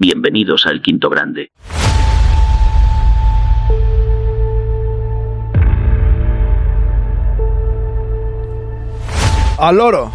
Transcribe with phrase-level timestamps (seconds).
[0.00, 1.50] Bienvenidos al Quinto Grande.
[9.58, 10.12] Al loro.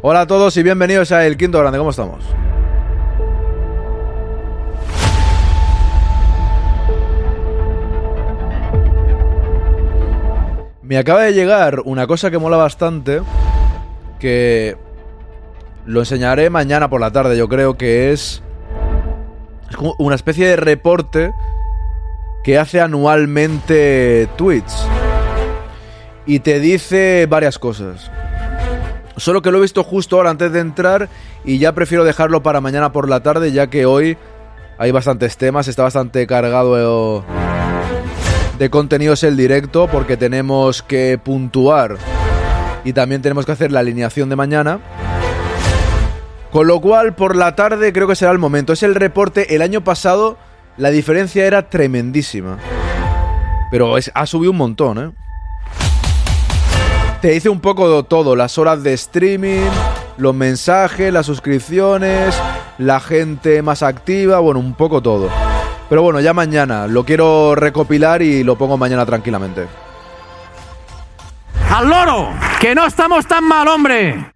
[0.00, 1.76] Hola a todos y bienvenidos a El Quinto Grande.
[1.76, 2.24] ¿Cómo estamos?
[10.80, 13.20] Me acaba de llegar una cosa que mola bastante,
[14.18, 14.78] que
[15.90, 18.42] lo enseñaré mañana por la tarde, yo creo que es,
[19.68, 21.32] es como una especie de reporte
[22.44, 24.70] que hace anualmente Twitch.
[26.26, 28.08] Y te dice varias cosas.
[29.16, 31.08] Solo que lo he visto justo ahora antes de entrar
[31.44, 34.16] y ya prefiero dejarlo para mañana por la tarde ya que hoy
[34.78, 37.24] hay bastantes temas, está bastante cargado
[38.58, 41.96] de contenidos el directo porque tenemos que puntuar
[42.84, 44.78] y también tenemos que hacer la alineación de mañana.
[46.52, 48.72] Con lo cual, por la tarde creo que será el momento.
[48.72, 49.54] Es el reporte.
[49.54, 50.36] El año pasado
[50.76, 52.58] la diferencia era tremendísima.
[53.70, 55.10] Pero es, ha subido un montón, ¿eh?
[57.20, 58.34] Te dice un poco de todo.
[58.34, 59.68] Las horas de streaming,
[60.16, 62.34] los mensajes, las suscripciones,
[62.78, 64.38] la gente más activa.
[64.40, 65.28] Bueno, un poco todo.
[65.88, 66.86] Pero bueno, ya mañana.
[66.86, 69.66] Lo quiero recopilar y lo pongo mañana tranquilamente.
[71.68, 72.30] ¡Al loro!
[72.58, 74.32] ¡Que no estamos tan mal, hombre!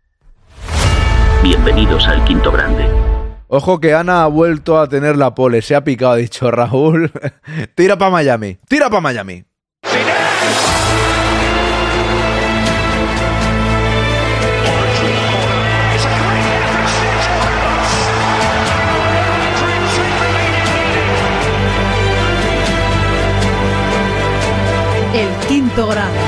[1.44, 2.86] Bienvenidos al Quinto Grande.
[3.48, 5.60] Ojo que Ana ha vuelto a tener la pole.
[5.60, 7.12] Se ha picado, ha dicho Raúl.
[7.74, 8.56] tira para Miami.
[8.66, 9.44] Tira para Miami.
[25.12, 26.23] El quinto grado.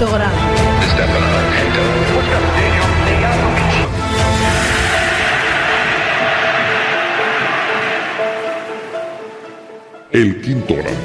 [0.00, 0.32] El quinto grado.
[10.10, 10.98] El quinto grande.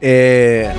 [0.00, 0.72] Eh,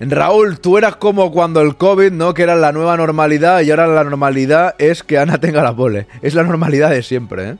[0.00, 2.34] Raúl, tú eras como cuando el COVID, ¿no?
[2.34, 6.08] Que era la nueva normalidad y ahora la normalidad es que Ana tenga la pole.
[6.20, 7.56] Es la normalidad de siempre, ¿eh?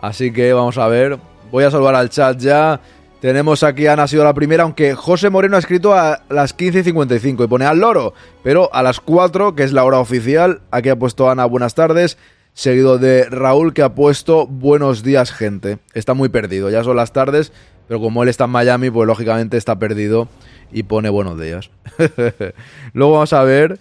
[0.00, 1.18] Así que vamos a ver.
[1.50, 2.80] Voy a salvar al chat ya.
[3.20, 7.44] Tenemos aquí Ana ha sido la primera, aunque José Moreno ha escrito a las 15.55
[7.44, 10.98] y pone al loro, pero a las 4, que es la hora oficial, aquí ha
[10.98, 12.16] puesto Ana buenas tardes,
[12.54, 15.78] seguido de Raúl que ha puesto buenos días gente.
[15.92, 17.52] Está muy perdido, ya son las tardes,
[17.88, 20.26] pero como él está en Miami, pues lógicamente está perdido
[20.72, 21.70] y pone buenos días.
[22.94, 23.78] Luego vamos a ver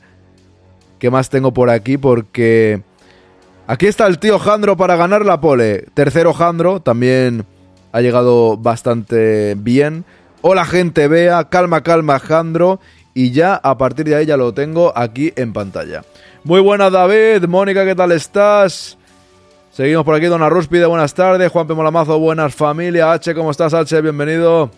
[1.00, 2.82] qué más tengo por aquí porque
[3.70, 5.86] aquí está el tío Jandro para ganar la pole.
[5.94, 7.46] Tercero Jandro, también
[7.92, 10.06] ha llegado bastante bien.
[10.42, 12.80] Hola gente, vea, calma, calma Jandro
[13.14, 16.04] y ya a partir de ahí ya lo tengo aquí en pantalla.
[16.44, 18.98] Muy buenas David, Mónica, ¿qué tal estás?
[19.72, 21.52] Seguimos por aquí, Dona Rúspide, buenas tardes.
[21.52, 21.76] Juan P.
[21.76, 23.12] Molamazo, buenas familia.
[23.14, 24.02] H, ¿cómo estás, H?
[24.02, 24.72] Bienvenido.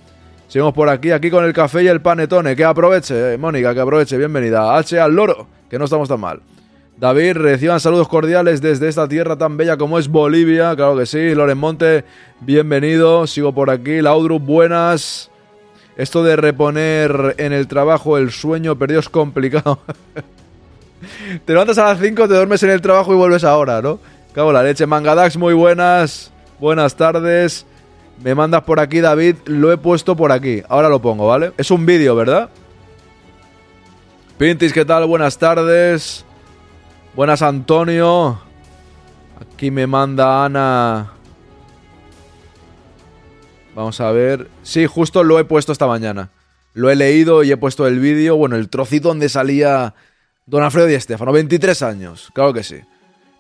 [0.50, 2.58] Seguimos por aquí, aquí con el café y el panetone.
[2.58, 4.18] Que aproveche, eh, Mónica, que aproveche.
[4.18, 4.78] Bienvenida.
[4.78, 6.42] H al loro, que no estamos tan mal.
[7.02, 10.76] David, reciban saludos cordiales desde esta tierra tan bella como es Bolivia.
[10.76, 11.34] Claro que sí.
[11.34, 12.06] Loren Monte,
[12.42, 13.26] bienvenido.
[13.26, 14.04] Sigo por aquí.
[14.04, 15.32] Laudru, buenas.
[15.98, 19.80] Esto de reponer en el trabajo el sueño perdido es complicado.
[21.46, 23.98] te levantas a las 5, te duermes en el trabajo y vuelves ahora, ¿no?
[24.32, 24.86] Cago en la leche.
[24.86, 26.32] Mangadax, muy buenas.
[26.60, 27.66] Buenas tardes.
[28.24, 29.38] Me mandas por aquí, David.
[29.46, 30.62] Lo he puesto por aquí.
[30.70, 31.52] Ahora lo pongo, ¿vale?
[31.58, 32.52] Es un vídeo, ¿verdad?
[34.38, 35.08] Pintis, ¿qué tal?
[35.08, 36.26] Buenas tardes.
[37.14, 38.40] Buenas, Antonio.
[39.40, 41.12] Aquí me manda Ana.
[43.76, 44.48] Vamos a ver.
[44.64, 46.30] Sí, justo lo he puesto esta mañana.
[46.74, 48.38] Lo he leído y he puesto el vídeo.
[48.38, 49.94] Bueno, el trocito donde salía
[50.46, 51.34] Don Alfredo Di Estefano.
[51.34, 52.30] 23 años.
[52.34, 52.80] Claro que sí.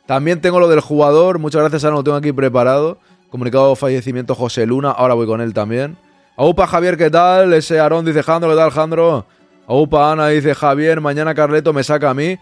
[0.05, 1.39] También tengo lo del jugador.
[1.39, 1.95] Muchas gracias, Ana.
[1.95, 2.99] Lo tengo aquí preparado.
[3.29, 4.91] Comunicado de fallecimiento José Luna.
[4.91, 5.95] Ahora voy con él también.
[6.35, 7.53] Aupa Javier, ¿qué tal?
[7.53, 9.25] Ese Aarón dice Jandro, ¿qué tal, Jandro?
[9.67, 12.37] Aupa Ana dice Javier, mañana Carleto me saca a mí.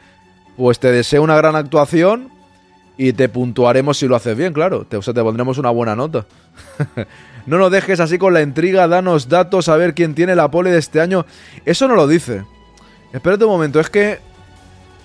[0.60, 2.28] Pues te deseo una gran actuación
[2.98, 4.84] y te puntuaremos si lo haces bien, claro.
[4.84, 6.26] Te, o sea, te pondremos una buena nota.
[7.46, 10.70] no nos dejes así con la intriga, danos datos a ver quién tiene la pole
[10.70, 11.26] de este año.
[11.64, 12.44] Eso no lo dice.
[13.14, 14.20] Espérate un momento, es que...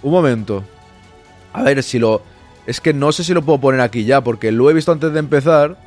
[0.02, 0.64] Un momento.
[1.52, 2.22] A ver si lo...
[2.66, 5.12] Es que no sé si lo puedo poner aquí ya, porque lo he visto antes
[5.12, 5.78] de empezar.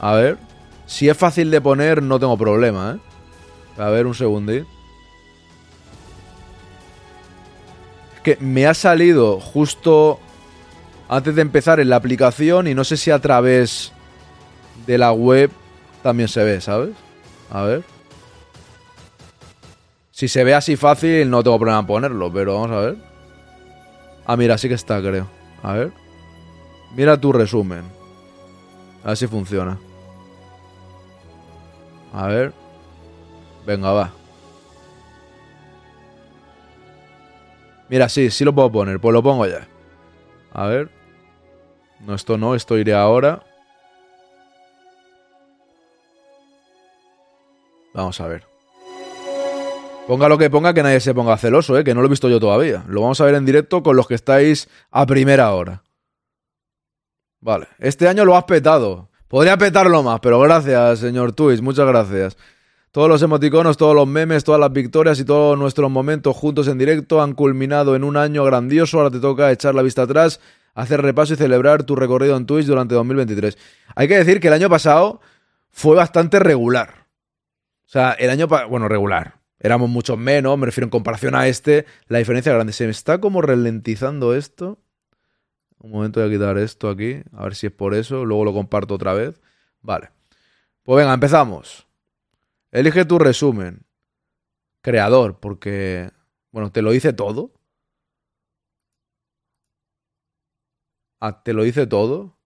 [0.00, 0.36] A ver.
[0.84, 3.80] Si es fácil de poner, no tengo problema, ¿eh?
[3.80, 4.66] A ver, un segundito.
[8.22, 10.20] Que me ha salido justo
[11.08, 13.92] antes de empezar en la aplicación y no sé si a través
[14.86, 15.50] de la web
[16.02, 16.90] también se ve, ¿sabes?
[17.50, 17.84] A ver.
[20.10, 22.96] Si se ve así fácil, no tengo problema en ponerlo, pero vamos a ver.
[24.24, 25.26] Ah, mira, sí que está, creo.
[25.62, 25.92] A ver.
[26.94, 27.84] Mira tu resumen.
[29.04, 29.78] A ver si funciona.
[32.12, 32.52] A ver.
[33.66, 34.12] Venga, va.
[37.92, 38.98] Mira, sí, sí lo puedo poner.
[39.00, 39.68] Pues lo pongo ya.
[40.54, 40.88] A ver.
[42.00, 43.44] No, esto no, esto iré ahora.
[47.92, 48.46] Vamos a ver.
[50.06, 51.84] Ponga lo que ponga, que nadie se ponga celoso, ¿eh?
[51.84, 52.82] que no lo he visto yo todavía.
[52.88, 55.82] Lo vamos a ver en directo con los que estáis a primera hora.
[57.40, 59.10] Vale, este año lo has petado.
[59.28, 62.38] Podría petarlo más, pero gracias, señor Twitch, muchas gracias.
[62.92, 66.76] Todos los emoticonos, todos los memes, todas las victorias y todos nuestros momentos juntos en
[66.76, 68.98] directo han culminado en un año grandioso.
[68.98, 70.40] Ahora te toca echar la vista atrás,
[70.74, 73.56] hacer repaso y celebrar tu recorrido en Twitch durante 2023.
[73.96, 75.22] Hay que decir que el año pasado
[75.70, 77.06] fue bastante regular.
[77.86, 79.40] O sea, el año pasado, bueno, regular.
[79.58, 82.74] Éramos muchos menos, me refiero en comparación a este, la diferencia es grande.
[82.74, 84.78] Se me está como ralentizando esto.
[85.78, 88.52] Un momento voy a quitar esto aquí, a ver si es por eso, luego lo
[88.52, 89.40] comparto otra vez.
[89.80, 90.10] Vale.
[90.82, 91.86] Pues venga, empezamos.
[92.72, 93.86] Elige tu resumen.
[94.82, 96.10] Creador, porque,
[96.50, 97.52] bueno, te lo dice todo.
[101.20, 102.38] Ah, te lo dice todo.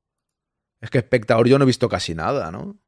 [0.81, 2.79] Es que espectador yo no he visto casi nada, ¿no?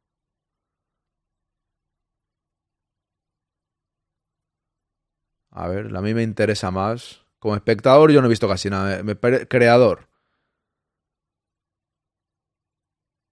[5.50, 7.24] A ver, a mí me interesa más.
[7.38, 9.02] Como espectador yo no he visto casi nada.
[9.48, 10.08] Creador.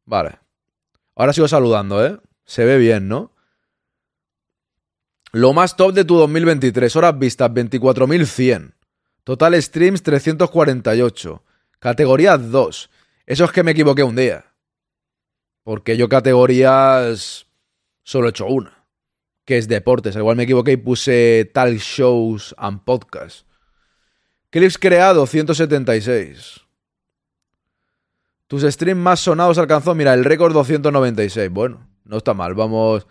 [0.06, 0.38] Vale.
[1.16, 2.20] Ahora sigo saludando, ¿eh?
[2.44, 3.35] Se ve bien, ¿no?
[5.36, 6.96] Lo más top de tu 2023.
[6.96, 8.72] Horas vistas 24.100.
[9.22, 11.44] Total streams 348.
[11.78, 12.90] Categoría 2.
[13.26, 14.46] Eso es que me equivoqué un día.
[15.62, 17.46] Porque yo categorías
[18.02, 18.86] solo he hecho una.
[19.44, 20.16] Que es deportes.
[20.16, 23.44] Al igual me equivoqué y puse tal shows and podcasts.
[24.48, 26.62] Clips creado 176.
[28.46, 31.50] Tus streams más sonados alcanzó, mira, el récord 296.
[31.50, 32.54] Bueno, no está mal.
[32.54, 33.06] Vamos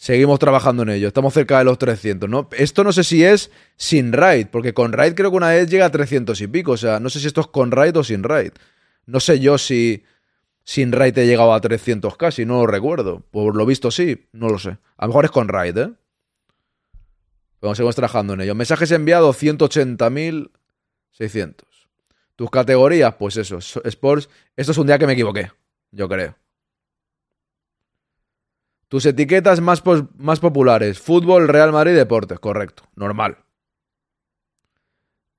[0.00, 2.48] Seguimos trabajando en ello, estamos cerca de los 300, ¿no?
[2.52, 5.84] Esto no sé si es sin raid, porque con raid creo que una vez llega
[5.84, 8.22] a 300 y pico, o sea, no sé si esto es con raid o sin
[8.22, 8.52] raid.
[9.04, 10.02] No sé yo si
[10.64, 13.20] sin raid he llegado a 300 casi, no lo recuerdo.
[13.30, 14.78] Por lo visto sí, no lo sé.
[14.96, 15.92] A lo mejor es con raid, ¿eh?
[17.60, 18.54] Pero seguimos trabajando en ello.
[18.54, 21.56] Mensajes enviados 180.600.
[22.36, 24.30] Tus categorías, pues eso, Sports.
[24.56, 25.52] Esto es un día que me equivoqué,
[25.92, 26.36] yo creo.
[28.90, 29.84] Tus etiquetas más,
[30.18, 30.98] más populares.
[30.98, 32.40] Fútbol, Real Madrid, deportes.
[32.40, 32.82] Correcto.
[32.96, 33.38] Normal.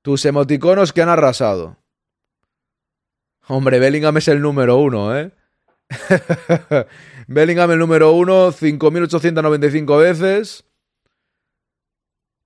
[0.00, 1.76] Tus emoticonos que han arrasado.
[3.46, 5.32] Hombre, Bellingham es el número uno, ¿eh?
[7.26, 10.64] Bellingham el número uno, 5.895 veces.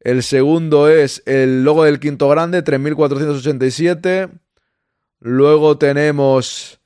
[0.01, 4.41] El segundo es el logo del quinto grande, 3.487.
[5.21, 6.81] Luego tenemos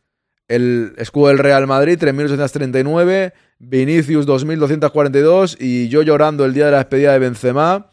[0.51, 3.33] el escudo del Real Madrid, 3.839.
[3.61, 7.91] Vinicius 2242 y yo llorando el día de la despedida de Benzema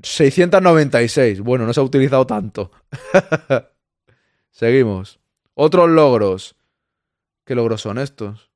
[0.00, 1.40] 696.
[1.40, 2.70] Bueno, no se ha utilizado tanto.
[4.50, 5.20] Seguimos.
[5.54, 6.54] Otros logros.
[7.44, 8.50] ¿Qué logros son estos?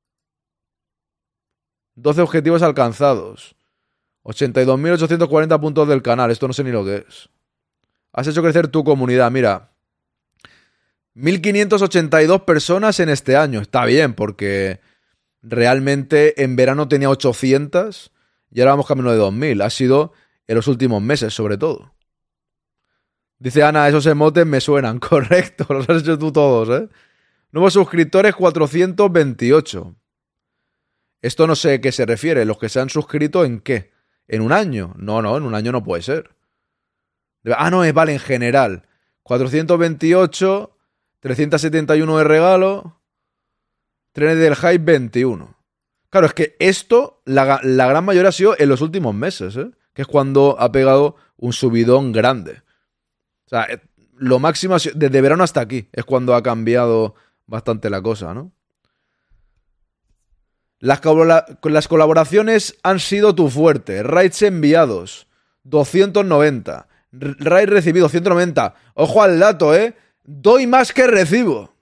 [1.95, 3.55] 12 objetivos alcanzados.
[4.23, 6.31] 82.840 puntos del canal.
[6.31, 7.29] Esto no sé ni lo que es.
[8.13, 9.29] Has hecho crecer tu comunidad.
[9.31, 9.73] Mira.
[11.17, 13.59] 1.582 personas en este año.
[13.59, 14.79] Está bien, porque
[15.41, 18.11] realmente en verano tenía 800
[18.51, 19.61] y ahora vamos camino de 2000.
[19.61, 20.13] Ha sido
[20.45, 21.93] en los últimos meses, sobre todo.
[23.39, 24.99] Dice Ana, esos emotes me suenan.
[24.99, 26.87] Correcto, los has hecho tú todos, ¿eh?
[27.51, 29.95] Nuevos suscriptores 428.
[31.21, 32.45] Esto no sé a qué se refiere.
[32.45, 33.91] ¿Los que se han suscrito en qué?
[34.27, 34.93] ¿En un año?
[34.97, 36.35] No, no, en un año no puede ser.
[37.55, 38.83] Ah, no, es vale, en general.
[39.23, 40.76] 428,
[41.27, 42.99] 371 de regalo.
[44.13, 45.55] Trenes del Hype 21.
[46.09, 49.69] Claro, es que esto, la, gran mayoría ha sido en los últimos meses, ¿eh?
[49.93, 52.61] que es cuando ha pegado un subidón grande.
[53.45, 53.81] O sea, eh,
[54.17, 57.15] lo máximo, ha sido- desde verano hasta aquí, es cuando ha cambiado
[57.45, 58.51] bastante la cosa, ¿no?
[60.79, 64.03] Las, colabora- las colaboraciones han sido tu fuerte.
[64.03, 65.27] Raids enviados,
[65.63, 66.87] 290.
[67.13, 68.75] R- Raid recibido, 190.
[68.93, 69.95] Ojo al dato, ¿eh?
[70.27, 71.73] Doy más que recibo.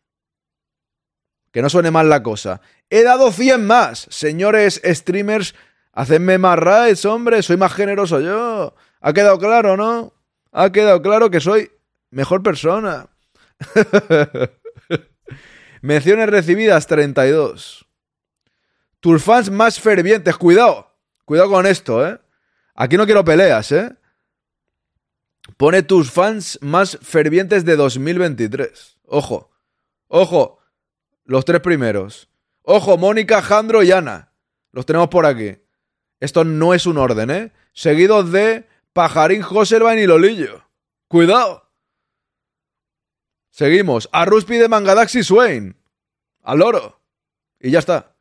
[1.51, 2.61] Que no suene mal la cosa.
[2.91, 4.07] He dado 100 más.
[4.11, 5.55] Señores streamers,
[5.91, 7.41] hacedme más raids, hombre.
[7.41, 8.75] Soy más generoso yo.
[9.01, 10.13] Ha quedado claro, ¿no?
[10.51, 11.71] Ha quedado claro que soy
[12.11, 13.07] mejor persona.
[15.81, 17.87] Menciones recibidas 32.
[18.99, 20.95] Tus fans más fervientes, cuidado.
[21.25, 22.19] Cuidado con esto, ¿eh?
[22.75, 23.95] Aquí no quiero peleas, ¿eh?
[25.57, 28.97] Pone tus fans más fervientes de 2023.
[29.05, 29.51] Ojo.
[30.07, 30.59] Ojo.
[31.23, 32.29] Los tres primeros.
[32.61, 34.31] Ojo, Mónica, Jandro y Ana.
[34.71, 35.57] Los tenemos por aquí.
[36.19, 37.53] Esto no es un orden, ¿eh?
[37.73, 40.63] Seguidos de Pajarín, Joselvan y Lolillo.
[41.07, 41.69] Cuidado.
[43.51, 44.09] Seguimos.
[44.11, 45.77] A Ruspi de Mangadax y Swain.
[46.43, 46.99] Al loro.
[47.59, 48.15] Y ya está.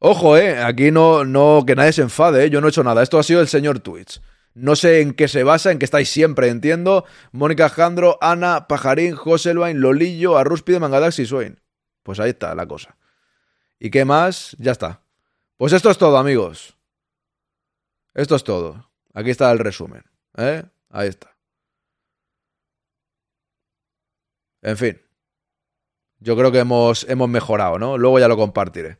[0.00, 0.62] Ojo, eh.
[0.62, 2.50] Aquí no, no, que nadie se enfade, eh.
[2.50, 3.02] Yo no he hecho nada.
[3.02, 4.20] Esto ha sido el señor Twitch.
[4.56, 7.04] No sé en qué se basa, en que estáis siempre, entiendo.
[7.30, 11.60] Mónica Jandro, Ana, Pajarín, Joselvain, Lolillo, Arruspi de Mangadax y Swain.
[12.02, 12.96] Pues ahí está la cosa.
[13.78, 14.56] ¿Y qué más?
[14.58, 15.02] Ya está.
[15.58, 16.74] Pues esto es todo, amigos.
[18.14, 18.90] Esto es todo.
[19.12, 20.04] Aquí está el resumen.
[20.38, 20.64] ¿eh?
[20.88, 21.36] Ahí está.
[24.62, 25.02] En fin.
[26.18, 27.98] Yo creo que hemos, hemos mejorado, ¿no?
[27.98, 28.96] Luego ya lo compartiré.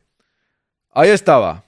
[0.91, 1.66] Ahí estaba.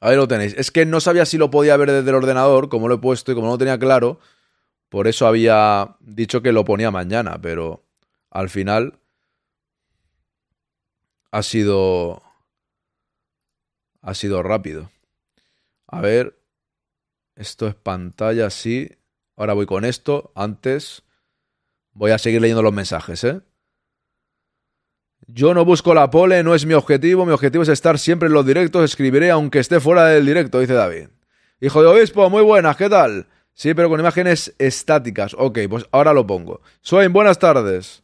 [0.00, 0.54] Ahí lo tenéis.
[0.56, 3.30] Es que no sabía si lo podía ver desde el ordenador, como lo he puesto
[3.30, 4.18] y como no lo tenía claro.
[4.88, 7.84] Por eso había dicho que lo ponía mañana, pero
[8.30, 8.98] al final
[11.30, 12.22] ha sido.
[14.02, 14.90] Ha sido rápido.
[15.86, 16.36] A ver.
[17.36, 18.98] Esto es pantalla, sí.
[19.36, 20.32] Ahora voy con esto.
[20.34, 21.02] Antes
[21.92, 23.40] voy a seguir leyendo los mensajes, ¿eh?
[25.32, 27.24] Yo no busco la pole, no es mi objetivo.
[27.24, 28.84] Mi objetivo es estar siempre en los directos.
[28.84, 31.08] Escribiré aunque esté fuera del directo, dice David.
[31.60, 33.26] Hijo de obispo, muy buenas, ¿qué tal?
[33.52, 35.34] Sí, pero con imágenes estáticas.
[35.38, 36.62] Ok, pues ahora lo pongo.
[36.80, 38.02] Swain, buenas tardes.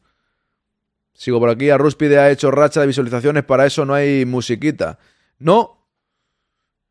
[1.14, 1.70] Sigo por aquí.
[1.70, 3.44] A Ruspide ha hecho racha de visualizaciones.
[3.44, 4.98] Para eso no hay musiquita.
[5.38, 5.86] No.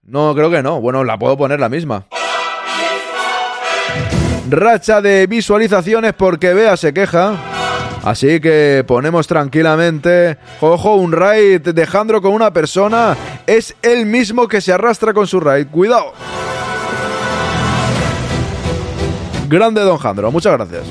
[0.02, 0.82] No, creo que no.
[0.82, 2.08] Bueno, la puedo poner la misma.
[4.50, 7.55] Racha de visualizaciones porque Bea se queja.
[8.06, 10.38] Así que ponemos tranquilamente.
[10.62, 13.18] Ojo, un raid de Jandro con una persona.
[13.48, 15.68] Es el mismo que se arrastra con su raid.
[15.68, 16.14] Cuidado.
[19.48, 20.84] Grande Don Jandro, muchas gracias.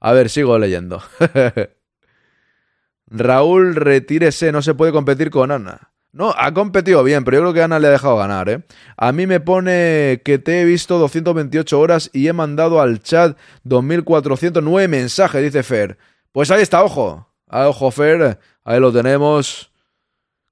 [0.00, 1.02] A ver, sigo leyendo.
[3.08, 5.90] Raúl, retírese, no se puede competir con Ana.
[6.16, 8.62] No, ha competido bien, pero yo creo que Ana le ha dejado ganar, ¿eh?
[8.96, 13.36] A mí me pone que te he visto 228 horas y he mandado al chat
[13.64, 15.98] 2409 mensajes, dice Fer.
[16.32, 17.28] Pues ahí está, ojo.
[17.50, 18.38] Ah, ojo, Fer.
[18.64, 19.70] Ahí lo tenemos.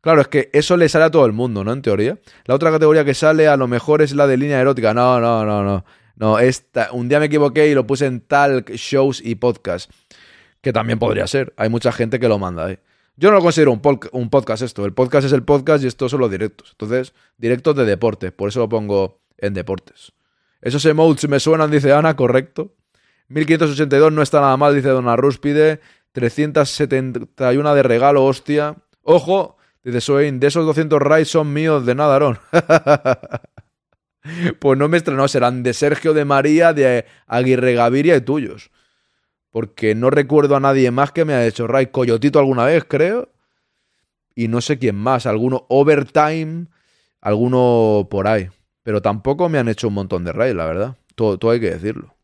[0.03, 1.73] Claro, es que eso le sale a todo el mundo, ¿no?
[1.73, 2.19] En teoría.
[2.45, 4.93] La otra categoría que sale a lo mejor es la de línea erótica.
[4.93, 5.87] No, no, no, no.
[6.17, 9.91] No, esta, un día me equivoqué y lo puse en talk, shows y podcast.
[10.61, 11.55] Que también podría ser.
[11.57, 12.79] Hay mucha gente que lo manda ahí.
[13.17, 14.85] Yo no lo considero un, pod- un podcast esto.
[14.85, 16.71] El podcast es el podcast y estos son los directos.
[16.73, 18.33] Entonces, directos de deporte.
[18.33, 20.13] Por eso lo pongo en deportes.
[20.61, 22.75] Esos emotes me suenan, dice Ana, correcto.
[23.29, 25.81] 1582 no está nada mal, dice Dona Rúspide.
[26.13, 28.77] 371 de regalo, hostia.
[29.03, 32.39] Ojo, dice Swain, de esos 200 raids son míos de nada, Aaron.
[34.59, 38.71] pues no me estrenó, serán de Sergio, de María, de Aguirre Gaviria y tuyos.
[39.55, 41.91] Porque no recuerdo a nadie más que me haya hecho raid.
[41.93, 43.31] Coyotito alguna vez, creo.
[44.35, 45.27] Y no sé quién más.
[45.27, 46.67] Alguno overtime.
[47.21, 48.51] Alguno por ahí.
[48.83, 50.97] Pero tampoco me han hecho un montón de raids, la verdad.
[51.15, 52.17] Todo, todo hay que decirlo.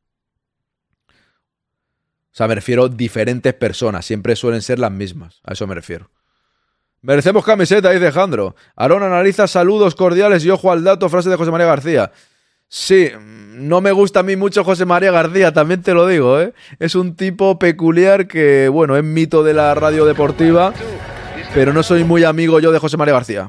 [1.12, 4.04] O sea, me refiero a diferentes personas.
[4.04, 5.40] Siempre suelen ser las mismas.
[5.44, 6.10] A eso me refiero.
[7.00, 8.56] Merecemos camiseta, dice Jandro.
[8.75, 12.10] Aarón analiza saludos cordiales y ojo al dato, frase de José María García.
[12.73, 16.53] Sí, no me gusta a mí mucho José María García, también te lo digo, ¿eh?
[16.79, 20.73] Es un tipo peculiar que, bueno, es mito de la radio deportiva,
[21.53, 23.49] pero no soy muy amigo yo de José María García.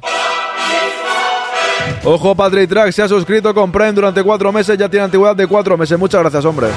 [2.03, 5.45] Ojo, Patrick Track se ha suscrito con Prime durante cuatro meses, ya tiene antigüedad de
[5.45, 5.99] cuatro meses.
[5.99, 6.69] Muchas gracias, hombre.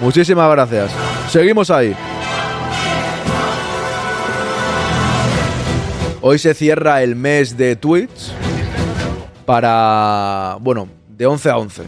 [0.00, 0.90] Muchísimas gracias.
[1.30, 1.94] Seguimos ahí.
[6.20, 8.32] Hoy se cierra el mes de Twitch
[9.46, 11.82] para, bueno, de 11 a 11.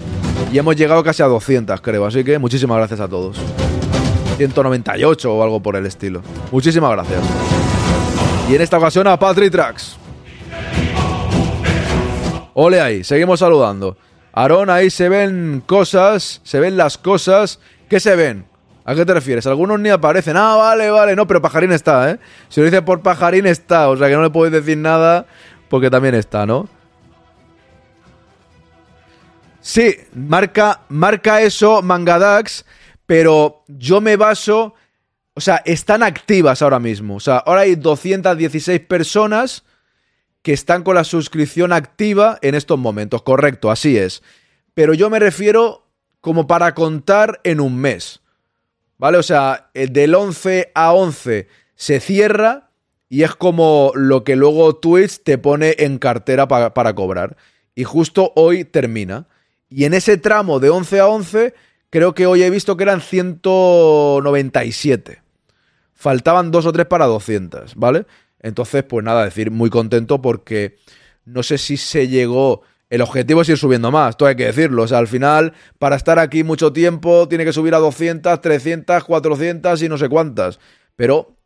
[0.53, 2.07] Y hemos llegado casi a 200, creo.
[2.07, 3.37] Así que muchísimas gracias a todos.
[4.39, 6.23] 198 o algo por el estilo.
[6.53, 7.21] Muchísimas gracias.
[8.49, 9.97] Y en esta ocasión a Patrick Trax.
[12.55, 13.97] Ole ahí, seguimos saludando.
[14.33, 17.61] Aarón, ahí se ven cosas, se ven las cosas.
[17.89, 18.47] ¿Qué se ven?
[18.85, 19.47] ¿A qué te refieres?
[19.47, 20.37] Algunos ni aparecen.
[20.37, 21.15] Ah, vale, vale.
[21.15, 22.19] No, pero Pajarín está, ¿eh?
[22.49, 23.89] Si lo dice por Pajarín está.
[23.89, 25.27] O sea que no le puedes decir nada
[25.69, 26.69] porque también está, ¿no?
[29.69, 32.65] Sí, marca, marca eso Mangadax,
[33.05, 34.75] pero yo me baso...
[35.35, 37.17] O sea, están activas ahora mismo.
[37.17, 39.65] O sea, ahora hay 216 personas
[40.41, 43.21] que están con la suscripción activa en estos momentos.
[43.21, 44.23] Correcto, así es.
[44.73, 45.87] Pero yo me refiero
[46.23, 48.23] como para contar en un mes.
[48.97, 49.19] ¿Vale?
[49.19, 52.71] O sea, el del 11 a 11 se cierra
[53.11, 57.37] y es como lo que luego Twitch te pone en cartera para cobrar.
[57.75, 59.29] Y justo hoy termina.
[59.71, 61.55] Y en ese tramo de 11 a 11,
[61.91, 65.23] creo que hoy he visto que eran 197.
[65.95, 68.07] Faltaban dos o tres para 200, ¿vale?
[68.41, 70.77] Entonces, pues nada, decir muy contento porque
[71.25, 72.63] no sé si se llegó.
[72.89, 74.85] El objetivo es ir subiendo más, todo hay que decirlo.
[74.85, 79.05] O sea, al final, para estar aquí mucho tiempo, tiene que subir a 200, 300,
[79.05, 80.59] 400 y no sé cuántas.
[80.97, 81.37] Pero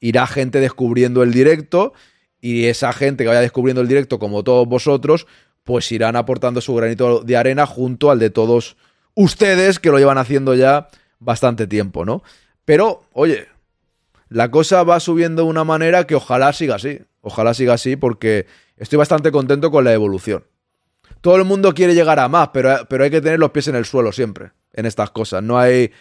[0.00, 1.94] irá gente descubriendo el directo
[2.40, 5.26] y esa gente que vaya descubriendo el directo, como todos vosotros,
[5.64, 8.76] pues irán aportando su granito de arena junto al de todos
[9.14, 10.88] ustedes que lo llevan haciendo ya
[11.18, 12.22] bastante tiempo, ¿no?
[12.64, 13.48] Pero, oye,
[14.28, 17.00] la cosa va subiendo de una manera que ojalá siga así.
[17.20, 20.44] Ojalá siga así porque estoy bastante contento con la evolución.
[21.20, 23.74] Todo el mundo quiere llegar a más, pero, pero hay que tener los pies en
[23.74, 25.42] el suelo siempre en estas cosas.
[25.42, 25.92] No hay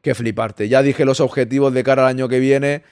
[0.00, 0.68] que fliparte.
[0.68, 2.82] Ya dije los objetivos de cara al año que viene.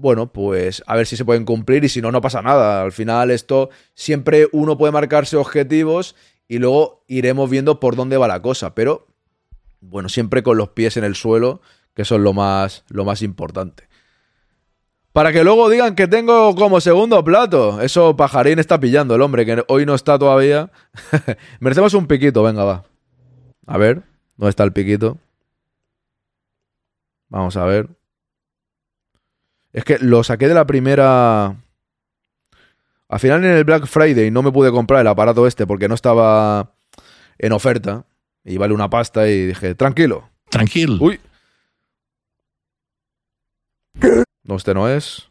[0.00, 2.80] Bueno, pues a ver si se pueden cumplir y si no, no pasa nada.
[2.80, 6.16] Al final esto siempre uno puede marcarse objetivos
[6.48, 8.74] y luego iremos viendo por dónde va la cosa.
[8.74, 9.08] Pero
[9.80, 11.60] bueno, siempre con los pies en el suelo,
[11.92, 13.90] que eso es lo más, lo más importante.
[15.12, 17.82] Para que luego digan que tengo como segundo plato.
[17.82, 20.70] Eso pajarín está pillando el hombre, que hoy no está todavía.
[21.60, 22.84] Merecemos un piquito, venga, va.
[23.66, 24.02] A ver,
[24.38, 25.18] ¿dónde está el piquito?
[27.28, 27.99] Vamos a ver.
[29.72, 31.56] Es que lo saqué de la primera...
[33.08, 35.94] Al final en el Black Friday no me pude comprar el aparato este porque no
[35.94, 36.72] estaba
[37.38, 38.04] en oferta.
[38.44, 40.30] Y vale una pasta y dije, tranquilo.
[40.48, 40.98] Tranquilo.
[41.00, 41.20] Uy.
[44.44, 45.28] No, este no es.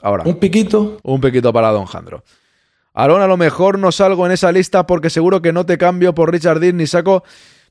[0.00, 0.24] Ahora.
[0.24, 0.98] Un piquito.
[1.02, 2.24] Un piquito para Don Jandro.
[2.94, 6.14] Aaron, a lo mejor no salgo en esa lista porque seguro que no te cambio
[6.14, 7.22] por Richard Dean ni saco.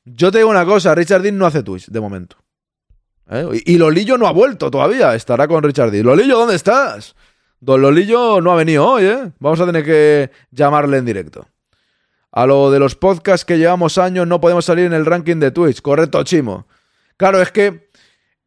[0.06, 2.38] Yo te digo una cosa, Richard Dean no hace Twitch de momento.
[3.30, 3.62] ¿Eh?
[3.66, 6.06] Y, Lolillo no ha vuelto todavía, estará con Richard Dean.
[6.06, 7.16] Lolillo, ¿dónde estás?
[7.60, 9.32] Don Lolillo no ha venido hoy, ¿eh?
[9.40, 11.48] Vamos a tener que llamarle en directo.
[12.32, 15.52] A lo de los podcasts que llevamos años no podemos salir en el ranking de
[15.52, 15.82] Twitch.
[15.82, 16.68] Correcto, Chimo.
[17.18, 17.90] Claro, es que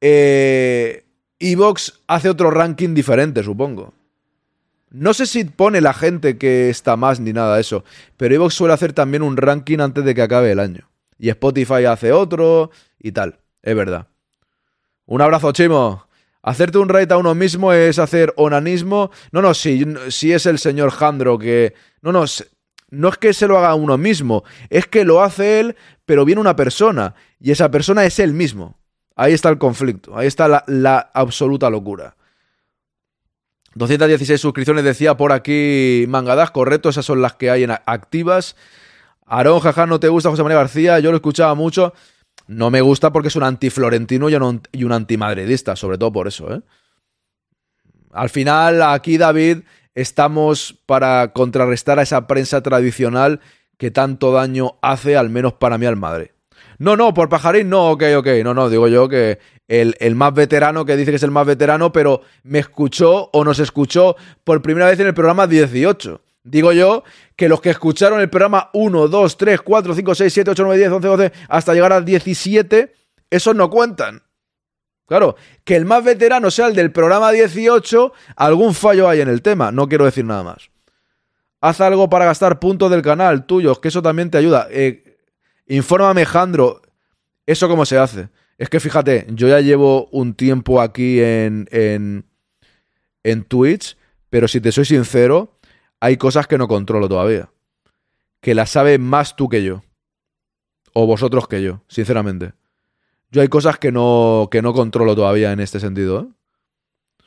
[0.00, 1.04] eh,
[1.38, 3.92] Evox hace otro ranking diferente, supongo.
[4.90, 7.84] No sé si pone la gente que está más ni nada de eso,
[8.16, 10.88] pero Evox suele hacer también un ranking antes de que acabe el año.
[11.18, 13.40] Y Spotify hace otro y tal.
[13.62, 14.09] Es verdad.
[15.10, 16.06] Un abrazo, Chimo.
[16.40, 19.10] Hacerte un raid a uno mismo es hacer onanismo.
[19.32, 21.74] No, no, si, si es el señor Jandro que.
[22.00, 22.24] No, no,
[22.90, 26.24] no es que se lo haga a uno mismo, es que lo hace él, pero
[26.24, 27.16] viene una persona.
[27.40, 28.78] Y esa persona es él mismo.
[29.16, 32.14] Ahí está el conflicto, ahí está la, absoluta locura.
[33.74, 38.54] 216 suscripciones, decía por aquí Mangadas, correcto, esas son las que hay en activas.
[39.26, 41.94] Aarón, jaja, no te gusta José María García, yo lo escuchaba mucho.
[42.50, 46.26] No me gusta porque es un anti-florentino y un, y un antimadridista, sobre todo por
[46.26, 46.52] eso.
[46.52, 46.60] ¿eh?
[48.10, 49.58] Al final, aquí David,
[49.94, 53.38] estamos para contrarrestar a esa prensa tradicional
[53.78, 56.30] que tanto daño hace, al menos para mí, al Madrid.
[56.78, 58.26] No, no, por Pajarín no, ok, ok.
[58.42, 61.46] No, no, digo yo que el, el, más veterano, que dice que es el más
[61.46, 66.20] veterano, pero me escuchó o nos escuchó por primera vez en el programa 18.
[66.42, 67.04] Digo yo
[67.36, 70.78] que los que escucharon el programa 1, 2, 3, 4, 5, 6, 7, 8, 9,
[70.78, 72.94] 10, 11, 12, hasta llegar al 17,
[73.28, 74.22] esos no cuentan.
[75.06, 79.42] Claro, que el más veterano sea el del programa 18, algún fallo hay en el
[79.42, 80.70] tema, no quiero decir nada más.
[81.60, 84.68] Haz algo para gastar puntos del canal tuyos, que eso también te ayuda.
[84.70, 85.10] Eh,
[85.70, 86.82] Infórmame, Jandro,
[87.46, 88.28] ¿eso cómo se hace?
[88.58, 92.24] Es que fíjate, yo ya llevo un tiempo aquí en, en,
[93.22, 93.96] en Twitch,
[94.30, 95.59] pero si te soy sincero,
[96.00, 97.50] hay cosas que no controlo todavía.
[98.40, 99.82] Que las sabes más tú que yo.
[100.92, 102.54] O vosotros que yo, sinceramente.
[103.30, 106.20] Yo hay cosas que no, que no controlo todavía en este sentido.
[106.20, 107.24] ¿eh?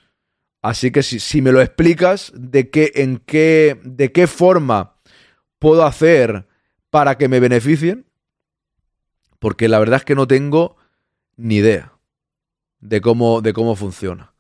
[0.62, 4.98] Así que si, si, me lo explicas de qué, en qué, de qué forma
[5.60, 6.48] puedo hacer
[6.90, 8.06] para que me beneficien,
[9.40, 10.78] porque la verdad es que no tengo
[11.36, 11.94] ni idea
[12.80, 14.33] de cómo, de cómo funciona.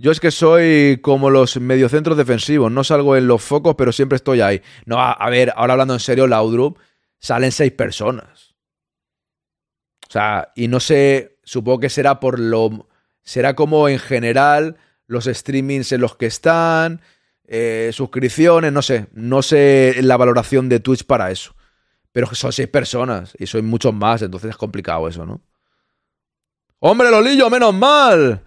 [0.00, 4.14] Yo es que soy como los mediocentros defensivos, no salgo en los focos, pero siempre
[4.14, 4.62] estoy ahí.
[4.86, 6.78] No, a, ver, ahora hablando en serio, Laudrup,
[7.18, 8.54] salen seis personas.
[10.08, 12.88] O sea, y no sé, supongo que será por lo...
[13.22, 17.02] Será como en general los streamings en los que están,
[17.44, 21.56] eh, suscripciones, no sé, no sé la valoración de Twitch para eso.
[22.12, 25.42] Pero son seis personas y soy muchos más, entonces es complicado eso, ¿no?
[26.78, 28.44] ¡Hombre, Lolillo, menos mal!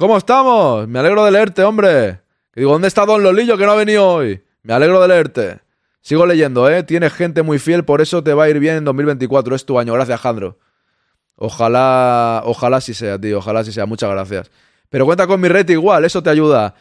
[0.00, 0.88] ¿Cómo estamos?
[0.88, 2.22] Me alegro de leerte, hombre.
[2.54, 4.42] Que digo, ¿dónde está Don Lolillo que no ha venido hoy?
[4.62, 5.60] Me alegro de leerte.
[6.00, 6.82] Sigo leyendo, ¿eh?
[6.84, 9.54] Tienes gente muy fiel, por eso te va a ir bien en 2024.
[9.54, 9.92] Es tu año.
[9.92, 10.58] Gracias, Jandro.
[11.36, 13.40] Ojalá, ojalá sí sea, tío.
[13.40, 13.84] Ojalá sí sea.
[13.84, 14.50] Muchas gracias.
[14.88, 16.76] Pero cuenta con mi red igual, eso te ayuda.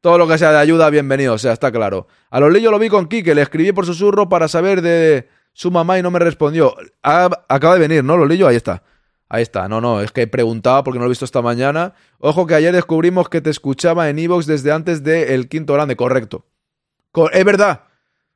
[0.00, 2.06] Todo lo que sea de ayuda, bienvenido, o sea, está claro.
[2.30, 5.98] A Lolillo lo vi con Kike, le escribí por susurro para saber de su mamá
[5.98, 6.76] y no me respondió.
[7.02, 8.46] Ah, acaba de venir, ¿no, Lolillo?
[8.46, 8.84] Ahí está.
[9.32, 11.94] Ahí está, no, no, es que preguntaba porque no lo he visto esta mañana.
[12.18, 16.46] Ojo que ayer descubrimos que te escuchaba en Evox desde antes del quinto grande, correcto.
[17.12, 17.84] Co- es verdad,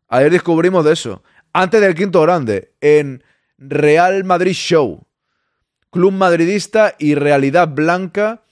[0.08, 1.22] ayer descubrimos de eso.
[1.52, 3.24] Antes del quinto grande, en
[3.58, 5.04] Real Madrid Show.
[5.90, 8.42] Club Madridista y Realidad Blanca,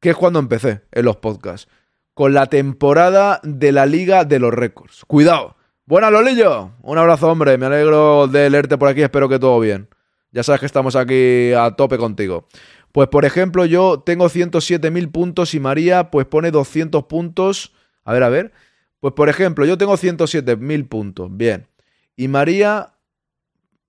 [0.00, 1.68] que es cuando empecé en los podcasts.
[2.12, 5.04] Con la temporada de la Liga de los Récords.
[5.06, 5.56] Cuidado.
[5.86, 6.70] Buena Lolillo.
[6.82, 7.56] Un abrazo, hombre.
[7.58, 9.02] Me alegro de leerte por aquí.
[9.02, 9.88] Espero que todo bien.
[10.34, 12.48] Ya sabes que estamos aquí a tope contigo.
[12.90, 17.72] Pues por ejemplo, yo tengo 107.000 puntos y María pues pone 200 puntos.
[18.04, 18.52] A ver, a ver.
[18.98, 21.28] Pues por ejemplo, yo tengo 107.000 puntos.
[21.30, 21.68] Bien.
[22.16, 22.93] Y María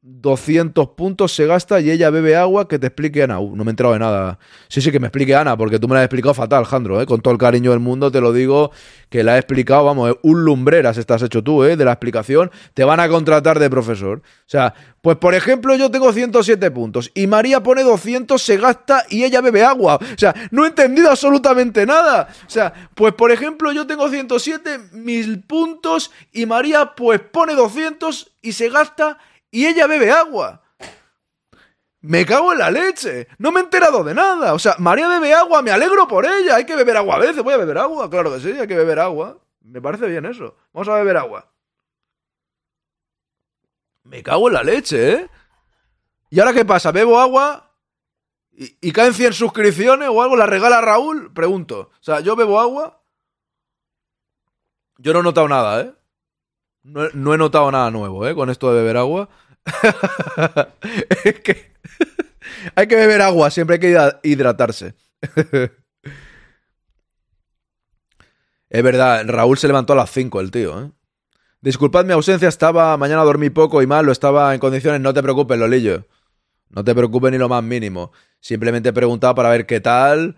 [0.07, 3.39] 200 puntos se gasta y ella bebe agua que te explique Ana.
[3.39, 4.37] Uh, no me he enterado de nada.
[4.67, 7.07] Sí, sí, que me explique Ana, porque tú me la has explicado fatal, Jandro, ¿eh?
[7.07, 8.69] Con todo el cariño del mundo te lo digo,
[9.09, 11.75] que la he explicado, vamos, un lumbreras estás hecho tú, ¿eh?
[11.75, 12.51] De la explicación.
[12.75, 14.19] Te van a contratar de profesor.
[14.19, 19.05] O sea, pues por ejemplo, yo tengo 107 puntos y María pone 200, se gasta
[19.09, 19.95] y ella bebe agua.
[19.95, 22.27] O sea, no he entendido absolutamente nada.
[22.45, 28.33] O sea, pues por ejemplo, yo tengo 107 mil puntos y María pues pone 200
[28.43, 29.17] y se gasta
[29.55, 30.61] y ella bebe agua.
[32.01, 33.29] Me cago en la leche.
[33.37, 34.53] No me he enterado de nada.
[34.53, 36.57] O sea, María bebe agua, me alegro por ella.
[36.57, 37.41] Hay que beber agua a veces.
[37.41, 38.09] Voy a beber agua.
[38.09, 39.39] Claro que sí, hay que beber agua.
[39.61, 40.57] Me parece bien eso.
[40.73, 41.49] Vamos a beber agua.
[44.03, 45.29] Me cago en la leche, ¿eh?
[46.29, 46.91] ¿Y ahora qué pasa?
[46.91, 47.71] ¿Bebo agua?
[48.51, 50.35] ¿Y, caen 100 suscripciones o algo?
[50.35, 51.31] ¿La regala Raúl?
[51.33, 51.91] Pregunto.
[51.93, 53.01] O sea, yo bebo agua.
[54.97, 55.93] Yo no he notado nada, ¿eh?
[56.83, 58.35] No, no he notado nada nuevo, ¿eh?
[58.35, 59.29] Con esto de beber agua.
[61.25, 61.71] es que
[62.75, 64.95] hay que beber agua, siempre hay que hidra- hidratarse.
[68.69, 70.91] es verdad, Raúl se levantó a las 5 el tío, ¿eh?
[71.61, 75.23] Disculpad mi ausencia, estaba mañana dormí poco y mal, lo estaba en condiciones, no te
[75.23, 76.05] preocupes, Lolillo.
[76.69, 78.11] No te preocupes ni lo más mínimo.
[78.39, 80.35] Simplemente preguntaba para ver qué tal.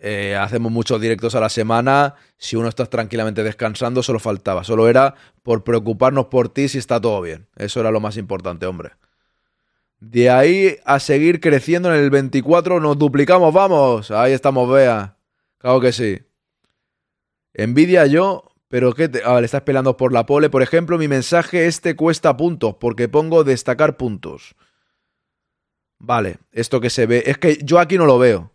[0.00, 2.14] Eh, hacemos muchos directos a la semana.
[2.36, 4.64] Si uno está tranquilamente descansando, solo faltaba.
[4.64, 7.46] Solo era por preocuparnos por ti si está todo bien.
[7.56, 8.90] Eso era lo más importante, hombre.
[10.00, 14.10] De ahí a seguir creciendo en el 24, nos duplicamos, vamos.
[14.10, 15.16] Ahí estamos, vea.
[15.58, 16.20] Claro que sí.
[17.54, 19.22] Envidia yo, pero ¿qué te...
[19.24, 20.50] Ah, le estás peleando por la pole.
[20.50, 24.54] Por ejemplo, mi mensaje este cuesta puntos, porque pongo destacar puntos.
[25.98, 27.22] Vale, esto que se ve.
[27.24, 28.53] Es que yo aquí no lo veo.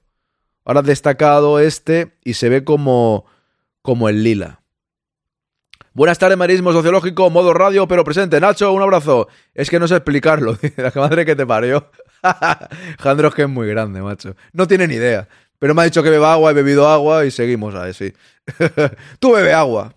[0.69, 3.25] Ahora destacado este y se ve como,
[3.82, 4.62] como el lila.
[5.93, 8.39] Buenas tardes, marismo sociológico, modo radio, pero presente.
[8.39, 9.27] Nacho, un abrazo.
[9.55, 10.60] Es que no sé explicarlo.
[10.77, 11.89] La madre que te parió.
[12.99, 14.36] Jandro es que es muy grande, macho.
[14.53, 15.27] No tiene ni idea.
[15.58, 18.13] Pero me ha dicho que beba agua, he bebido agua y seguimos a sí.
[19.19, 19.95] Tú bebe agua.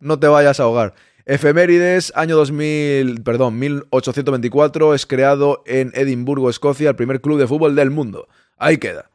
[0.00, 0.92] No te vayas a ahogar.
[1.24, 7.74] Efemérides, año 2000, perdón, 1824, es creado en Edimburgo, Escocia, el primer club de fútbol
[7.74, 8.28] del mundo.
[8.58, 9.08] Ahí queda.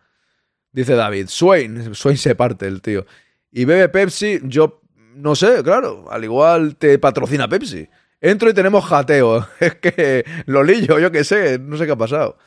[0.79, 3.05] Dice David, Swain, Swain se parte el tío.
[3.51, 4.79] Y bebe Pepsi, yo
[5.13, 7.89] no sé, claro, al igual te patrocina Pepsi.
[8.21, 9.45] Entro y tenemos jateo.
[9.59, 12.37] Es que Lolillo, yo qué sé, no sé qué ha pasado.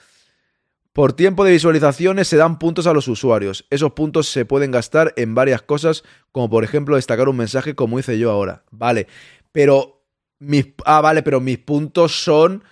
[0.94, 3.66] Por tiempo de visualizaciones se dan puntos a los usuarios.
[3.68, 7.98] Esos puntos se pueden gastar en varias cosas, como por ejemplo destacar un mensaje como
[7.98, 8.64] hice yo ahora.
[8.70, 9.08] Vale,
[9.52, 10.06] pero
[10.38, 12.64] mis ah, vale, pero mis puntos son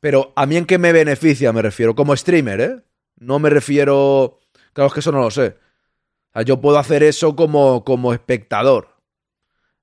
[0.00, 2.76] pero a mí en qué me beneficia me refiero como streamer, ¿eh?
[3.16, 4.40] No me refiero
[4.74, 5.56] claro es que eso no lo sé.
[6.30, 8.88] O sea, yo puedo hacer eso como como espectador.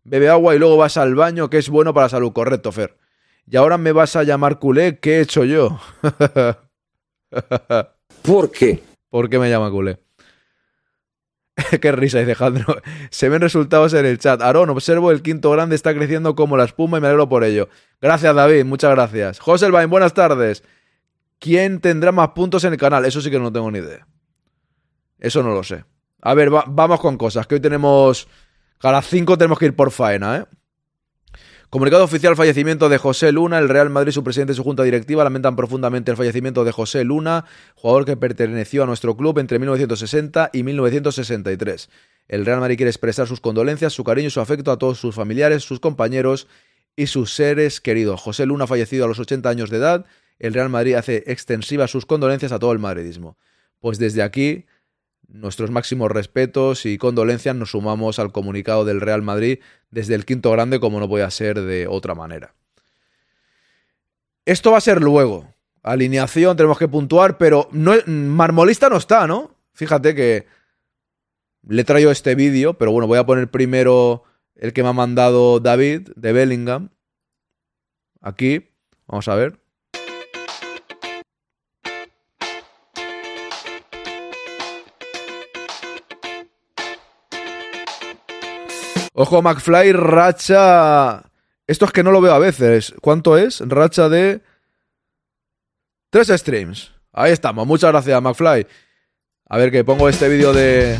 [0.03, 2.97] Bebe agua y luego vas al baño, que es bueno para la salud, correcto, Fer.
[3.47, 5.79] Y ahora me vas a llamar culé, ¿qué he hecho yo?
[8.21, 8.83] ¿Por qué?
[9.09, 9.99] ¿Por qué me llama culé?
[11.81, 12.81] qué risa, dice Jandro.
[13.09, 14.41] Se ven resultados en el chat.
[14.41, 17.69] Aarón, observo el quinto grande está creciendo como la espuma y me alegro por ello.
[18.01, 19.39] Gracias, David, muchas gracias.
[19.39, 20.63] Joselvain, buenas tardes.
[21.39, 23.05] ¿Quién tendrá más puntos en el canal?
[23.05, 24.05] Eso sí que no tengo ni idea.
[25.21, 25.85] Eso no lo sé.
[26.21, 28.27] A ver, va- vamos con cosas, que hoy tenemos...
[28.81, 30.45] A las 5 tenemos que ir por faena, ¿eh?
[31.69, 33.57] Comunicado oficial fallecimiento de José Luna.
[33.59, 37.05] El Real Madrid, su presidente y su junta directiva lamentan profundamente el fallecimiento de José
[37.05, 41.89] Luna, jugador que perteneció a nuestro club entre 1960 y 1963.
[42.27, 45.15] El Real Madrid quiere expresar sus condolencias, su cariño y su afecto a todos sus
[45.15, 46.47] familiares, sus compañeros
[46.97, 48.19] y sus seres queridos.
[48.19, 50.05] José Luna, fallecido a los 80 años de edad,
[50.39, 53.37] el Real Madrid hace extensivas sus condolencias a todo el madridismo.
[53.79, 54.65] Pues desde aquí,
[55.31, 60.51] nuestros máximos respetos y condolencias nos sumamos al comunicado del Real Madrid desde el quinto
[60.51, 62.53] grande, como no puede ser de otra manera.
[64.45, 65.53] Esto va a ser luego.
[65.83, 69.55] Alineación, tenemos que puntuar, pero no, Marmolista no está, ¿no?
[69.73, 70.45] Fíjate que
[71.67, 74.23] le traigo este vídeo, pero bueno, voy a poner primero
[74.55, 76.89] el que me ha mandado David de Bellingham.
[78.21, 78.69] Aquí,
[79.07, 79.60] vamos a ver.
[89.13, 91.23] Ojo, McFly, racha.
[91.67, 92.93] Esto es que no lo veo a veces.
[93.01, 93.61] ¿Cuánto es?
[93.65, 94.41] Racha de.
[96.09, 96.91] Tres streams.
[97.11, 97.67] Ahí estamos.
[97.67, 98.67] Muchas gracias, McFly.
[99.49, 100.97] A ver, que pongo este vídeo de.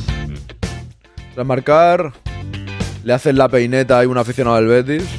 [1.34, 2.14] Tras marcar.
[3.04, 5.10] Le hacen la peineta a un aficionado del Betis.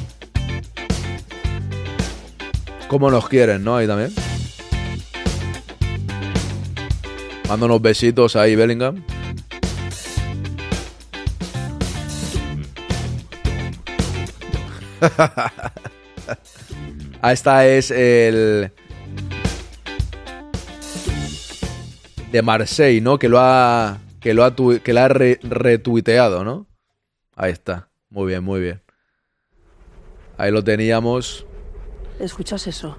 [2.87, 3.75] Como nos quieren, ¿no?
[3.75, 4.13] Ahí también.
[7.49, 9.03] Mando unos besitos ahí, Bellingham.
[17.23, 18.71] esta es el.
[22.31, 23.19] De Marseille, ¿no?
[23.19, 23.99] Que lo ha.
[24.19, 26.65] Que lo ha, tu- que la ha re- retuiteado, ¿no?
[27.35, 27.89] Ahí está.
[28.09, 28.81] Muy bien, muy bien.
[30.37, 31.45] Ahí lo teníamos.
[32.19, 32.97] ¿Escuchas eso?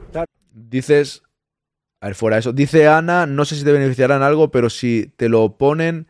[0.52, 1.22] Dices.
[2.00, 2.52] A ver, fuera eso.
[2.52, 6.06] Dice Ana, no sé si te beneficiarán algo, pero si te lo ponen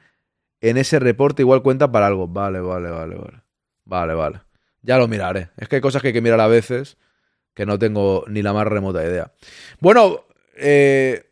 [0.61, 2.27] en ese reporte, igual cuenta para algo.
[2.27, 3.43] Vale, vale, vale, vale.
[3.85, 4.41] Vale, vale.
[4.85, 5.49] Ya lo miraré.
[5.57, 6.99] Es que hay cosas que hay que mirar a veces
[7.55, 9.33] que no tengo ni la más remota idea.
[9.81, 10.25] Bueno,
[10.57, 11.25] eh,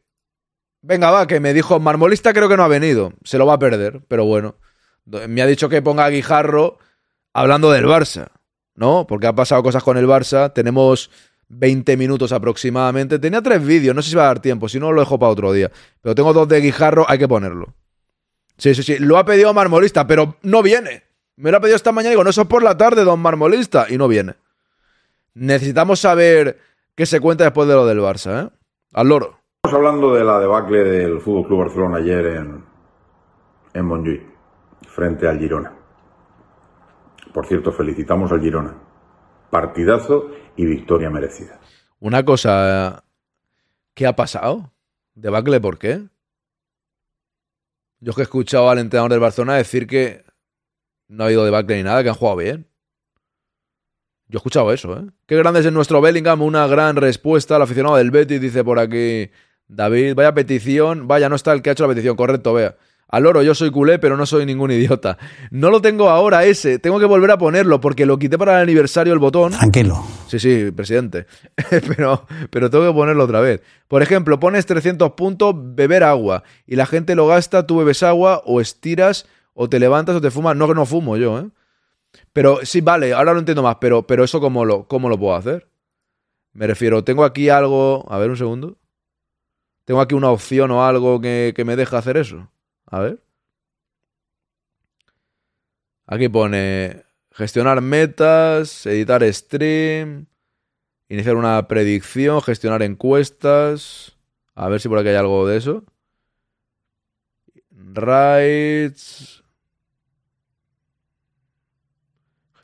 [0.81, 3.13] venga, va, que me dijo Marmolista creo que no ha venido.
[3.25, 4.57] Se lo va a perder, pero bueno.
[5.05, 6.79] Me ha dicho que ponga Guijarro
[7.33, 8.29] hablando del Barça,
[8.75, 9.07] ¿no?
[9.07, 10.53] Porque ha pasado cosas con el Barça.
[10.53, 11.11] Tenemos
[11.49, 13.19] 20 minutos aproximadamente.
[13.19, 15.33] Tenía tres vídeos, no sé si va a dar tiempo, si no lo dejo para
[15.33, 15.71] otro día.
[16.01, 17.75] Pero tengo dos de Guijarro, hay que ponerlo.
[18.57, 18.99] Sí, sí, sí.
[18.99, 21.12] Lo ha pedido Marmolista, pero no viene.
[21.37, 23.21] Me lo ha pedido esta mañana y digo, no, eso es por la tarde, don
[23.21, 23.87] Marmolista.
[23.89, 24.35] Y no viene.
[25.35, 26.59] Necesitamos saber
[26.95, 28.51] qué se cuenta después de lo del Barça, ¿eh?
[28.93, 29.39] Al loro.
[29.65, 32.65] Estamos hablando de la debacle del Fútbol Club Barcelona ayer en,
[33.73, 34.23] en Montjuïc,
[34.89, 35.73] frente al Girona.
[37.33, 38.75] Por cierto, felicitamos al Girona.
[39.51, 41.61] Partidazo y victoria merecida.
[42.01, 43.05] Una cosa.
[43.95, 44.73] ¿Qué ha pasado?
[45.15, 46.03] ¿Debacle por qué?
[48.01, 50.25] Yo es que he escuchado al entrenador del Barcelona decir que
[51.13, 52.67] no ha habido debacle ni nada, que han jugado bien.
[54.29, 55.05] Yo he escuchado eso, ¿eh?
[55.27, 58.79] Qué grande es en nuestro Bellingham, una gran respuesta al aficionado del Betis, dice por
[58.79, 59.31] aquí
[59.69, 60.15] David.
[60.15, 62.77] Vaya petición, vaya, no está el que ha hecho la petición, correcto, vea.
[63.09, 65.19] Al oro, yo soy culé, pero no soy ningún idiota.
[65.51, 68.63] No lo tengo ahora ese, tengo que volver a ponerlo porque lo quité para el
[68.63, 69.53] aniversario el botón.
[69.53, 70.03] Tranquilo.
[70.29, 71.27] Sí, sí, presidente.
[71.95, 73.61] pero, pero tengo que ponerlo otra vez.
[73.87, 76.43] Por ejemplo, pones 300 puntos, beber agua.
[76.67, 80.31] Y la gente lo gasta, tú bebes agua, o estiras, o te levantas, o te
[80.31, 80.57] fumas.
[80.57, 81.49] No que no fumo yo, ¿eh?
[82.33, 83.77] Pero sí, vale, ahora lo entiendo más.
[83.81, 85.69] Pero, pero eso, ¿cómo lo, ¿cómo lo puedo hacer?
[86.53, 88.05] Me refiero, tengo aquí algo.
[88.09, 88.79] A ver, un segundo.
[89.85, 92.51] Tengo aquí una opción o algo que, que me deja hacer eso.
[92.87, 93.23] A ver.
[96.07, 100.27] Aquí pone gestionar metas, editar stream,
[101.09, 104.17] iniciar una predicción, gestionar encuestas.
[104.55, 105.85] A ver si por aquí hay algo de eso.
[107.71, 109.42] Rights.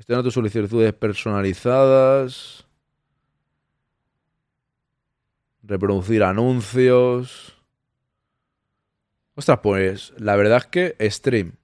[0.08, 2.66] Gestiona tus solicitudes personalizadas.
[5.62, 7.54] Reproducir anuncios.
[9.34, 11.56] Ostras, pues la verdad es que stream.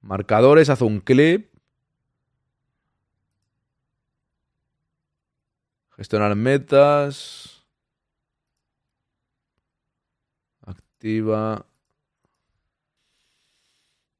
[0.00, 1.52] Marcadores, haz un clip.
[5.98, 7.66] Gestionar metas.
[10.62, 11.66] Activa.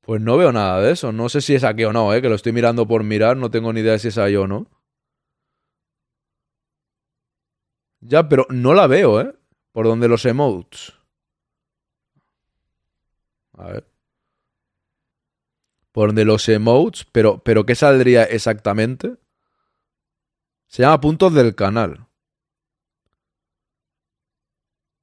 [0.07, 1.11] Pues no veo nada de eso.
[1.11, 2.23] No sé si es aquí o no, ¿eh?
[2.23, 3.37] que lo estoy mirando por mirar.
[3.37, 4.69] No tengo ni idea de si es ahí o no.
[8.01, 9.35] Ya, pero no la veo, ¿eh?
[9.73, 10.93] Por donde los emotes.
[13.55, 13.91] A ver.
[15.91, 19.17] Por donde los emotes, pero, pero ¿qué saldría exactamente?
[20.69, 22.07] Se llama puntos del canal.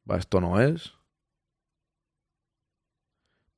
[0.09, 0.93] Va, esto no es.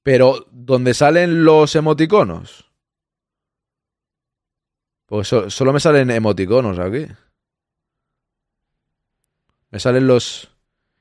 [0.05, 2.69] Pero, ¿dónde salen los emoticonos?
[5.07, 7.07] Pues so- solo me salen emoticonos aquí.
[9.71, 10.51] Me salen los...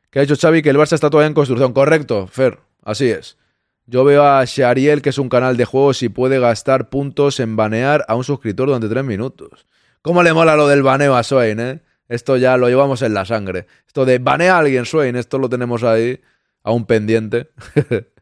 [0.08, 0.62] ¿Qué ha dicho Xavi?
[0.62, 1.74] Que el Barça está todavía en construcción.
[1.74, 2.60] Correcto, Fer.
[2.82, 3.36] Así es.
[3.84, 7.56] Yo veo a Shariel, que es un canal de juegos, y puede gastar puntos en
[7.56, 9.66] banear a un suscriptor durante tres minutos.
[10.00, 11.82] ¿Cómo le mola lo del baneo a Swain, eh?
[12.08, 13.66] Esto ya lo llevamos en la sangre.
[13.86, 16.22] Esto de banea a alguien, Swain, esto lo tenemos ahí,
[16.62, 16.86] a un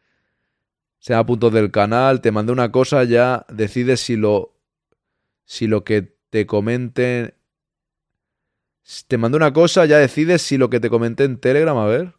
[1.03, 1.07] pendiente.
[1.07, 4.55] Sea puntos del canal, te mandé una cosa, ya decides si lo.
[5.45, 7.35] Si lo que te comenten.
[9.09, 12.15] Te mandé una cosa, ya decides si lo que te comenté en Telegram, a ver.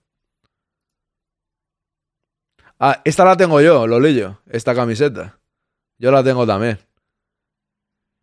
[2.79, 5.39] Ah, esta la tengo yo, Lolillo, esta camiseta.
[5.97, 6.79] Yo la tengo también.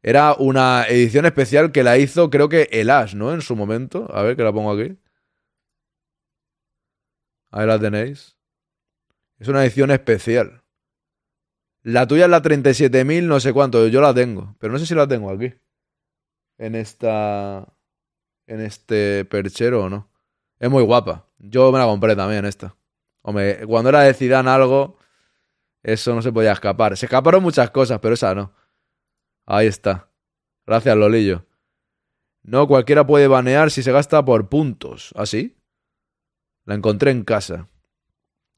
[0.03, 3.33] Era una edición especial que la hizo, creo que el Ash, ¿no?
[3.33, 4.09] En su momento.
[4.15, 4.97] A ver, que la pongo aquí.
[7.51, 8.40] Ahí la tenéis.
[9.41, 10.63] Es una edición especial.
[11.83, 13.89] La tuya es la 37.000, no sé cuánto.
[13.89, 14.55] Yo la tengo.
[14.59, 15.55] Pero no sé si la tengo aquí.
[16.59, 17.67] En esta.
[18.47, 20.11] En este perchero o no.
[20.59, 21.27] Es muy guapa.
[21.39, 22.77] Yo me la compré también, esta.
[23.23, 24.99] Hombre, cuando era de Zidane algo,
[25.83, 26.97] eso no se podía escapar.
[26.99, 28.53] Se escaparon muchas cosas, pero esa no.
[29.47, 30.11] Ahí está.
[30.67, 31.47] Gracias, Lolillo.
[32.43, 35.15] No, cualquiera puede banear si se gasta por puntos.
[35.17, 35.57] ¿Ah, sí?
[36.67, 37.69] La encontré en casa.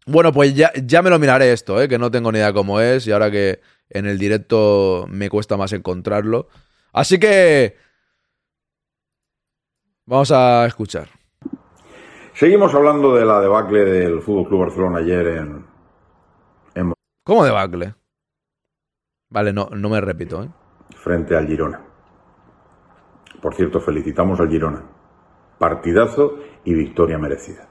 [0.07, 1.89] Bueno, pues ya, ya me lo miraré esto, ¿eh?
[1.89, 5.57] que no tengo ni idea cómo es y ahora que en el directo me cuesta
[5.57, 6.49] más encontrarlo.
[6.93, 7.77] Así que...
[10.05, 11.09] Vamos a escuchar.
[12.35, 15.67] Seguimos hablando de la debacle del Fútbol Club Barcelona ayer en,
[16.75, 16.93] en
[17.25, 17.95] ¿Cómo debacle?
[19.31, 20.49] Vale, no, no me repito, ¿eh?
[20.97, 21.81] frente al Girona.
[23.41, 24.83] Por cierto, felicitamos al Girona.
[25.59, 27.69] Partidazo y victoria merecida.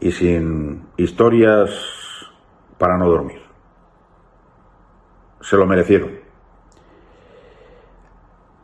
[0.00, 1.70] Y sin historias
[2.78, 3.40] para no dormir.
[5.40, 6.18] Se lo merecieron.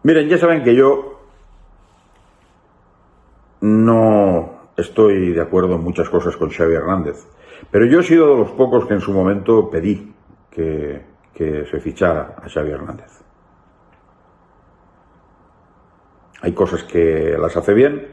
[0.02, 1.20] Miren, ya saben que yo
[3.62, 7.26] no estoy de acuerdo en muchas cosas con Xavi Hernández,
[7.70, 10.12] pero yo he sido de los pocos que en su momento pedí
[10.50, 13.22] que, que se fichara a Xavi Hernández.
[16.42, 18.08] Hay cosas que las hace bien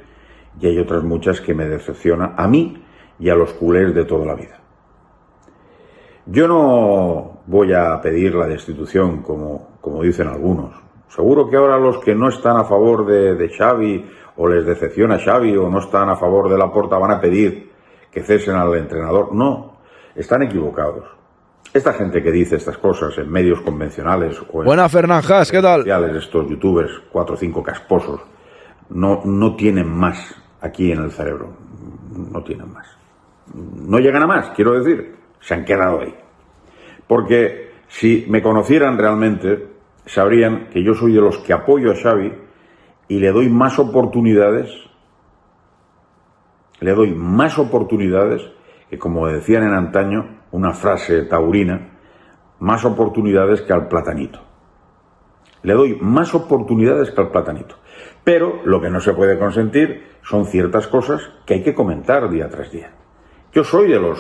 [0.60, 2.82] y hay otras muchas que me decepciona a mí
[3.22, 4.60] y a los culés de toda la vida.
[6.26, 10.74] Yo no voy a pedir la destitución como, como dicen algunos.
[11.08, 15.20] Seguro que ahora los que no están a favor de, de Xavi o les decepciona
[15.20, 17.70] Xavi o no están a favor de la porta van a pedir
[18.12, 19.34] que cesen al entrenador.
[19.34, 19.78] No,
[20.16, 21.06] están equivocados.
[21.74, 25.82] Esta gente que dice estas cosas en medios convencionales o en Buena Fernanjas, ¿qué tal?
[25.82, 28.22] sociales, estos youtubers, cuatro o cinco casposos,
[28.90, 31.50] no, no tienen más aquí en el cerebro.
[32.12, 33.01] No tienen más.
[33.54, 35.16] No llegan a más, quiero decir.
[35.40, 36.16] Se han quedado ahí.
[37.08, 39.68] Porque si me conocieran realmente,
[40.06, 42.34] sabrían que yo soy de los que apoyo a Xavi
[43.08, 44.70] y le doy más oportunidades,
[46.80, 48.42] le doy más oportunidades
[48.90, 51.90] que, como decían en antaño, una frase taurina,
[52.60, 54.40] más oportunidades que al platanito.
[55.64, 57.76] Le doy más oportunidades que al platanito.
[58.24, 62.50] Pero lo que no se puede consentir son ciertas cosas que hay que comentar día
[62.50, 62.92] tras día.
[63.54, 64.20] Yo soy de los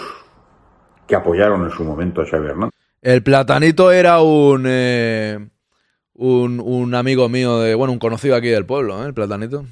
[1.07, 2.71] que apoyaron en su momento a Xavi Hernández.
[3.01, 5.39] El platanito era un, eh,
[6.13, 9.07] un, amigo mío, de, bueno, un conocido aquí del pueblo, ¿eh?
[9.07, 9.65] el platanito.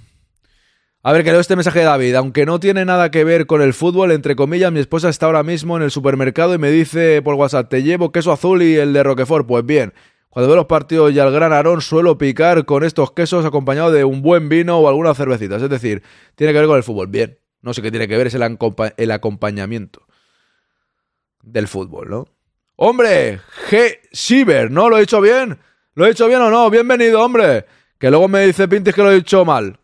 [1.02, 2.16] A ver, que leo este mensaje de David.
[2.16, 5.44] Aunque no tiene nada que ver con el fútbol, entre comillas, mi esposa está ahora
[5.44, 8.92] mismo en el supermercado y me dice por WhatsApp, te llevo queso azul y el
[8.92, 9.48] de Roquefort.
[9.48, 9.94] Pues bien,
[10.30, 14.04] cuando veo los partidos y al gran Aarón suelo picar con estos quesos acompañado de
[14.04, 15.62] un buen vino o algunas cervecitas.
[15.62, 16.04] Es decir,
[16.36, 17.08] tiene que ver con el fútbol.
[17.08, 18.58] Bien, no sé qué tiene que ver, es el,
[18.98, 20.06] el acompañamiento
[21.42, 22.26] del fútbol, ¿no?
[22.76, 24.00] Hombre, G.
[24.12, 24.90] Siever, ¿no?
[24.90, 25.60] ¿Lo he dicho bien?
[25.96, 26.70] ¿Lo he dicho bien o no?
[26.70, 27.66] Bienvenido, hombre.
[27.98, 29.78] Que luego me dice Pintis que lo he dicho mal.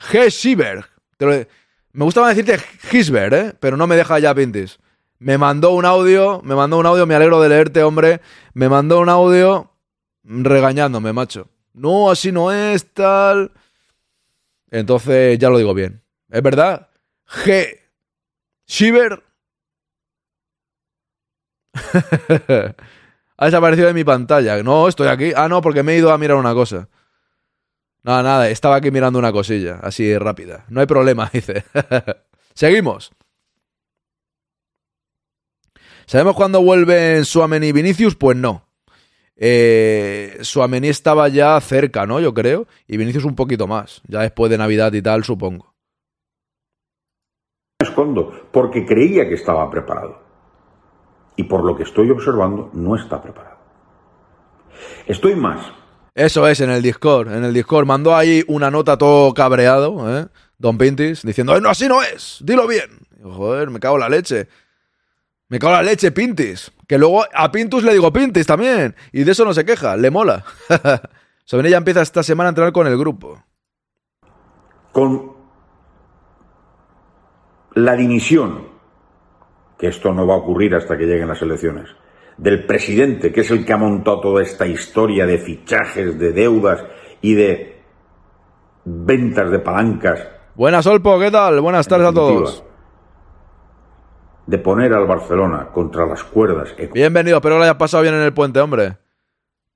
[0.00, 0.86] G.
[1.20, 1.30] Lo-
[1.92, 2.58] Me gustaba decirte
[2.90, 3.54] Gisbert, ¿eh?
[3.60, 4.78] Pero no me deja ya Pintis.
[5.18, 8.20] Me mandó un audio, me mandó un audio, me alegro de leerte, hombre.
[8.54, 9.70] Me mandó un audio
[10.24, 11.48] regañándome, macho.
[11.72, 13.52] No, así no es, tal.
[14.70, 16.02] Entonces ya lo digo bien.
[16.28, 16.88] ¿Es verdad?
[17.28, 17.80] G.
[18.66, 19.22] Siever.
[23.36, 24.62] ha desaparecido de mi pantalla.
[24.62, 25.32] No, estoy aquí.
[25.36, 26.88] Ah, no, porque me he ido a mirar una cosa.
[28.02, 30.64] Nada, nada, estaba aquí mirando una cosilla, así rápida.
[30.68, 31.64] No hay problema, dice.
[32.54, 33.10] Seguimos.
[36.06, 38.14] ¿Sabemos cuándo vuelven Suameni y Vinicius?
[38.14, 38.64] Pues no.
[39.34, 42.20] Eh, Suameni estaba ya cerca, ¿no?
[42.20, 42.68] Yo creo.
[42.86, 44.02] Y Vinicius un poquito más.
[44.06, 45.75] Ya después de Navidad y tal, supongo.
[47.78, 50.24] Me escondo porque creía que estaba preparado.
[51.38, 53.58] y por lo que estoy observando no está preparado.
[55.06, 55.60] Estoy más.
[56.14, 57.30] Eso es, en el Discord.
[57.30, 60.28] En el Discord mandó ahí una nota todo cabreado, ¿eh?
[60.56, 62.88] Don Pintis, diciendo, "Ay, no, así no es, dilo bien.
[63.18, 64.48] Y, Joder, me cago en la leche.
[65.50, 66.72] Me cago en la leche, Pintis.
[66.88, 68.96] Que luego a Pintus le digo Pintis también.
[69.12, 70.42] Y de eso no se queja, le mola.
[71.44, 73.44] Sobre ella empieza esta semana a entrenar con el grupo.
[74.92, 75.35] con
[77.76, 78.68] la dimisión,
[79.78, 81.90] que esto no va a ocurrir hasta que lleguen las elecciones,
[82.38, 86.82] del presidente, que es el que ha montado toda esta historia de fichajes, de deudas
[87.20, 87.82] y de
[88.84, 91.60] ventas de palancas, Buenas, Olpo, ¿qué tal?
[91.60, 92.64] Buenas tardes a todos.
[94.46, 98.22] de poner al Barcelona contra las cuerdas Bienvenido, espero que lo hayas pasado bien en
[98.22, 98.96] el puente, hombre.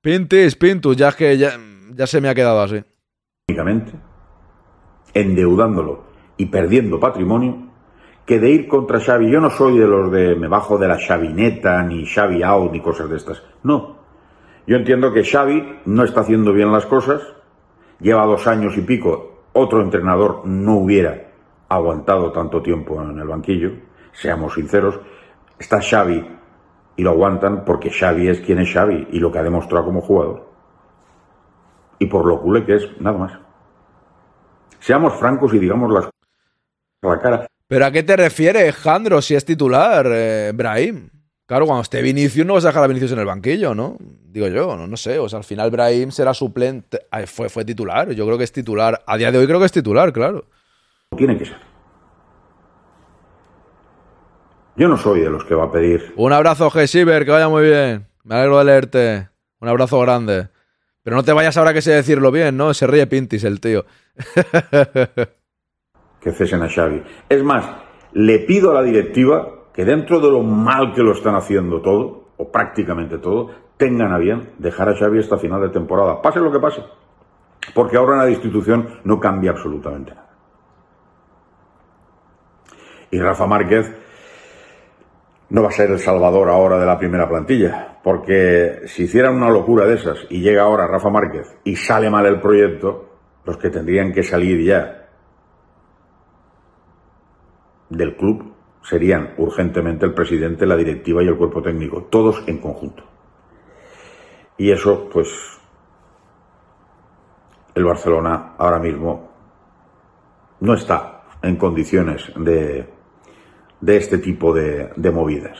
[0.01, 1.51] Pintis, Pintus, ya es que ya,
[1.93, 2.83] ya se me ha quedado así.
[3.47, 3.91] económicamente,
[5.13, 6.03] endeudándolo
[6.37, 7.70] y perdiendo patrimonio,
[8.25, 9.29] que de ir contra Xavi.
[9.29, 12.81] Yo no soy de los de me bajo de la Xavineta, ni Xavi out, ni
[12.81, 13.43] cosas de estas.
[13.63, 13.97] No.
[14.67, 17.21] Yo entiendo que Xavi no está haciendo bien las cosas,
[17.99, 21.31] lleva dos años y pico, otro entrenador no hubiera
[21.67, 23.71] aguantado tanto tiempo en el banquillo,
[24.11, 24.99] seamos sinceros,
[25.57, 26.25] está Xavi
[26.95, 30.01] y lo aguantan porque Xavi es quien es Xavi y lo que ha demostrado como
[30.01, 30.49] jugador.
[31.97, 33.39] Y por lo culé que es, nada más.
[34.79, 37.50] Seamos francos y digamos las cosas a la cara.
[37.71, 41.07] ¿Pero a qué te refieres, Jandro, si es titular, eh, Brahim?
[41.45, 43.95] Claro, cuando esté Vinicius no vas a dejar a Vinicius en el banquillo, ¿no?
[44.01, 45.19] Digo yo, no, no sé.
[45.19, 46.99] O sea, al final Brahim será suplente.
[47.09, 48.11] Ay, fue, fue titular.
[48.11, 49.01] Yo creo que es titular.
[49.07, 50.43] A día de hoy creo que es titular, claro.
[51.15, 51.55] Tiene que ser.
[54.75, 57.63] Yo no soy de los que va a pedir Un abrazo, Gesiber, que vaya muy
[57.63, 58.05] bien.
[58.25, 59.29] Me alegro de leerte.
[59.61, 60.49] Un abrazo grande.
[61.03, 62.73] Pero no te vayas ahora que sé decirlo bien, ¿no?
[62.73, 63.85] Se ríe Pintis el tío.
[66.21, 67.03] que cesen a Xavi.
[67.27, 67.69] Es más,
[68.13, 72.25] le pido a la directiva que dentro de lo mal que lo están haciendo todo,
[72.37, 76.51] o prácticamente todo, tengan a bien dejar a Xavi esta final de temporada, pase lo
[76.51, 76.83] que pase.
[77.73, 80.29] Porque ahora en la institución no cambia absolutamente nada.
[83.11, 83.93] Y Rafa Márquez
[85.49, 89.49] no va a ser el salvador ahora de la primera plantilla, porque si hicieran una
[89.49, 93.09] locura de esas y llega ahora Rafa Márquez y sale mal el proyecto,
[93.43, 95.00] los que tendrían que salir ya
[97.91, 103.03] del club serían urgentemente el presidente, la directiva y el cuerpo técnico, todos en conjunto.
[104.57, 105.59] Y eso, pues,
[107.75, 109.29] el Barcelona ahora mismo
[110.61, 112.87] no está en condiciones de,
[113.81, 115.59] de este tipo de, de movidas.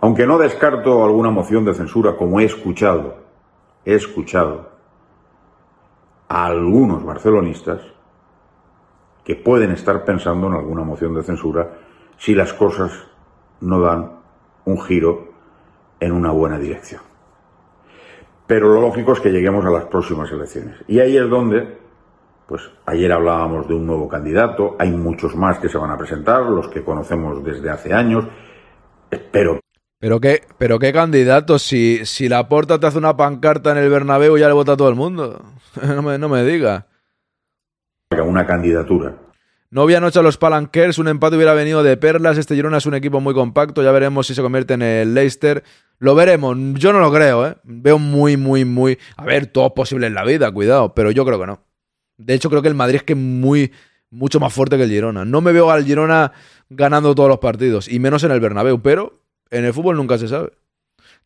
[0.00, 3.18] Aunque no descarto alguna moción de censura, como he escuchado,
[3.84, 4.70] he escuchado
[6.28, 7.80] a algunos barcelonistas
[9.26, 11.68] que pueden estar pensando en alguna moción de censura
[12.16, 12.92] si las cosas
[13.60, 14.12] no dan
[14.64, 15.32] un giro
[15.98, 17.02] en una buena dirección.
[18.46, 20.76] Pero lo lógico es que lleguemos a las próximas elecciones.
[20.86, 21.76] Y ahí es donde,
[22.46, 26.42] pues ayer hablábamos de un nuevo candidato, hay muchos más que se van a presentar,
[26.42, 28.26] los que conocemos desde hace años.
[29.10, 29.58] Espero
[29.98, 33.90] Pero qué, pero qué candidato, si, si la porta te hace una pancarta en el
[33.90, 35.42] Bernabéu ya le vota a todo el mundo.
[35.82, 36.86] No me, no me diga.
[38.22, 39.14] Una candidatura
[39.70, 42.38] No había noche a los Palankers, un empate hubiera venido de perlas.
[42.38, 45.62] Este Girona es un equipo muy compacto, ya veremos si se convierte en el Leicester.
[45.98, 47.56] Lo veremos, yo no lo creo, ¿eh?
[47.64, 48.98] Veo muy, muy, muy...
[49.16, 51.60] A ver, todo es posible en la vida, cuidado, pero yo creo que no.
[52.18, 53.72] De hecho, creo que el Madrid es que es muy,
[54.10, 55.24] mucho más fuerte que el Girona.
[55.24, 56.32] No me veo al Girona
[56.68, 60.28] ganando todos los partidos, y menos en el Bernabéu, pero en el fútbol nunca se
[60.28, 60.52] sabe.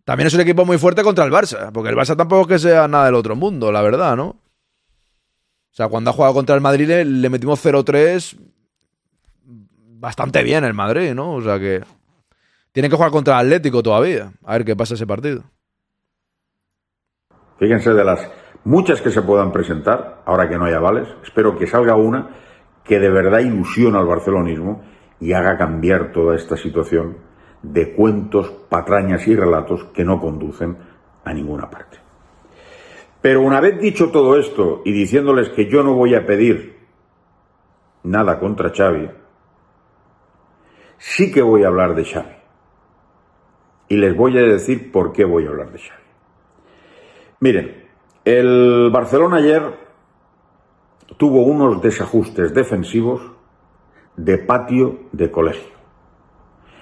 [0.05, 2.59] También es un equipo muy fuerte contra el Barça, porque el Barça tampoco es que
[2.59, 4.41] sea nada del otro mundo, la verdad, ¿no?
[5.73, 8.37] O sea, cuando ha jugado contra el Madrid le, metimos 0-3
[10.01, 11.35] bastante bien el Madrid, ¿no?
[11.35, 11.83] O sea que
[12.73, 14.33] tiene que jugar contra el Atlético todavía.
[14.45, 15.45] A ver qué pasa ese partido.
[17.59, 18.29] Fíjense de las
[18.65, 22.31] muchas que se puedan presentar, ahora que no haya vales, espero que salga una
[22.85, 24.83] que de verdad ilusiona al barcelonismo
[25.21, 27.19] y haga cambiar toda esta situación
[27.63, 30.79] de cuentos, patrañas y relatos que no conducen
[31.25, 31.99] a ninguna parte.
[33.21, 36.79] Pero una vez dicho todo esto y diciéndoles que yo no voy a pedir
[38.03, 39.11] nada contra Xavi,
[40.97, 42.37] sí que voy a hablar de Xavi.
[43.89, 46.03] Y les voy a decir por qué voy a hablar de Xavi.
[47.41, 47.89] Miren,
[48.25, 49.63] el Barcelona ayer
[51.17, 53.21] tuvo unos desajustes defensivos
[54.17, 55.75] de patio de colegio.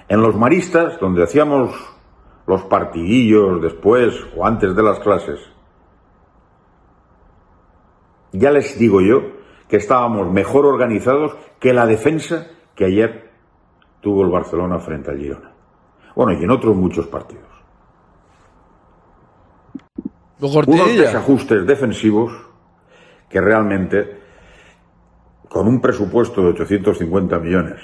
[0.09, 1.74] En los maristas, donde hacíamos
[2.47, 5.41] los partidillos después o antes de las clases,
[8.33, 9.22] ya les digo yo
[9.68, 13.31] que estábamos mejor organizados que la defensa que ayer
[14.01, 15.53] tuvo el Barcelona frente al Girona.
[16.14, 17.47] Bueno, y en otros muchos partidos.
[20.41, 22.33] Unos desajustes defensivos
[23.29, 24.20] que realmente,
[25.49, 27.81] con un presupuesto de 850 millones,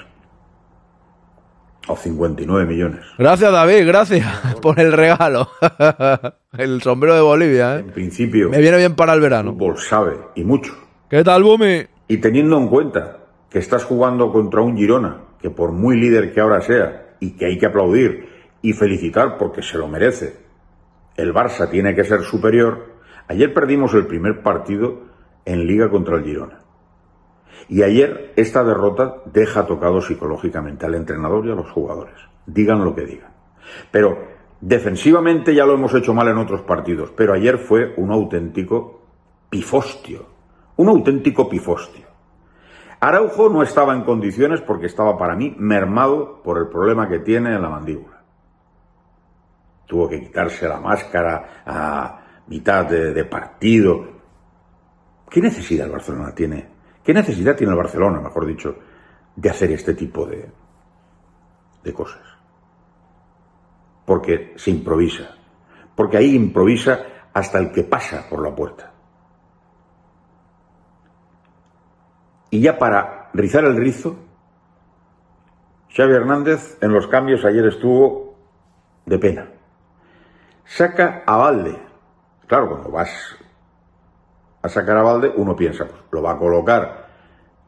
[1.87, 5.47] o 59 millones, Gracias, David, gracias por el regalo.
[6.57, 7.91] el sombrero de Bolivia, en ¿eh?
[7.91, 9.51] principio, Me viene bien para el el verano.
[9.53, 10.73] fútbol sabe, y mucho.
[11.09, 11.83] ¿Qué tal, Bumi?
[12.07, 13.17] Y teniendo en cuenta
[13.49, 17.45] que estás jugando contra un Girona, que por muy líder que ahora sea, y que
[17.45, 18.27] hay que aplaudir
[18.61, 20.35] y felicitar porque se lo merece,
[21.15, 22.95] el Barça tiene que ser superior,
[23.27, 25.03] ayer perdimos el primer partido
[25.45, 26.59] en liga contra el Girona.
[27.67, 32.95] Y ayer esta derrota deja tocado psicológicamente al entrenador y a los jugadores, digan lo
[32.95, 33.31] que digan.
[33.91, 34.17] Pero
[34.61, 39.01] defensivamente ya lo hemos hecho mal en otros partidos, pero ayer fue un auténtico
[39.49, 40.25] pifostio,
[40.77, 42.05] un auténtico pifostio.
[42.99, 47.53] Araujo no estaba en condiciones porque estaba para mí mermado por el problema que tiene
[47.53, 48.23] en la mandíbula.
[49.85, 54.07] Tuvo que quitarse la máscara a mitad de, partido.
[55.29, 56.74] ¿Qué necesidad el Barcelona tiene?
[57.05, 58.75] ¿Qué necesidad tiene el Barcelona, mejor dicho,
[59.35, 60.49] de hacer este tipo de,
[61.83, 62.23] de cosas?
[64.07, 65.35] Porque se improvisa.
[65.95, 66.99] Porque ahí improvisa
[67.31, 68.91] hasta el que pasa por la puerta.
[72.49, 74.15] Y ya para rizar el rizo,
[75.95, 78.35] Xavi Hernández en los cambios ayer estuvo
[79.05, 79.51] de pena.
[80.63, 81.77] Saca a Valde.
[82.47, 83.37] Claro, cuando vas
[84.65, 87.05] a sacar a Valde, uno piensa, pues lo va a colocar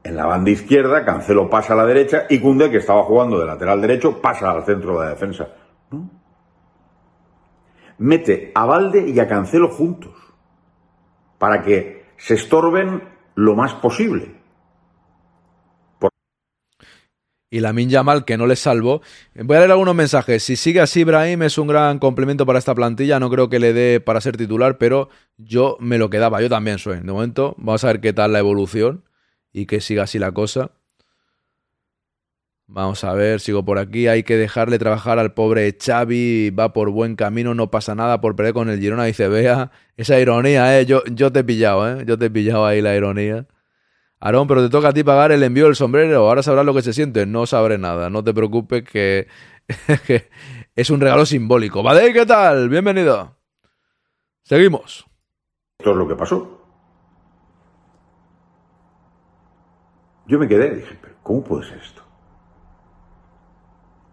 [0.04, 3.46] en la banda izquierda, Cancelo pasa a la derecha y Cunde, que estaba jugando de
[3.46, 5.50] lateral derecho, pasa al centro de la defensa.
[8.00, 10.14] Mete a Valde y a Cancelo juntos
[11.38, 13.04] para que se estorben
[13.36, 14.37] lo más posible.
[17.50, 19.02] Y la Yamal que no les salvó.
[19.36, 20.44] Voy a leer algunos mensajes.
[20.44, 23.20] Si sigue así, Ibrahim es un gran complemento para esta plantilla.
[23.20, 26.42] No creo que le dé para ser titular, pero yo me lo quedaba.
[26.42, 26.98] Yo también soy.
[26.98, 29.04] De momento, vamos a ver qué tal la evolución
[29.54, 30.72] y que siga así la cosa.
[32.70, 34.08] Vamos a ver, sigo por aquí.
[34.10, 36.50] Hay que dejarle trabajar al pobre Xavi.
[36.50, 39.06] Va por buen camino, no pasa nada por perder con el Girona.
[39.06, 40.86] Dice, vea, esa ironía, ¿eh?
[40.86, 42.04] Yo, yo te he pillado, ¿eh?
[42.06, 43.48] Yo te he pillado ahí la ironía.
[44.20, 46.28] Aarón, pero te toca a ti pagar el envío del sombrero.
[46.28, 47.26] Ahora sabrás lo que se siente.
[47.26, 48.10] No sabré nada.
[48.10, 49.28] No te preocupes que,
[50.76, 51.84] es un regalo simbólico.
[51.84, 52.12] ¿Vale?
[52.14, 52.68] ¿Qué tal?
[52.70, 53.36] Bienvenido.
[54.44, 55.06] Seguimos.
[55.80, 56.58] Esto es lo que pasó.
[60.26, 62.02] Yo me quedé y dije, pero ¿cómo puede ser esto?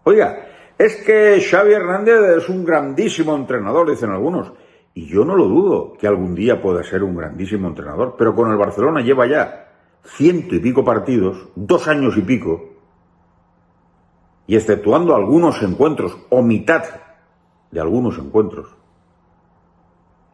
[0.03, 0.47] Oiga,
[0.77, 4.53] es que Xavi Hernández es un grandísimo entrenador, dicen algunos.
[4.93, 8.51] Y yo no lo dudo que algún día pueda ser un grandísimo entrenador, pero con
[8.51, 9.64] el Barcelona lleva ya
[10.05, 12.63] ciento y pico partidos, dos años y pico,
[14.47, 16.83] y exceptuando algunos encuentros o mitad
[17.71, 18.67] de algunos encuentros,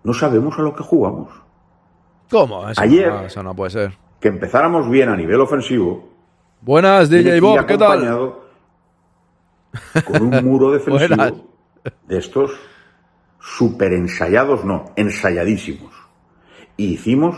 [0.03, 1.29] no sabemos a lo que jugamos.
[2.29, 2.67] ¿Cómo?
[2.69, 3.97] Eso, Ayer- no, eso no puede ser.
[4.19, 6.09] Que empezáramos bien a nivel ofensivo,
[6.63, 7.65] Buenas, DJ Bob.
[7.65, 7.91] ¿Qué tal?
[7.93, 8.41] acompañado
[10.05, 10.85] con un muro Buenas.
[10.85, 11.47] defensivo
[12.07, 12.51] de estos
[13.39, 15.91] super ensayados, no, ensayadísimos.
[16.77, 17.35] Y hicimos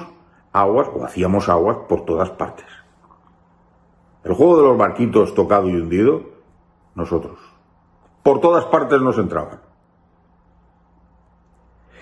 [0.53, 2.67] aguas, o hacíamos aguas por todas partes.
[4.23, 6.21] El juego de los barquitos tocado y hundido,
[6.95, 7.37] nosotros.
[8.21, 9.59] Por todas partes nos entraban.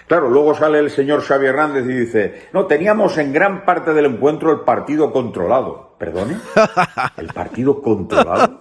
[0.07, 4.05] Claro, luego sale el señor Xavi Hernández y dice, no, teníamos en gran parte del
[4.05, 5.95] encuentro el partido controlado.
[5.97, 6.37] ¿Perdone?
[7.17, 8.59] ¿El partido controlado?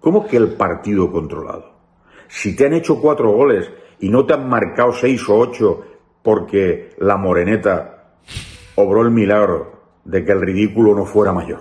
[0.00, 1.72] ¿Cómo que el partido controlado?
[2.28, 3.70] Si te han hecho cuatro goles
[4.00, 5.82] y no te han marcado seis o ocho
[6.22, 7.95] porque la moreneta
[8.76, 11.60] obró el milagro de que el ridículo no fuera mayor.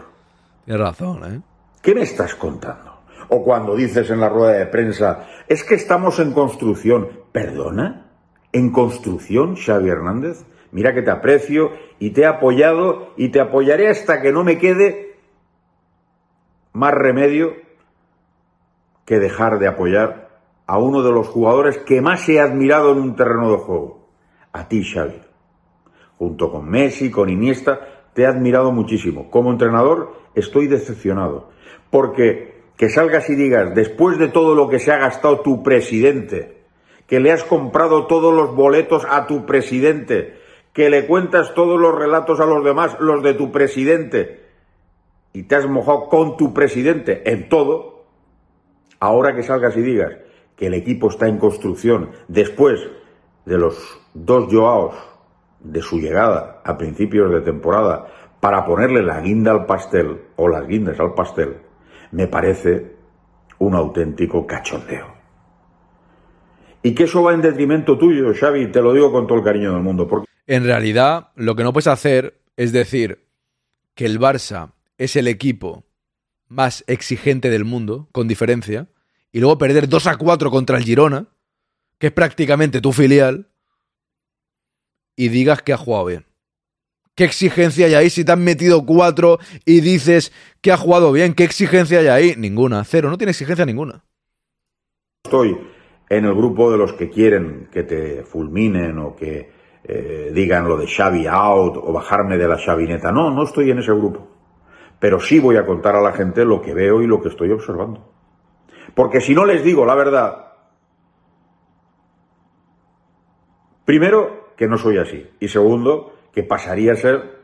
[0.66, 1.41] Tienes razón, ¿eh?
[1.82, 3.01] ¿Qué me estás contando?
[3.30, 7.09] O cuando dices en la rueda de prensa, es que estamos en construcción.
[7.32, 8.11] ¿Perdona?
[8.51, 10.45] ¿En construcción, Xavi Hernández?
[10.72, 14.57] Mira que te aprecio y te he apoyado y te apoyaré hasta que no me
[14.57, 15.18] quede
[16.74, 17.53] más remedio
[19.05, 20.30] que dejar de apoyar
[20.68, 24.09] a uno de los jugadores que más he admirado en un terreno de juego.
[24.51, 25.25] A ti, Xavi.
[26.18, 27.80] Junto con Messi, con Iniesta,
[28.13, 29.30] te he admirado muchísimo.
[29.30, 31.49] Como entrenador estoy decepcionado.
[31.89, 36.63] Porque que salgas y digas, después de todo lo que se ha gastado tu presidente,
[37.07, 40.38] que le has comprado todos los boletos a tu presidente,
[40.74, 44.45] que le cuentas todos los relatos a los demás, los de tu presidente,
[45.32, 48.05] y te has mojado con tu presidente en todo,
[48.99, 50.13] ahora que salgas y digas
[50.55, 52.80] que el equipo está en construcción después
[53.45, 53.78] de los
[54.13, 54.95] dos Joaos
[55.66, 58.07] de su llegada a principios de temporada
[58.39, 61.57] para ponerle la guinda al pastel o las guindas al pastel,
[62.11, 62.95] me parece
[63.59, 65.07] un auténtico cachondeo.
[66.84, 69.74] Y que eso va en detrimento tuyo, Xavi, te lo digo con todo el cariño
[69.74, 70.07] del mundo.
[70.07, 73.26] Porque En realidad, lo que no puedes hacer es decir
[73.95, 75.84] que el Barça es el equipo
[76.47, 78.88] más exigente del mundo, con diferencia,
[79.32, 81.26] y luego perder 2 a 4 contra el Girona,
[81.97, 83.47] que es prácticamente tu filial,
[85.16, 86.26] y digas que ha jugado bien.
[87.16, 91.34] ¿Qué exigencia hay ahí si te han metido 4 y dices que ha jugado bien?
[91.34, 92.36] ¿Qué exigencia hay ahí?
[92.38, 94.03] Ninguna, cero, no tiene exigencia ninguna.
[95.24, 95.57] estoy
[96.09, 99.49] en el grupo de los que quieren que te fulminen o que
[99.86, 103.11] eh, digan lo de Xavi out o bajarme de la Xavineta.
[103.11, 104.28] No, no estoy en ese grupo.
[104.99, 107.51] Pero sí voy a contar a la gente lo que veo y lo que estoy
[107.51, 108.11] observando.
[108.93, 110.53] Porque si no les digo la verdad,
[113.86, 115.30] primero, que no soy así.
[115.39, 117.41] Y segundo, que pasaría a ser,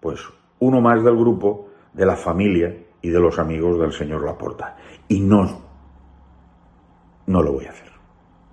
[0.00, 0.20] pues,
[0.58, 4.76] uno más del grupo, de la familia y de los amigos del señor Laporta.
[5.08, 5.62] Y no,
[7.26, 7.90] no lo voy a hacer.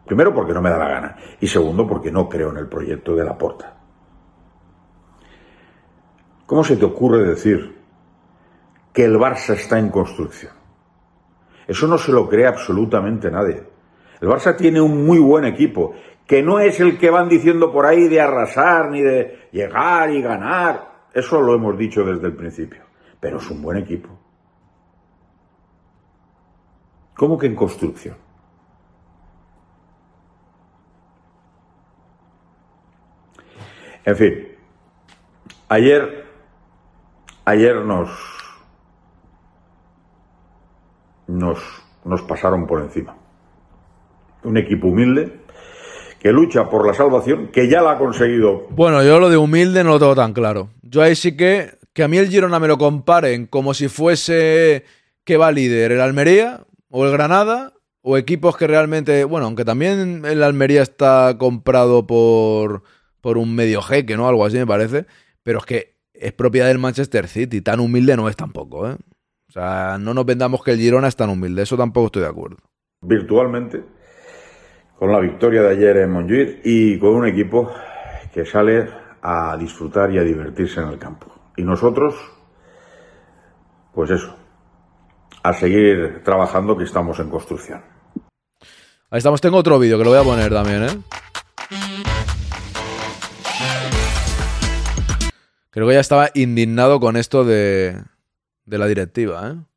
[0.06, 1.16] Primero, porque no me da la gana.
[1.40, 3.78] Y segundo, porque no creo en el proyecto de Laporta.
[6.48, 7.78] ¿Cómo se te ocurre decir
[8.92, 10.54] que el Barça está en construcción?
[11.68, 13.64] Eso no se lo cree absolutamente nadie.
[14.20, 15.94] El Barça tiene un muy buen equipo,
[16.30, 20.22] que no es el que van diciendo por ahí de arrasar ni de llegar y
[20.22, 21.08] ganar.
[21.12, 22.84] Eso lo hemos dicho desde el principio.
[23.20, 24.10] Pero es un buen equipo.
[27.16, 28.16] ¿Cómo que en construcción?
[34.06, 34.48] En fin,
[35.68, 36.28] ayer,
[37.44, 38.12] ayer nos,
[41.26, 41.58] nos,
[42.06, 43.18] nos pasaron por encima.
[44.44, 45.39] Un equipo humilde
[46.20, 48.68] que lucha por la salvación, que ya la ha conseguido.
[48.72, 50.70] Bueno, yo lo de humilde no lo tengo tan claro.
[50.82, 54.84] Yo ahí sí que, que a mí el Girona me lo comparen como si fuese
[55.24, 60.24] que va líder el Almería o el Granada o equipos que realmente, bueno, aunque también
[60.26, 62.84] el Almería está comprado por,
[63.22, 64.28] por un medio jeque, ¿no?
[64.28, 65.06] Algo así me parece,
[65.44, 68.98] pero es que es propiedad del Manchester City, tan humilde no es tampoco, ¿eh?
[69.48, 72.28] O sea, no nos vendamos que el Girona es tan humilde, eso tampoco estoy de
[72.28, 72.58] acuerdo.
[73.02, 73.84] virtualmente
[75.00, 77.72] con la victoria de ayer en Montjuic y con un equipo
[78.34, 78.90] que sale
[79.22, 81.28] a disfrutar y a divertirse en el campo.
[81.56, 82.16] Y nosotros,
[83.94, 84.36] pues eso,
[85.42, 87.82] a seguir trabajando que estamos en construcción.
[89.10, 91.02] Ahí estamos, tengo otro vídeo que lo voy a poner también, ¿eh?
[95.70, 98.04] Creo que ya estaba indignado con esto de,
[98.66, 99.69] de la directiva, ¿eh?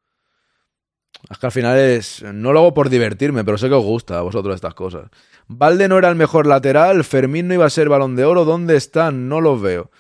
[1.33, 2.23] Es que al final es.
[2.23, 5.09] No lo hago por divertirme, pero sé que os gusta a vosotros estas cosas.
[5.49, 8.77] Valde no era el mejor lateral, Fermín no iba a ser balón de oro, ¿dónde
[8.77, 9.29] están?
[9.29, 9.91] No los veo.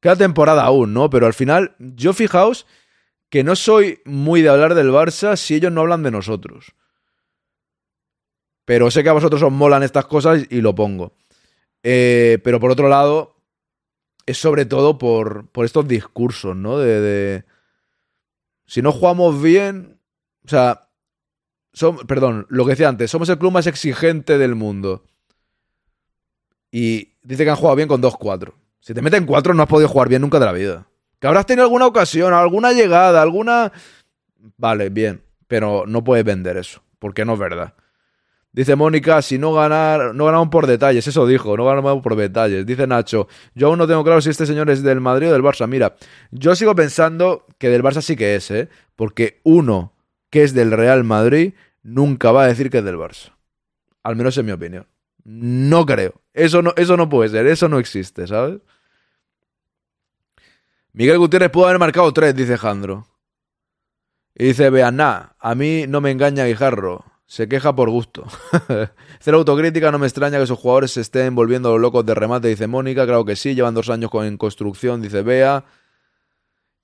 [0.00, 1.08] Queda temporada aún, ¿no?
[1.08, 2.66] Pero al final, yo fijaos
[3.30, 6.74] que no soy muy de hablar del Barça si ellos no hablan de nosotros.
[8.64, 11.12] Pero sé que a vosotros os molan estas cosas y lo pongo.
[11.84, 13.36] Eh, pero por otro lado,
[14.26, 16.78] es sobre todo por, por estos discursos, ¿no?
[16.78, 17.44] De, de,
[18.66, 19.95] Si no jugamos bien.
[20.46, 20.82] O sea.
[21.72, 25.04] Som, perdón, lo que decía antes, somos el club más exigente del mundo.
[26.70, 28.54] Y dice que han jugado bien con 2-4.
[28.80, 30.86] Si te meten 4 no has podido jugar bien nunca de la vida.
[31.18, 33.72] Que habrás tenido alguna ocasión, alguna llegada, alguna...
[34.56, 35.22] Vale, bien.
[35.48, 36.82] Pero no puedes vender eso.
[36.98, 37.74] Porque no es verdad.
[38.52, 42.64] Dice Mónica, si no ganar, no ganamos por detalles, eso dijo, no ganamos por detalles.
[42.64, 45.42] Dice Nacho, yo aún no tengo claro si este señor es del Madrid o del
[45.42, 45.66] Barça.
[45.66, 45.96] Mira,
[46.30, 48.70] yo sigo pensando que del Barça sí que es, ¿eh?
[48.94, 49.92] Porque uno
[50.30, 53.32] que es del Real Madrid nunca va a decir que es del Barça.
[54.02, 54.86] Al menos en mi opinión.
[55.24, 56.20] No creo.
[56.34, 58.60] Eso no, eso no puede ser, eso no existe, ¿sabes?
[60.92, 63.06] Miguel Gutiérrez pudo haber marcado tres, dice Jandro.
[64.34, 67.04] Y dice, nah, a mí no me engaña Guijarro.
[67.26, 68.24] Se queja por gusto.
[69.20, 72.66] Cero autocrítica, no me extraña que sus jugadores se estén volviendo locos de remate, dice
[72.66, 73.04] Mónica.
[73.04, 75.64] Claro que sí, llevan dos años en construcción, dice Bea.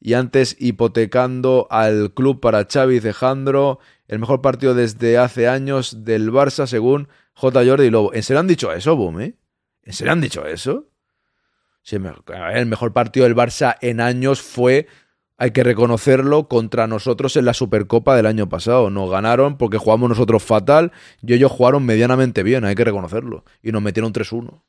[0.04, 3.78] Y antes hipotecando al club para Xavi, dice Jandro.
[4.08, 7.64] El mejor partido desde hace años del Barça, según J.
[7.64, 8.12] Jordi Lobo.
[8.12, 9.20] ¿En serio han dicho eso, Boom?
[9.20, 9.36] Eh?
[9.84, 10.88] ¿En serio han dicho eso?
[11.88, 14.88] El mejor partido del Barça en años fue
[15.38, 18.90] hay que reconocerlo, contra nosotros en la Supercopa del año pasado.
[18.90, 20.90] Nos ganaron porque jugamos nosotros fatal
[21.20, 23.44] y ellos jugaron medianamente bien, hay que reconocerlo.
[23.62, 24.62] Y nos metieron 3-1.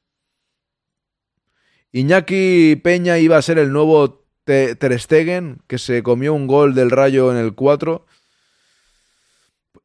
[1.91, 6.91] Iñaki Peña iba a ser el nuevo Ter Stegen, que se comió un gol del
[6.91, 8.05] Rayo en el 4.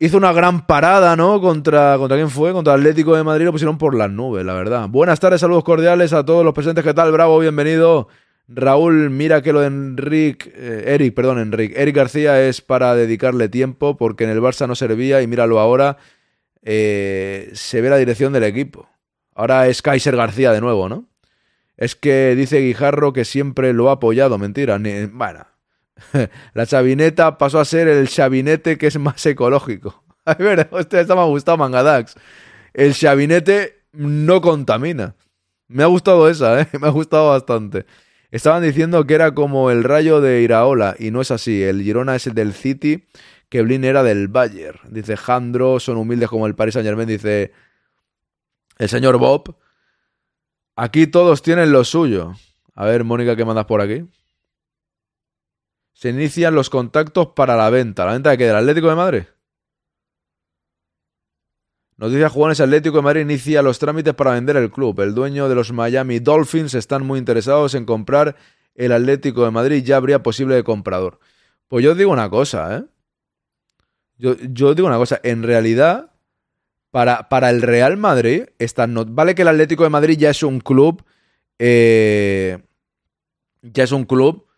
[0.00, 1.40] Hizo una gran parada, ¿no?
[1.40, 2.52] Contra, ¿Contra quién fue?
[2.52, 4.88] Contra Atlético de Madrid lo pusieron por las nubes, la verdad.
[4.88, 6.84] Buenas tardes, saludos cordiales a todos los presentes.
[6.84, 7.10] ¿Qué tal?
[7.10, 8.08] Bravo, bienvenido.
[8.46, 13.48] Raúl, mira que lo de Enric, eh, Eric, perdón, Enric, Eric García es para dedicarle
[13.48, 15.98] tiempo porque en el Barça no servía y míralo ahora.
[16.62, 18.88] eh, se ve la dirección del equipo.
[19.34, 21.06] Ahora es Kaiser García de nuevo, ¿no?
[21.78, 24.78] Es que dice Guijarro que siempre lo ha apoyado, mentira.
[24.78, 25.46] Ni, bueno,
[26.54, 30.04] la chavineta pasó a ser el chavinete que es más ecológico.
[30.24, 32.16] A ver, hostia, esta me ha gustado, Mangadax.
[32.74, 35.14] El chavinete no contamina.
[35.68, 36.68] Me ha gustado esa, ¿eh?
[36.80, 37.86] Me ha gustado bastante.
[38.30, 41.62] Estaban diciendo que era como el rayo de Iraola, y no es así.
[41.62, 43.06] El Girona es el del City,
[43.48, 44.80] que Blin era del Bayern.
[44.90, 47.52] Dice Jandro, son humildes como el Paris Saint Germain, dice
[48.78, 49.56] el señor Bob.
[50.80, 52.34] Aquí todos tienen lo suyo.
[52.76, 54.04] A ver, Mónica, ¿qué mandas por aquí?
[55.92, 58.06] Se inician los contactos para la venta.
[58.06, 58.46] ¿La venta de qué?
[58.46, 59.22] ¿Del Atlético de Madrid?
[61.96, 65.00] Noticias Jugones Atlético de Madrid inicia los trámites para vender el club.
[65.00, 68.36] El dueño de los Miami Dolphins están muy interesados en comprar
[68.76, 69.82] el Atlético de Madrid.
[69.82, 71.18] Ya habría posible comprador.
[71.66, 72.84] Pues yo os digo una cosa, ¿eh?
[74.16, 75.18] Yo, yo digo una cosa.
[75.24, 76.12] En realidad,
[76.98, 78.46] para, para el Real Madrid,
[78.88, 81.04] no, vale que el Atlético de Madrid ya es un club.
[81.56, 82.58] Eh,
[83.62, 84.48] ya es un club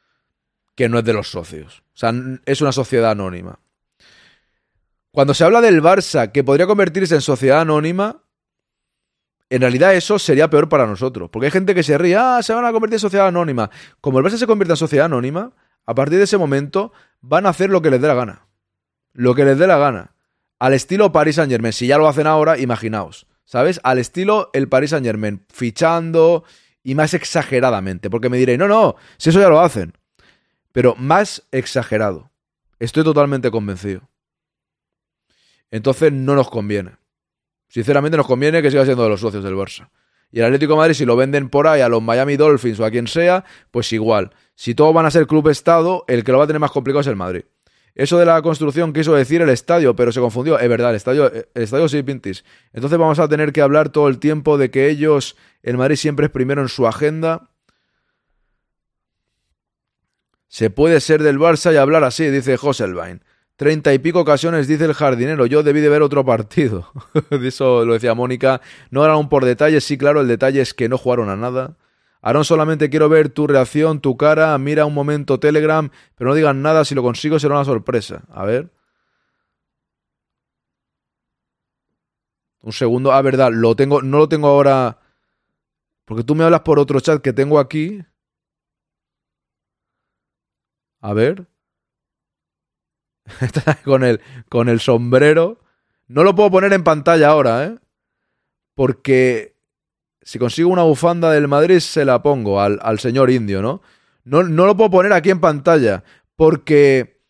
[0.74, 1.82] que no es de los socios.
[1.93, 2.14] O sea,
[2.47, 3.61] es una sociedad anónima.
[5.11, 8.22] Cuando se habla del Barça que podría convertirse en sociedad anónima,
[9.51, 11.28] en realidad eso sería peor para nosotros.
[11.28, 13.68] Porque hay gente que se ríe, ah, se van a convertir en sociedad anónima.
[14.01, 15.53] Como el Barça se convierte en sociedad anónima,
[15.84, 18.47] a partir de ese momento van a hacer lo que les dé la gana.
[19.12, 20.14] Lo que les dé la gana
[20.61, 21.72] al estilo Paris Saint Germain.
[21.72, 23.26] Si ya lo hacen ahora, imaginaos.
[23.44, 23.80] ¿Sabes?
[23.82, 25.44] Al estilo el Paris Saint Germain.
[25.52, 26.44] Fichando
[26.84, 28.11] y más exageradamente.
[28.11, 29.94] Porque me diréis, no, no, si eso ya lo hacen.
[30.70, 32.30] Pero más exagerado.
[32.78, 34.08] Estoy totalmente convencido.
[35.70, 36.92] Entonces no nos conviene.
[37.68, 39.88] Sinceramente nos conviene que siga siendo de los socios del Barça.
[40.32, 42.84] Y el Atlético de Madrid, si lo venden por ahí a los Miami Dolphins o
[42.84, 44.30] a quien sea, pues igual.
[44.54, 47.00] Si todos van a ser club estado, el que lo va a tener más complicado
[47.00, 47.44] es el Madrid.
[47.95, 50.59] Eso de la construcción quiso decir el estadio, pero se confundió.
[50.59, 52.45] Es verdad, el estadio, el estadio sí pintis.
[52.72, 56.26] Entonces vamos a tener que hablar todo el tiempo de que ellos, el Madrid siempre
[56.26, 57.51] es primero en su agenda.
[60.49, 63.22] Se puede ser del Barça y hablar así, dice Joselvain.
[63.57, 65.45] Treinta y pico ocasiones, dice el jardinero.
[65.47, 66.91] Yo debí de ver otro partido.
[67.30, 68.62] Eso lo decía Mónica.
[68.91, 71.76] No era un por detalles, sí, claro, el detalle es que no jugaron a nada.
[72.23, 74.57] Aaron, solamente quiero ver tu reacción, tu cara.
[74.59, 76.85] Mira un momento Telegram, pero no digan nada.
[76.85, 78.25] Si lo consigo será una sorpresa.
[78.31, 78.71] A ver.
[82.62, 83.12] Un segundo.
[83.12, 84.99] Ah, verdad, lo tengo, no lo tengo ahora.
[86.05, 88.05] Porque tú me hablas por otro chat que tengo aquí.
[91.01, 91.47] A ver.
[93.85, 95.61] Con el, con el sombrero.
[96.09, 97.79] No lo puedo poner en pantalla ahora, ¿eh?
[98.75, 99.55] Porque
[100.31, 103.83] si consigo una bufanda del Madrid, se la pongo al, señor indio, ¿no?
[104.22, 104.45] ¿no?
[104.45, 106.05] No lo puedo poner aquí en pantalla,
[106.37, 107.20] porque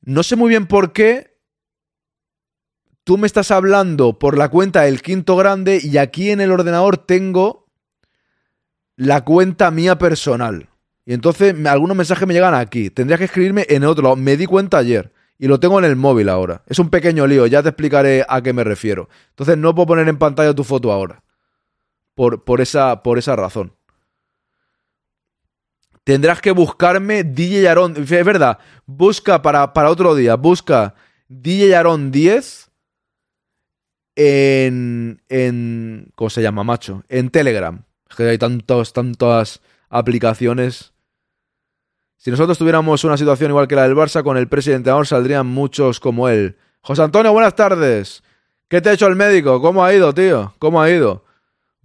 [0.00, 1.40] no sé muy bien por qué
[3.02, 6.98] tú me estás hablando por la cuenta del quinto grande y aquí en el ordenador
[6.98, 7.66] tengo
[8.94, 10.68] la cuenta mía personal.
[11.04, 12.90] Y entonces algunos mensajes me llegan aquí.
[12.90, 14.14] Tendrías que escribirme en otro lado.
[14.14, 15.12] Me di cuenta ayer.
[15.36, 16.62] Y lo tengo en el móvil ahora.
[16.68, 19.08] Es un pequeño lío, ya te explicaré a qué me refiero.
[19.30, 21.24] Entonces no puedo poner en pantalla tu foto ahora
[22.16, 23.74] por, esa, por esa razón.
[26.02, 27.94] Tendrás que buscarme DJ Aaron.
[27.96, 30.94] Es verdad, busca para, para otro día, busca
[31.28, 32.70] DJ Aaron 10
[34.16, 36.08] en, en.
[36.14, 37.04] ¿Cómo se llama, macho?
[37.08, 37.84] En Telegram.
[38.08, 39.60] Es que hay tantos, tantas
[39.90, 40.94] aplicaciones.
[42.16, 45.46] Si nosotros tuviéramos una situación igual que la del Barça con el presidente ahora saldrían
[45.46, 46.56] muchos como él.
[46.80, 48.22] José Antonio, buenas tardes.
[48.68, 49.60] ¿Qué te ha hecho el médico?
[49.60, 50.54] ¿Cómo ha ido, tío?
[50.58, 51.25] ¿Cómo ha ido?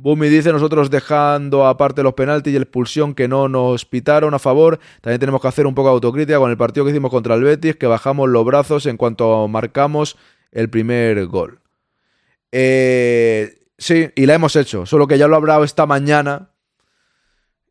[0.02, 4.80] Bumi dice, nosotros dejando aparte los penaltis y expulsión que no nos pitaron a favor,
[5.00, 7.44] también tenemos que hacer un poco de autocrítica con el partido que hicimos contra el
[7.44, 10.18] Betis, que bajamos los brazos en cuanto marcamos
[10.52, 11.60] el primer gol.
[12.52, 16.50] Eh, sí, y la hemos hecho, solo que ya lo he hablado esta mañana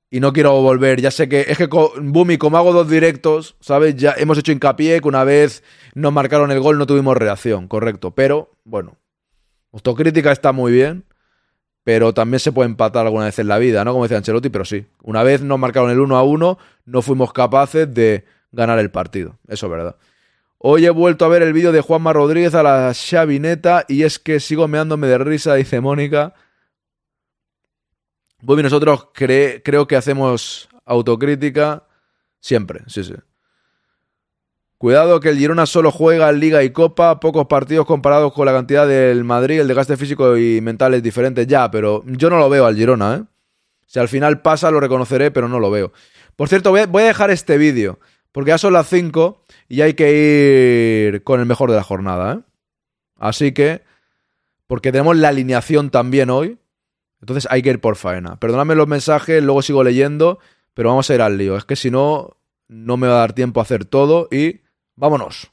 [0.09, 1.01] y no quiero volver.
[1.01, 3.97] Ya sé que es que con Bumi, como hago dos directos, ¿sabes?
[3.97, 5.64] Ya hemos hecho hincapié que una vez
[5.95, 8.12] nos marcaron el gol no tuvimos reacción, correcto.
[8.12, 8.99] Pero, bueno,
[9.72, 11.10] autocrítica está muy bien
[11.91, 13.91] pero también se puede empatar alguna vez en la vida, ¿no?
[13.91, 14.86] Como decía Ancelotti, pero sí.
[15.03, 19.41] Una vez nos marcaron el 1 a 1, no fuimos capaces de ganar el partido.
[19.49, 19.97] Eso es verdad.
[20.59, 24.20] Hoy he vuelto a ver el vídeo de Juanma Rodríguez a la chavineta y es
[24.20, 26.32] que sigo meándome de risa, dice Mónica.
[28.41, 31.88] Bueno, nosotros creo que hacemos autocrítica
[32.38, 33.14] siempre, sí, sí.
[34.81, 38.89] Cuidado que el Girona solo juega Liga y Copa, pocos partidos comparados con la cantidad
[38.89, 42.64] del Madrid, el desgaste físico y mental es diferente ya, pero yo no lo veo
[42.64, 43.24] al Girona, ¿eh?
[43.85, 45.93] Si al final pasa lo reconoceré, pero no lo veo.
[46.35, 48.01] Por cierto, voy a dejar este vídeo,
[48.33, 52.33] porque ya son las 5 y hay que ir con el mejor de la jornada,
[52.33, 52.41] ¿eh?
[53.18, 53.83] Así que,
[54.66, 56.57] porque tenemos la alineación también hoy,
[57.20, 58.41] entonces hay que ir por faena.
[58.41, 60.39] Perdóname los mensajes, luego sigo leyendo,
[60.72, 61.59] pero vamos a ir al lío.
[61.59, 64.62] Es que si no, no me va a dar tiempo a hacer todo y
[65.01, 65.51] vámonos.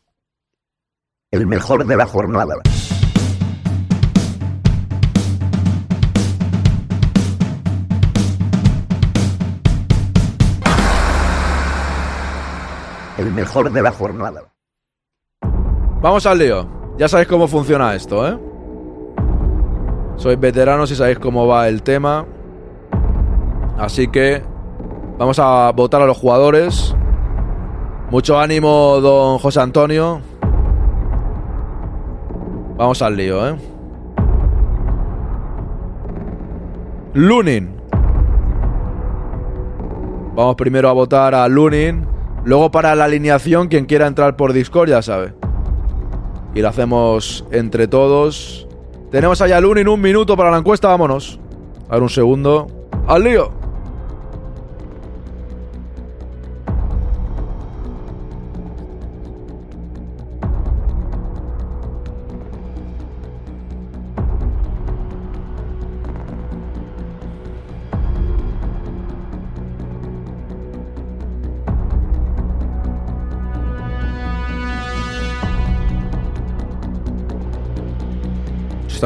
[1.32, 2.56] El mejor de la jornada.
[13.18, 14.54] El mejor de la jornada.
[16.02, 16.68] Vamos al lío.
[16.98, 18.38] Ya sabéis cómo funciona esto, ¿eh?
[20.18, 22.26] Sois veteranos y sabéis cómo va el tema.
[23.78, 24.44] Así que
[25.18, 26.94] vamos a votar a los jugadores.
[28.10, 30.22] Mucho ánimo, don José Antonio.
[32.78, 33.56] Vamos al lío, ¿eh?
[37.14, 37.76] Lunin.
[40.36, 42.08] Vamos primero a votar a Lunin.
[42.46, 45.34] Luego para la alineación, quien quiera entrar por Discord ya sabe.
[46.54, 48.70] Y lo hacemos entre todos.
[49.12, 51.42] Tenemos allá a Lunin un minuto para la encuesta, vámonos.
[51.90, 52.68] A ver un segundo.
[53.06, 53.57] ¡Al lío!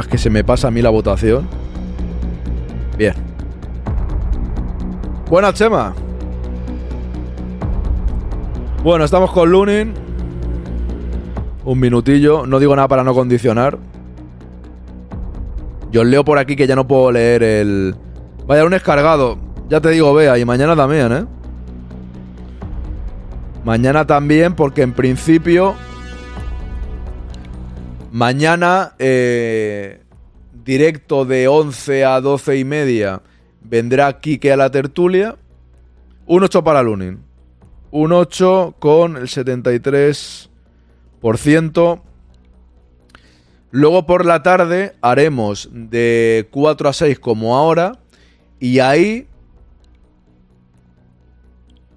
[0.08, 1.48] Que se me pasa a mí la votación.
[2.98, 3.14] Bien.
[5.30, 5.94] Buena Chema.
[8.84, 9.94] Bueno, estamos con Lunin.
[11.64, 12.46] Un minutillo.
[12.46, 13.78] No digo nada para no condicionar.
[15.92, 17.96] Yo leo por aquí que ya no puedo leer el.
[18.48, 19.38] Vaya, un cargado.
[19.70, 21.26] Ya te digo, vea, y mañana también, ¿eh?
[23.64, 25.76] Mañana también, porque en principio
[28.12, 30.04] Mañana, eh,
[30.66, 33.22] directo de 11 a 12 y media,
[33.62, 35.38] vendrá Kike a la tertulia.
[36.26, 37.24] Un 8 para Lunin.
[37.90, 42.02] Un 8 con el 73%.
[43.72, 47.98] Luego por la tarde haremos de 4 a 6 como ahora.
[48.60, 49.26] Y ahí...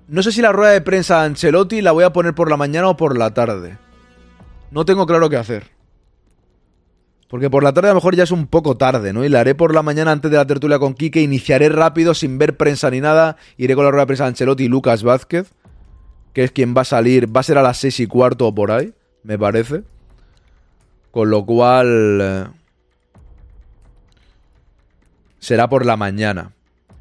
[0.06, 2.56] No sé si la rueda de prensa de Ancelotti la voy a poner por la
[2.56, 3.78] mañana o por la tarde.
[4.70, 5.73] No tengo claro qué hacer.
[7.34, 9.24] Porque por la tarde a lo mejor ya es un poco tarde, ¿no?
[9.24, 11.20] Y la haré por la mañana antes de la tertulia con Quique.
[11.20, 13.36] Iniciaré rápido, sin ver prensa ni nada.
[13.56, 15.50] Iré con la rueda de prensa de Ancelotti y Lucas Vázquez,
[16.32, 17.36] que es quien va a salir.
[17.36, 19.82] Va a ser a las seis y cuarto o por ahí, me parece.
[21.10, 22.20] Con lo cual.
[22.22, 22.44] Eh,
[25.40, 26.52] será por la mañana.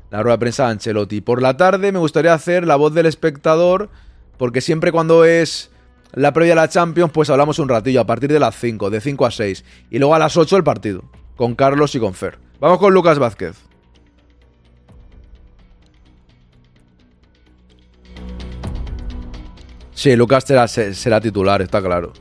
[0.09, 1.21] La rueda de prensa de Ancelotti.
[1.21, 3.91] Por la tarde me gustaría hacer la voz del espectador.
[4.39, 5.69] Porque siempre cuando es
[6.13, 9.01] la previa a la Champions, pues hablamos un ratillo, a partir de las 5, de
[9.01, 9.65] 5 a 6.
[9.89, 11.03] Y luego a las 8 el partido,
[11.35, 12.37] con Carlos y con Fer.
[12.59, 13.55] Vamos con Lucas Vázquez.
[19.93, 22.13] Sí, Lucas será, será titular, está claro.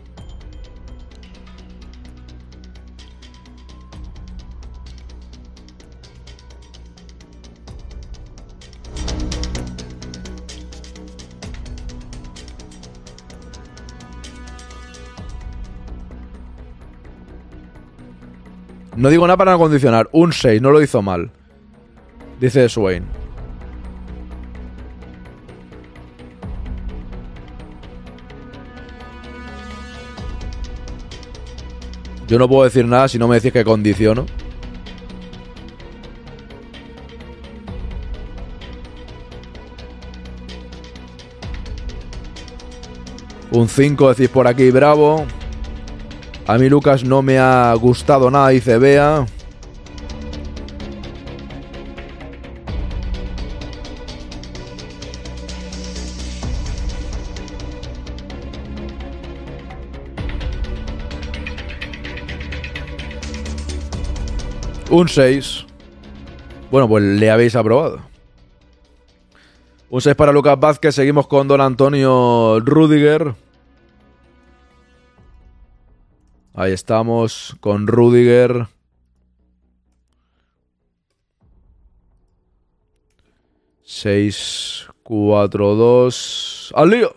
[18.97, 20.09] No digo nada para no condicionar.
[20.13, 21.31] Un 6, no lo hizo mal.
[22.41, 23.05] Dice Swain.
[32.29, 34.27] Yo no puedo decir nada si no me decís que condiciono.
[43.51, 45.27] Un 5 decís por aquí, bravo.
[46.47, 49.27] A mí Lucas no me ha gustado nada, dice Bea.
[64.93, 65.65] Un 6.
[66.71, 68.01] Bueno, pues le habéis aprobado.
[69.89, 70.95] Un 6 para Lucas Vázquez.
[70.95, 73.35] Seguimos con Don Antonio Rudiger.
[76.55, 78.67] Ahí estamos con Rudiger.
[83.83, 86.73] Seis, cuatro, dos.
[86.77, 87.15] ¡Al lío!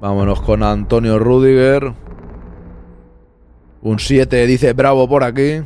[0.00, 1.92] Vámonos con Antonio Rudiger.
[3.82, 5.62] Un 7 dice bravo por aquí.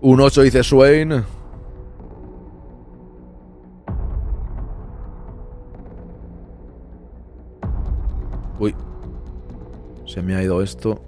[0.00, 1.24] Un 8 dice Swain.
[10.06, 11.02] Se me ha ido esto.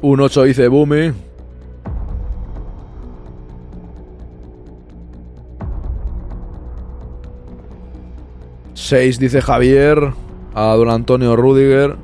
[0.00, 1.12] Un 8 dice Bumi.
[8.74, 10.12] Seis dice Javier
[10.54, 11.96] a don Antonio Rudiger.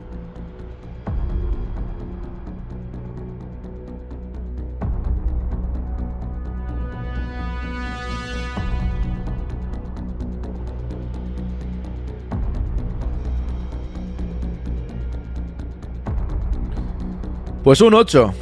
[17.68, 18.32] Pues un 8.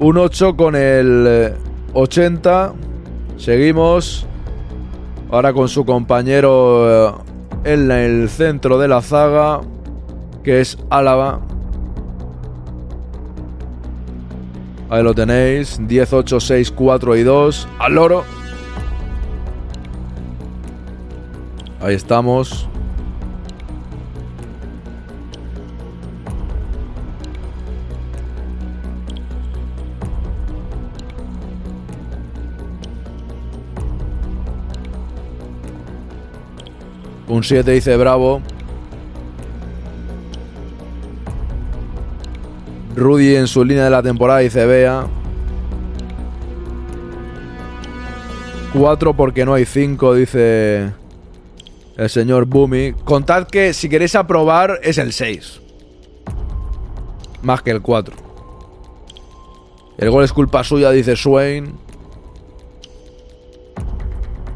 [0.00, 1.54] Un 8 con el eh,
[1.94, 2.74] 80.
[3.38, 4.26] Seguimos.
[5.30, 7.14] Ahora con su compañero eh,
[7.64, 9.62] en el centro de la zaga.
[10.44, 11.40] Que es Álava.
[14.90, 15.80] Ahí lo tenéis.
[15.80, 17.68] 10, 8, 6, 4 y 2.
[17.78, 18.22] Al loro.
[21.80, 22.68] Ahí estamos.
[37.38, 38.42] Un 7 dice Bravo.
[42.96, 45.06] Rudy en su línea de la temporada dice Bea.
[48.76, 50.92] 4 porque no hay 5, dice
[51.96, 52.94] el señor Bumi.
[53.04, 55.60] Contad que si queréis aprobar es el 6.
[57.42, 58.16] Más que el 4.
[59.96, 61.72] El gol es culpa suya, dice Swain.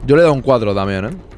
[0.05, 1.32] Yo le doy un 4 también, ¿eh?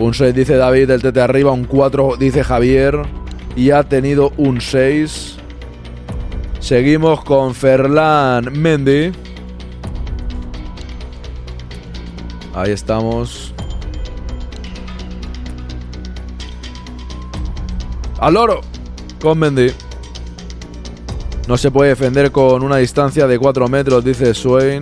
[0.00, 3.02] Un 6 dice David, el tete arriba, un 4 dice Javier
[3.54, 5.36] y ha tenido un 6.
[6.58, 9.12] Seguimos con Ferlan Mendy.
[12.54, 13.52] Ahí estamos.
[18.20, 18.62] Al oro
[19.20, 19.70] con Mendy.
[21.46, 24.80] No se puede defender con una distancia de 4 metros, dice Swain.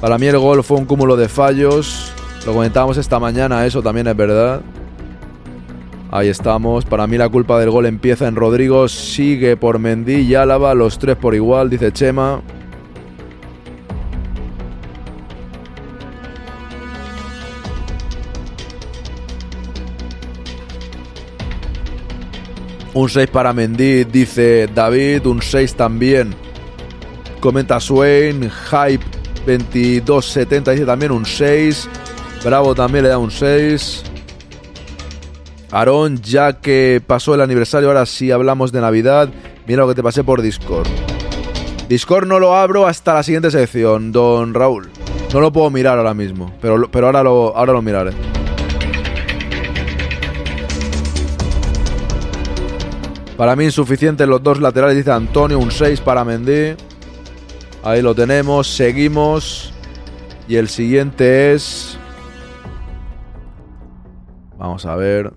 [0.00, 2.12] Para mí el gol fue un cúmulo de fallos.
[2.46, 4.60] Lo comentábamos esta mañana, eso también es verdad.
[6.12, 6.84] Ahí estamos.
[6.84, 10.96] Para mí la culpa del gol empieza en Rodrigo, sigue por Mendy y Álava, los
[10.96, 12.40] tres por igual, dice Chema.
[22.94, 25.26] Un 6 para Mendy, dice David.
[25.26, 26.32] Un 6 también.
[27.40, 28.48] Comenta Swain.
[28.48, 29.04] Hype
[29.46, 31.88] 2270 dice también un 6.
[32.44, 34.04] Bravo también le da un 6.
[35.70, 39.28] Aarón, ya que pasó el aniversario, ahora sí hablamos de Navidad.
[39.66, 40.86] Mira lo que te pasé por Discord.
[41.88, 44.90] Discord no lo abro hasta la siguiente sección, don Raúl.
[45.32, 48.12] No lo puedo mirar ahora mismo, pero, pero ahora, lo, ahora lo miraré.
[53.36, 56.74] Para mí insuficientes los dos laterales, dice Antonio, un 6 para Mendy.
[57.82, 59.72] Ahí lo tenemos, seguimos.
[60.48, 61.98] Y el siguiente es...
[64.58, 65.32] Vamos a ver.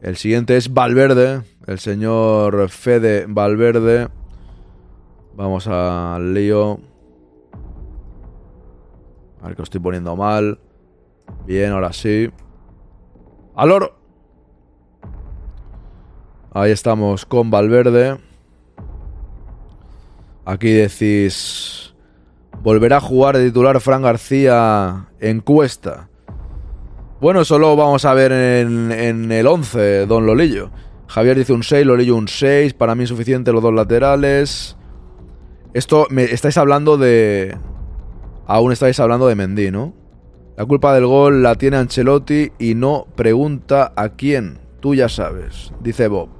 [0.00, 4.08] El siguiente es Valverde, el señor Fede Valverde.
[5.34, 6.80] Vamos al lío.
[9.40, 10.58] A ver que lo estoy poniendo mal.
[11.46, 12.30] Bien, ahora sí.
[13.54, 13.96] ¡Al oro!
[16.52, 18.18] Ahí estamos con Valverde.
[20.44, 21.94] Aquí decís...
[22.62, 26.09] Volverá a jugar de titular Fran García en Cuesta.
[27.20, 30.70] Bueno, eso lo vamos a ver en, el 11, Don Lolillo.
[31.06, 32.72] Javier dice un 6, Lolillo un 6.
[32.72, 34.78] Para mí suficiente los dos laterales.
[35.74, 37.58] Esto, me estáis hablando de...
[38.46, 39.92] Aún estáis hablando de Mendy, ¿no?
[40.56, 44.58] La culpa del gol la tiene Ancelotti y no pregunta a quién.
[44.80, 46.30] Tú ya sabes, dice Bob.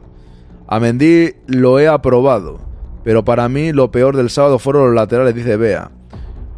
[0.67, 2.59] A Mendy lo he aprobado,
[3.05, 5.91] pero para mí lo peor del sábado fueron los laterales, dice Bea.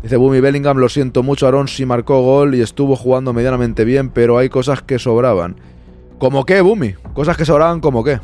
[0.03, 4.37] Dice Bumi Bellingham, lo siento mucho, Aaron marcó gol y estuvo jugando medianamente bien, pero
[4.37, 5.57] hay cosas que sobraban.
[6.19, 6.95] ¿Cómo qué, Bumi?
[7.15, 8.19] Cosas que sobraban, ¿cómo qué?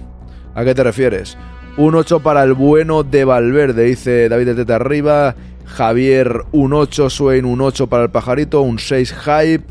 [0.54, 1.38] ¿A qué te refieres?
[1.76, 5.36] Un 8 para el bueno de Valverde, dice David de Teta arriba.
[5.64, 9.64] Javier, un 8, Swain, un 8 para el pajarito, un 6 Hype.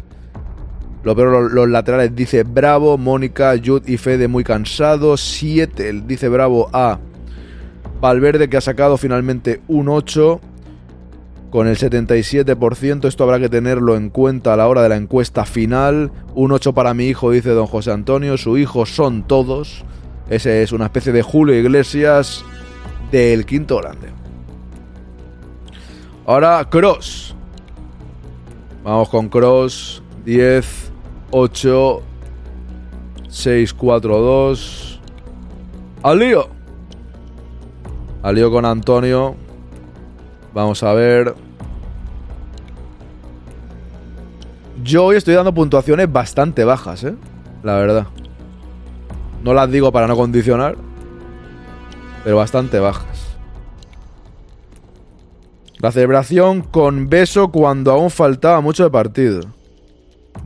[1.03, 5.21] Lo los, laterales, dice Bravo, Mónica, Jud y Fede muy cansados.
[5.21, 6.99] 7, dice Bravo a
[7.99, 10.39] Valverde, que ha sacado finalmente un 8.
[11.49, 13.07] Con el 77%.
[13.07, 16.11] Esto habrá que tenerlo en cuenta a la hora de la encuesta final.
[16.35, 18.37] Un 8 para mi hijo, dice don José Antonio.
[18.37, 19.83] Su hijo son todos.
[20.29, 22.43] Ese es una especie de Julio Iglesias
[23.11, 24.09] del quinto grande.
[26.25, 27.35] Ahora Cross.
[28.83, 30.03] Vamos con Cross.
[30.25, 30.91] 10,
[31.31, 32.01] 8,
[33.29, 35.01] 6, 4, 2.
[36.03, 36.49] Al lío.
[38.23, 39.46] Al lío con Antonio.
[40.57, 41.35] Vamos a ver.
[44.83, 47.13] Yo hoy estoy dando puntuaciones bastante bajas, ¿eh?
[47.61, 48.07] La verdad.
[49.43, 50.75] No las digo para no condicionar.
[52.23, 53.37] Pero bastante bajas.
[55.77, 59.41] La celebración con beso cuando aún faltaba mucho de partido.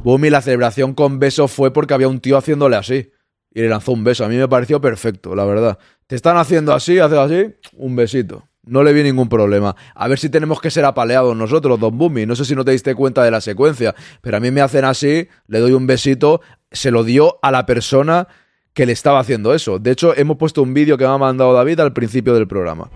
[0.03, 3.13] Y la celebración con beso fue porque había un tío haciéndole así.
[3.49, 4.25] Y le lanzó un beso.
[4.25, 5.79] A mí me pareció perfecto, la verdad.
[6.05, 8.50] Te están haciendo así, haces así, un besito.
[8.63, 9.75] No le vi ningún problema.
[9.95, 12.27] A ver si tenemos que ser apaleados nosotros, Don Bumi.
[12.27, 14.85] No sé si no te diste cuenta de la secuencia, pero a mí me hacen
[14.85, 16.41] así, le doy un besito,
[16.71, 18.27] se lo dio a la persona
[18.73, 19.79] que le estaba haciendo eso.
[19.79, 22.89] De hecho, hemos puesto un vídeo que me ha mandado David al principio del programa.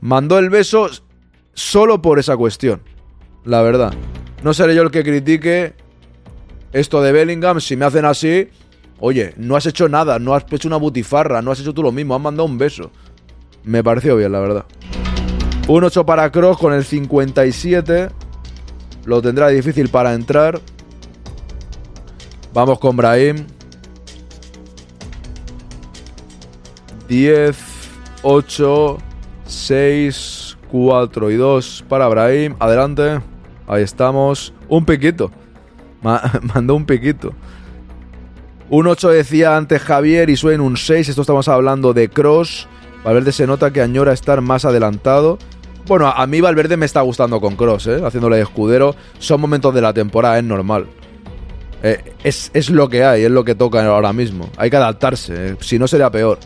[0.00, 0.88] Mandó el beso
[1.54, 2.82] solo por esa cuestión.
[3.44, 3.94] La verdad.
[4.42, 5.74] No seré yo el que critique
[6.72, 7.60] esto de Bellingham.
[7.60, 8.48] Si me hacen así,
[9.00, 11.92] oye, no has hecho nada, no has hecho una butifarra, no has hecho tú lo
[11.92, 12.90] mismo, has mandado un beso.
[13.64, 14.64] Me pareció bien, la verdad.
[15.68, 18.08] Un 8 para Cross con el 57.
[19.04, 20.62] Lo tendrá difícil para entrar.
[22.54, 23.46] Vamos con Brahim.
[27.06, 27.56] 10,
[28.22, 28.98] 8,
[29.44, 32.54] 6, 4 y 2 para Brahim.
[32.60, 33.20] Adelante.
[33.66, 34.54] Ahí estamos.
[34.70, 35.30] Un piquito.
[36.00, 37.34] mandó un piquito.
[38.70, 41.10] Un 8 decía antes Javier y suena un 6.
[41.10, 42.66] Esto estamos hablando de Cross.
[43.04, 45.38] Valverde se nota que añora estar más adelantado.
[45.88, 48.00] Bueno, a mí Valverde me está gustando con Cross, ¿eh?
[48.04, 48.94] haciéndole de escudero.
[49.18, 50.86] Son momentos de la temporada, es normal.
[51.82, 54.50] Eh, es, lo que hay, es lo que toca ahora mismo.
[54.58, 55.56] Hay que adaptarse, eh.
[55.60, 56.38] si no sería peor.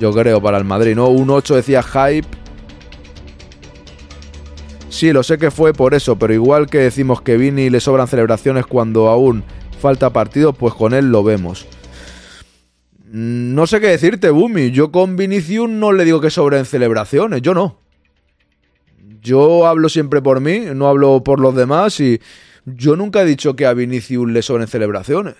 [0.00, 1.08] Yo creo, para el Madrid, ¿no?
[1.08, 2.26] Un 8 decía hype.
[4.88, 8.08] Sí, lo sé que fue por eso, pero igual que decimos que Vini le sobran
[8.08, 9.44] celebraciones cuando aún
[9.82, 11.66] falta partido, pues con él lo vemos.
[13.12, 14.70] Mm, no sé qué decirte, Bumi.
[14.70, 17.87] Yo con Vinicius no le digo que sobren celebraciones, yo no.
[19.28, 22.20] Yo hablo siempre por mí, no hablo por los demás y
[22.64, 25.34] yo nunca he dicho que a Vinicius le sobren celebraciones.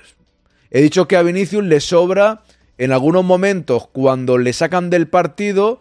[0.71, 2.43] He dicho que a Vinicius le sobra
[2.77, 5.81] en algunos momentos cuando le sacan del partido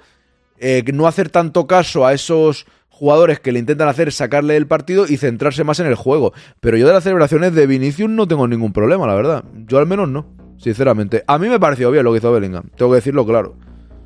[0.58, 5.06] eh, no hacer tanto caso a esos jugadores que le intentan hacer sacarle del partido
[5.06, 6.32] y centrarse más en el juego.
[6.62, 9.44] Pero yo de las celebraciones de Vinicius no tengo ningún problema, la verdad.
[9.68, 11.24] Yo al menos no sinceramente.
[11.28, 13.56] A mí me pareció bien lo que hizo Bellingham, tengo que decirlo claro.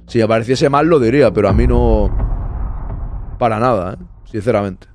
[0.08, 2.31] Si me pareciese mal lo diría, pero a mí no...
[3.42, 3.98] Para nada, ¿eh?
[4.26, 4.86] sinceramente.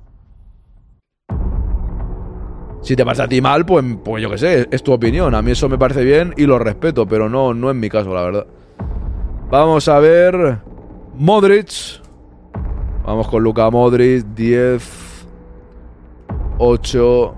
[2.81, 5.35] Si te pasa a ti mal, pues, pues yo qué sé, es tu opinión.
[5.35, 8.13] A mí eso me parece bien y lo respeto, pero no, no es mi caso,
[8.13, 8.47] la verdad.
[9.51, 10.59] Vamos a ver.
[11.15, 12.01] Modric.
[13.05, 14.23] Vamos con Luca Modric.
[14.27, 15.27] 10,
[16.57, 17.35] 8,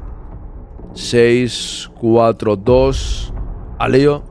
[0.93, 3.33] 6, 4, 2.
[3.79, 4.23] Aleo.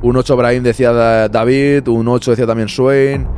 [0.00, 0.92] Un 8 Brahim decía
[1.28, 3.35] David, un 8 decía también Swain.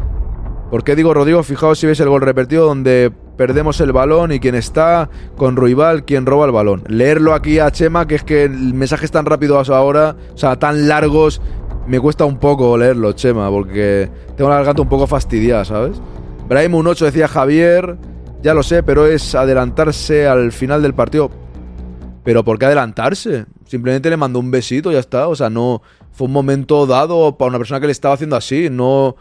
[0.71, 1.43] ¿Por qué digo Rodrigo?
[1.43, 6.05] Fijaos si veis el gol repetido donde perdemos el balón y quien está con Ruibal,
[6.05, 6.85] quien roba el balón.
[6.89, 10.59] Leerlo aquí a Chema, que es que el mensaje es tan rápido ahora, o sea,
[10.59, 11.41] tan largos,
[11.87, 16.01] me cuesta un poco leerlo, Chema, porque tengo la garganta un poco fastidiada, ¿sabes?
[16.49, 17.97] Brahim un 8 decía Javier,
[18.43, 21.31] ya lo sé, pero es adelantarse al final del partido.
[22.25, 23.47] Pero ¿por qué adelantarse?
[23.65, 25.29] Simplemente le mandó un besito ya está.
[25.29, 25.83] O sea, no.
[26.13, 28.69] Fue un momento dado para una persona que le estaba haciendo así.
[28.71, 29.17] No.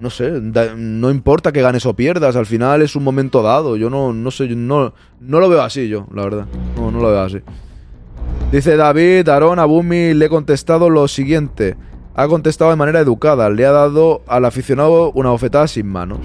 [0.00, 0.30] No sé.
[0.30, 2.34] no importa que ganes o pierdas.
[2.34, 3.76] Al final es un momento dado.
[3.76, 4.48] Yo no, no sé.
[4.48, 6.46] No, no lo veo así, yo, la verdad.
[6.76, 7.38] No, no lo veo así.
[8.50, 11.76] Dice David, Aaron, Abumi, le he contestado lo siguiente.
[12.14, 13.50] Ha contestado de manera educada.
[13.50, 16.20] Le ha dado al aficionado una bofetada sin manos.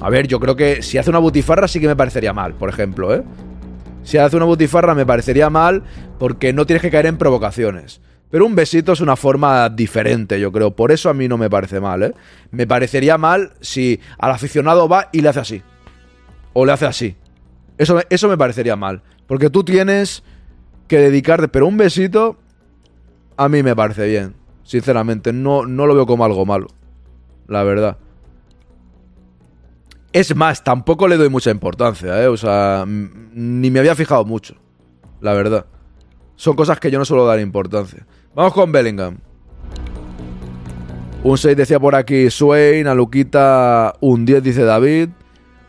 [0.00, 2.68] A ver, yo creo que si hace una butifarra sí que me parecería mal, por
[2.68, 3.22] ejemplo, ¿eh?
[4.02, 5.82] Si hace una butifarra me parecería mal
[6.18, 8.00] porque no tienes que caer en provocaciones.
[8.30, 10.72] Pero un besito es una forma diferente, yo creo.
[10.74, 12.14] Por eso a mí no me parece mal, ¿eh?
[12.50, 15.62] Me parecería mal si al aficionado va y le hace así.
[16.52, 17.16] O le hace así.
[17.78, 19.02] Eso, eso me parecería mal.
[19.26, 20.24] Porque tú tienes
[20.88, 21.48] que dedicarte.
[21.48, 22.36] Pero un besito
[23.36, 24.34] a mí me parece bien.
[24.64, 26.66] Sinceramente, no, no lo veo como algo malo.
[27.46, 27.98] La verdad.
[30.12, 32.26] Es más, tampoco le doy mucha importancia, ¿eh?
[32.26, 34.56] O sea, ni me había fijado mucho,
[35.20, 35.66] la verdad.
[36.36, 38.06] Son cosas que yo no suelo dar importancia.
[38.36, 39.16] Vamos con Bellingham.
[41.22, 45.08] Un 6 decía por aquí Swain, a Luquita un 10 dice David.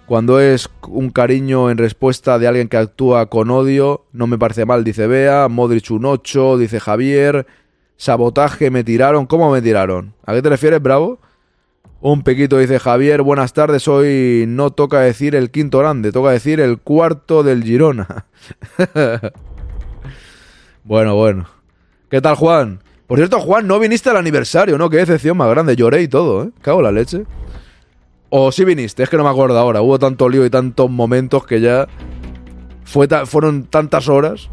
[0.05, 4.65] Cuando es un cariño en respuesta de alguien que actúa con odio, no me parece
[4.65, 5.47] mal, dice Bea.
[5.47, 7.47] Modric un 8, dice Javier.
[7.95, 9.27] Sabotaje, me tiraron.
[9.27, 10.13] ¿Cómo me tiraron?
[10.25, 11.19] ¿A qué te refieres, Bravo?
[12.01, 16.59] Un pequito dice Javier, buenas tardes, hoy no toca decir el quinto grande, toca decir
[16.59, 18.25] el cuarto del Girona.
[20.83, 21.56] bueno, bueno.
[22.09, 22.79] ¿Qué tal, Juan?
[23.05, 24.89] Por cierto, Juan, no viniste al aniversario, ¿no?
[24.89, 26.49] Qué decepción más grande, lloré y todo, ¿eh?
[26.61, 27.25] Cago la leche.
[28.29, 31.45] O sí viniste, es que no me acuerdo ahora, hubo tanto lío y tantos momentos
[31.45, 31.87] que ya
[32.83, 34.49] fue fueron tantas horas.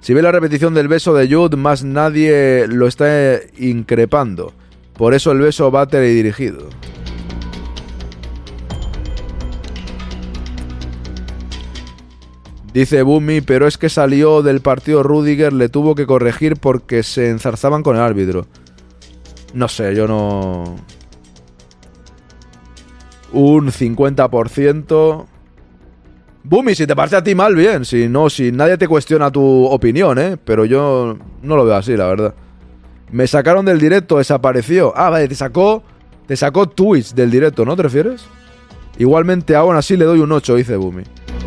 [0.00, 4.52] Si ve la repetición del beso de Jude, más nadie lo está increpando.
[4.94, 6.68] Por eso el beso va teledirigido.
[12.78, 17.28] Dice Bumi, pero es que salió del partido Rudiger, le tuvo que corregir porque se
[17.28, 18.46] enzarzaban con el árbitro.
[19.52, 20.76] No sé, yo no...
[23.32, 25.26] Un 50%.
[26.44, 27.84] Bumi, si te parece a ti mal, bien.
[27.84, 30.36] Si no, si nadie te cuestiona tu opinión, ¿eh?
[30.36, 32.34] Pero yo no lo veo así, la verdad.
[33.10, 34.92] Me sacaron del directo, desapareció.
[34.94, 35.82] Ah, vale, te sacó.
[36.28, 38.24] Te sacó Twitch del directo, ¿no te refieres?
[38.98, 41.02] Igualmente, aún así le doy un 8, dice Bumi.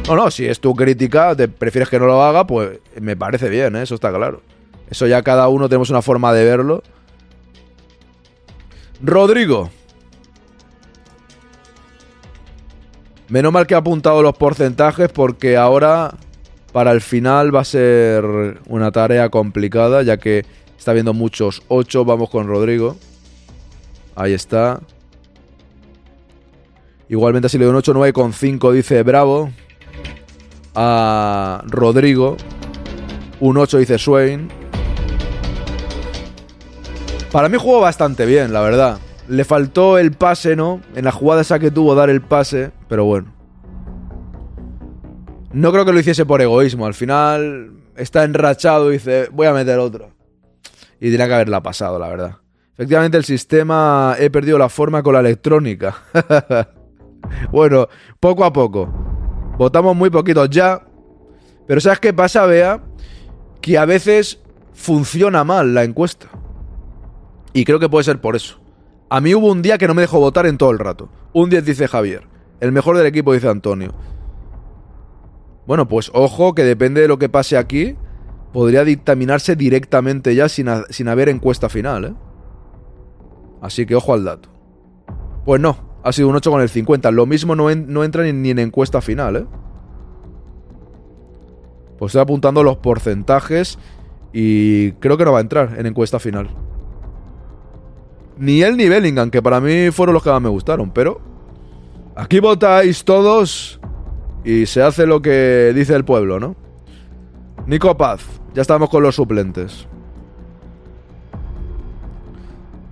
[0.08, 3.50] No, no, si es tu crítica, te prefieres que no lo haga, pues me parece
[3.50, 3.84] bien, ¿eh?
[3.84, 4.42] eso está claro.
[4.90, 6.84] Eso ya cada uno tenemos una forma de verlo.
[9.02, 9.70] Rodrigo.
[13.30, 16.14] Menos mal que ha apuntado los porcentajes porque ahora
[16.74, 20.46] para el final va a ser una tarea complicada ya que
[20.82, 22.06] Está viendo muchos 8.
[22.06, 22.98] Vamos con Rodrigo.
[24.16, 24.82] Ahí está.
[27.08, 29.52] Igualmente le doy un 8, 9 con 5, dice Bravo.
[30.76, 32.38] A Rodrigo.
[33.40, 34.50] Un 8 dice Swain.
[37.32, 39.00] Para mí jugó bastante bien, la verdad.
[39.28, 40.82] Le faltó el pase, ¿no?
[40.96, 43.34] En la jugada esa que tuvo dar el pase, pero bueno.
[45.54, 46.86] No creo que lo hiciese por egoísmo.
[46.86, 50.12] Al final está enrachado y dice, voy a meter otro
[51.02, 52.38] y tenía que haberla pasado, la verdad.
[52.76, 55.96] Efectivamente, el sistema he perdido la forma con la electrónica.
[57.52, 57.88] bueno,
[58.20, 59.11] poco a poco.
[59.58, 60.86] Votamos muy poquitos ya.
[61.68, 62.82] Pero ¿sabes qué pasa, Bea?
[63.62, 64.42] Que a veces
[64.74, 66.30] funciona mal la encuesta.
[67.54, 68.60] Y creo que puede ser por eso.
[69.10, 71.10] A mí hubo un día que no me dejó votar en todo el rato.
[71.34, 72.28] Un 10 dice Javier.
[72.60, 73.94] El mejor del equipo dice Antonio.
[75.68, 77.96] Bueno, pues ojo que depende de lo que pase aquí
[78.52, 82.14] podría dictaminarse directamente ya sin, sin haber encuesta final, ¿eh?
[83.62, 84.50] Así que ojo al dato.
[85.46, 87.12] Pues no, ha sido un 8 con el 50.
[87.12, 89.46] Lo mismo no, no entra ni, en encuesta final, ¿eh?
[91.98, 93.78] Pues estoy apuntando los porcentajes
[94.34, 96.50] y creo que no va a entrar en encuesta final.
[98.38, 101.22] Ni él ni Bellingham, que para mí fueron los que más me gustaron, pero
[102.16, 103.80] aquí votáis todos
[104.44, 106.56] y se hace lo que dice el pueblo, ¿no?
[107.68, 108.26] Nico Paz,
[108.56, 109.88] ya estamos con los suplentes.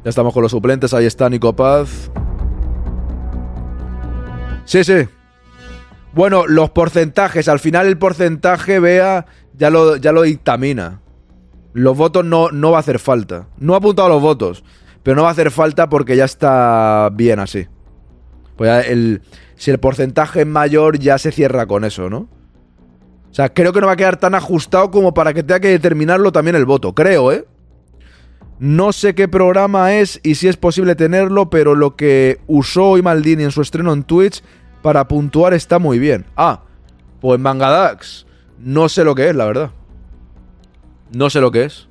[0.03, 2.11] Ya estamos con los suplentes, ahí está Nico Paz.
[4.69, 5.07] Sí, sí.
[6.13, 9.25] Bueno, los porcentajes, al final el porcentaje, vea,
[9.55, 11.01] ya lo, ya lo dictamina.
[11.73, 13.47] Los votos no, no va a hacer falta.
[13.57, 14.63] No ha apuntado los votos,
[15.01, 17.65] pero no va a hacer falta porque ya está bien así.
[18.57, 19.23] Pues el,
[19.55, 22.29] si el porcentaje es mayor, ya se cierra con eso, ¿no?
[23.31, 25.69] O sea, creo que no va a quedar tan ajustado como para que tenga que
[25.69, 26.93] determinarlo también el voto.
[26.93, 27.43] Creo, ¿eh?
[28.59, 33.01] No sé qué programa es y si es posible tenerlo, pero lo que usó hoy
[33.01, 34.43] Maldini en su estreno en Twitch
[34.81, 36.25] para puntuar está muy bien.
[36.35, 36.61] Ah,
[37.21, 38.25] pues Mangadax.
[38.59, 39.71] No sé lo que es, la verdad.
[41.11, 41.87] No sé lo que es.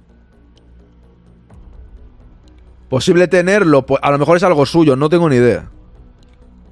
[2.88, 5.70] Posible tenerlo, pues a lo mejor es algo suyo, no tengo ni idea.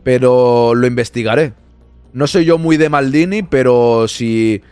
[0.02, 1.52] Pero lo investigaré.
[2.12, 4.62] No soy yo muy de Maldini, pero si,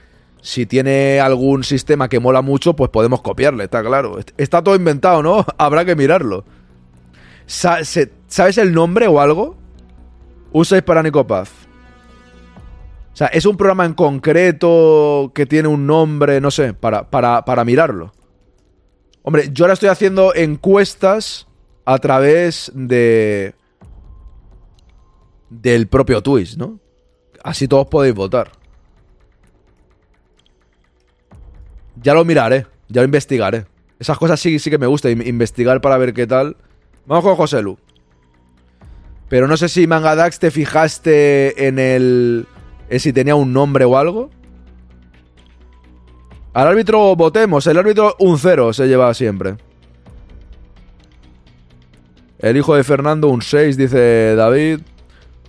[0.41, 4.19] si tiene algún sistema que mola mucho, pues podemos copiarle, está claro.
[4.39, 5.45] Está todo inventado, ¿no?
[5.59, 6.45] Habrá que mirarlo.
[7.47, 9.64] ¿Sabes el nombre o algo?
[10.57, 11.51] Usáis para Nicopaz.
[13.13, 17.45] O sea, es un programa en concreto que tiene un nombre, no sé, para, para,
[17.45, 18.13] para mirarlo.
[19.23, 21.49] Hombre, yo ahora estoy haciendo encuestas
[21.85, 23.57] a través de.
[25.51, 26.79] del propio Twitch, ¿no?
[27.43, 28.53] Así todos podéis votar.
[32.01, 33.67] Ya lo miraré, ya lo investigaré.
[33.99, 36.57] Esas cosas sí, sí que me gusta, investigar para ver qué tal.
[37.07, 37.77] Vamos con José Lu.
[39.35, 42.47] Pero no sé si Mangadax te fijaste en el.
[42.89, 44.31] en si tenía un nombre o algo.
[46.53, 47.67] Al árbitro votemos.
[47.67, 49.57] El árbitro un cero se lleva siempre.
[52.39, 54.83] El hijo de Fernando, un 6, dice David.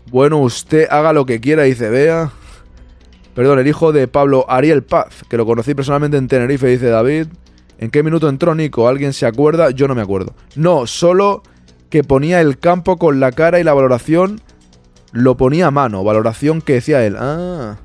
[0.10, 2.32] Bueno, usted haga lo que quiera, dice Bea.
[3.36, 7.28] Perdón, el hijo de Pablo Ariel Paz, que lo conocí personalmente en Tenerife, dice David.
[7.78, 8.88] ¿En qué minuto entró Nico?
[8.88, 9.70] ¿Alguien se acuerda?
[9.70, 10.34] Yo no me acuerdo.
[10.56, 11.44] No, solo
[11.96, 14.42] que ponía el campo con la cara y la valoración
[15.14, 16.04] lo ponía a mano.
[16.04, 17.16] Valoración que decía él.
[17.18, 17.78] Ah.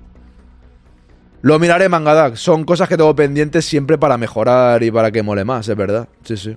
[1.42, 2.34] Lo miraré, Mangadak.
[2.34, 6.08] Son cosas que tengo pendientes siempre para mejorar y para que mole más, es verdad.
[6.24, 6.56] Sí, sí.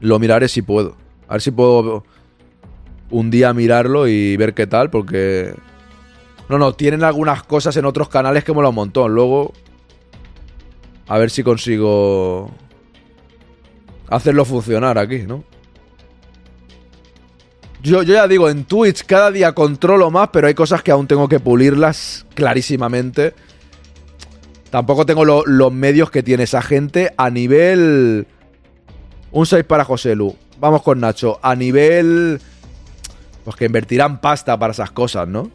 [0.00, 0.96] Lo miraré si puedo.
[1.28, 2.02] A ver si puedo
[3.10, 5.54] un día mirarlo y ver qué tal, porque...
[6.48, 9.14] No, no, tienen algunas cosas en otros canales que mola un montón.
[9.14, 9.52] Luego...
[11.06, 12.50] A ver si consigo...
[14.08, 15.44] Hacerlo funcionar aquí, ¿no?
[17.82, 21.28] Yo, ya digo, en Twitch cada día controlo más, pero hay cosas que aún tengo
[21.28, 23.34] que pulirlas clarísimamente.
[24.70, 28.26] Tampoco tengo lo- los medios que tiene esa gente a nivel...
[29.30, 30.34] Un 6 para José Lu.
[30.58, 31.38] Vamos con Nacho.
[31.42, 32.40] A nivel...
[33.44, 35.50] Pues que invertirán pasta para esas cosas, ¿no?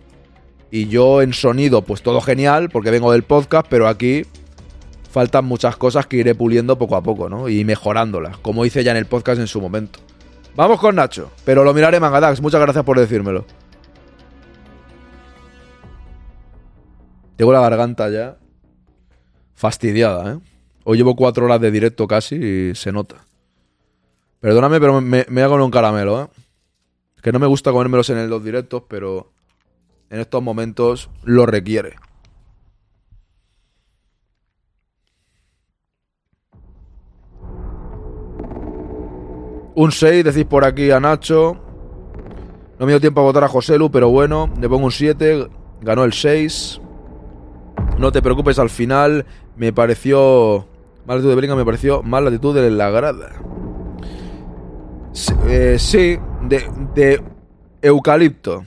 [0.70, 4.24] Y yo en sonido, pues todo genial, porque vengo del podcast, pero aquí
[5.12, 7.50] faltan muchas cosas que iré puliendo poco a poco, ¿no?
[7.50, 10.00] Y mejorándolas, como hice ya en el podcast en su momento.
[10.56, 12.42] Vamos con Nacho, pero lo miraré Mangadax.
[12.42, 13.46] Muchas gracias por decírmelo.
[17.38, 18.38] Tengo la garganta ya
[19.56, 20.40] fastidiada, ¿eh?
[20.84, 23.18] Hoy llevo cuatro horas de directo casi y se nota.
[24.40, 26.28] Perdóname, pero me, me hago un caramelo, ¿eh?
[27.22, 29.32] Que no me gusta comérmelos en los directos, pero
[30.10, 31.96] en estos momentos lo requiere.
[39.74, 41.58] Un 6, decís por aquí a Nacho.
[42.78, 45.48] No me dio tiempo a votar a Joselu, pero bueno, le pongo un 7.
[45.82, 46.82] Ganó el 6.
[47.98, 49.26] No te preocupes, al final
[49.56, 50.68] me pareció.
[51.06, 53.32] Mal latitud de Bellingham me pareció mal latitud de la grada.
[55.14, 57.24] Sí, eh, sí, de, de
[57.82, 58.64] eucalipto.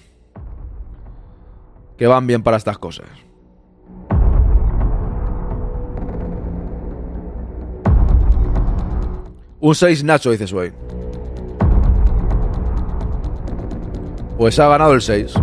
[1.97, 3.07] Que van bien para estas cosas.
[9.61, 10.84] Un 6 Nacho, dice Sway.
[14.37, 15.35] Pues ha ganado el 6.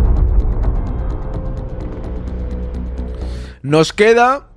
[3.62, 4.48] Nos queda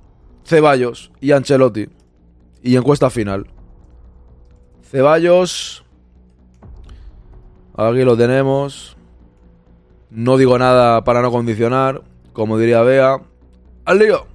[0.44, 1.88] Ceballos y Ancelotti.
[2.62, 3.46] Y encuesta final.
[4.82, 5.84] Ceballos.
[7.76, 8.96] Aquí lo tenemos.
[10.10, 12.02] No digo nada para no condicionar.
[12.32, 13.20] Como diría Bea.
[13.84, 14.26] ¡Al lío!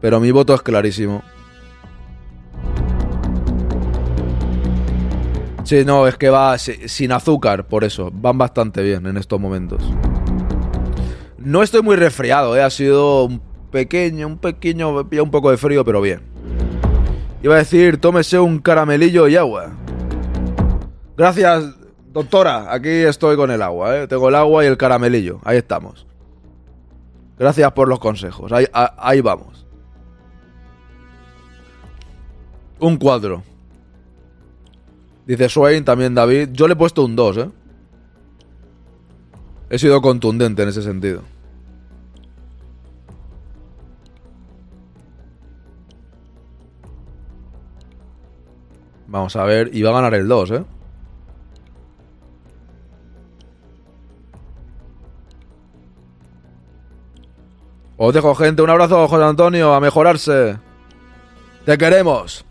[0.00, 1.22] Pero mi voto es clarísimo.
[5.72, 8.10] Sí, no, es que va si- sin azúcar, por eso.
[8.12, 9.82] Van bastante bien en estos momentos.
[11.38, 12.62] No estoy muy resfriado, ¿eh?
[12.62, 13.40] Ha sido un
[13.70, 16.20] pequeño, un pequeño, un poco de frío, pero bien.
[17.42, 19.70] Iba a decir, tómese un caramelillo y agua.
[21.16, 21.64] Gracias,
[22.12, 22.70] doctora.
[22.70, 24.06] Aquí estoy con el agua, ¿eh?
[24.08, 25.40] Tengo el agua y el caramelillo.
[25.42, 26.06] Ahí estamos.
[27.38, 28.52] Gracias por los consejos.
[28.52, 29.64] Ahí, ahí vamos.
[32.78, 33.42] Un 4.
[35.26, 36.50] Dice Swain, también David.
[36.52, 37.50] Yo le he puesto un 2, ¿eh?
[39.70, 41.22] He sido contundente en ese sentido.
[49.06, 49.70] Vamos a ver.
[49.74, 50.64] Y va a ganar el 2, ¿eh?
[57.96, 58.62] Os dejo, gente.
[58.62, 59.74] Un abrazo, José Antonio.
[59.74, 60.58] A mejorarse.
[61.64, 62.44] Te queremos.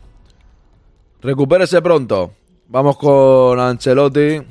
[1.21, 2.33] Recupérese pronto.
[2.71, 4.41] Vamos con Ancelotti.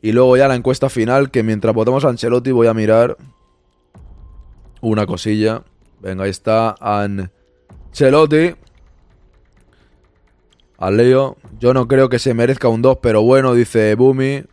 [0.00, 3.18] Y luego ya la encuesta final, que mientras votamos a Ancelotti voy a mirar
[4.80, 5.64] una cosilla.
[6.00, 8.54] Venga, ahí está Ancelotti.
[10.78, 11.36] Al Leo.
[11.60, 14.44] Yo no creo que se merezca un 2, pero bueno, dice Bumi.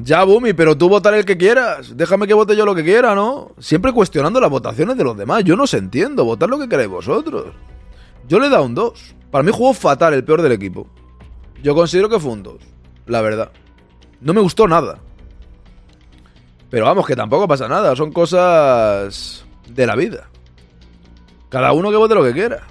[0.00, 1.96] Ya, Bumi, pero tú votar el que quieras.
[1.96, 3.52] Déjame que vote yo lo que quiera, ¿no?
[3.58, 5.44] Siempre cuestionando las votaciones de los demás.
[5.44, 6.26] Yo no se entiendo.
[6.26, 7.54] Votar lo que queréis vosotros.
[8.28, 9.14] Yo le he dado un 2.
[9.34, 10.86] Para mí jugó fatal, el peor del equipo.
[11.60, 12.54] Yo considero que fue un 2.
[13.06, 13.50] La verdad.
[14.20, 15.00] No me gustó nada.
[16.70, 17.96] Pero vamos, que tampoco pasa nada.
[17.96, 20.28] Son cosas de la vida.
[21.48, 22.62] Cada uno que vote lo que quiera.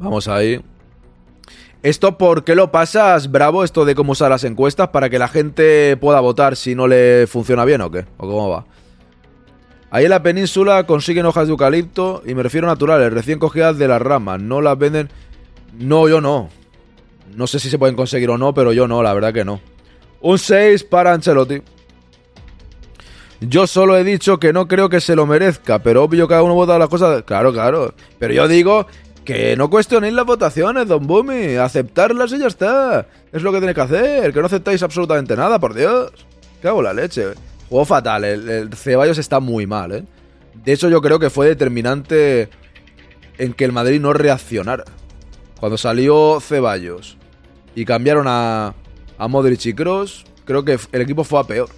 [0.00, 0.60] Vamos ahí.
[1.82, 3.64] ¿Esto por qué lo pasas, Bravo?
[3.64, 7.26] Esto de cómo usar las encuestas para que la gente pueda votar si no le
[7.26, 8.06] funciona bien o qué?
[8.16, 8.66] ¿O cómo va?
[9.90, 13.88] Ahí en la península consiguen hojas de eucalipto y me refiero naturales, recién cogidas de
[13.88, 14.40] las ramas.
[14.40, 15.10] No las venden.
[15.78, 16.48] No, yo no.
[17.34, 19.60] No sé si se pueden conseguir o no, pero yo no, la verdad que no.
[20.20, 21.62] Un 6 para Ancelotti.
[23.40, 26.54] Yo solo he dicho que no creo que se lo merezca, pero obvio cada uno
[26.54, 27.22] vota las cosas.
[27.22, 27.94] Claro, claro.
[28.18, 28.86] Pero yo digo
[29.24, 31.56] que no cuestionéis las votaciones, Don Bumi.
[31.56, 33.06] Aceptarlas y ya está.
[33.32, 34.32] Es lo que tenéis que hacer.
[34.32, 36.10] Que no aceptáis absolutamente nada, por Dios.
[36.60, 37.28] ¿Qué hago la leche?
[37.68, 38.24] Juego fatal.
[38.24, 40.04] El, Ceballos está muy mal, ¿eh?
[40.64, 42.48] De hecho, yo creo que fue determinante
[43.38, 44.84] en que el Madrid no reaccionara.
[45.58, 47.16] Cuando salió Ceballos
[47.74, 48.74] y cambiaron a,
[49.16, 51.68] a Modric y Kroos, creo que el equipo fue a peor.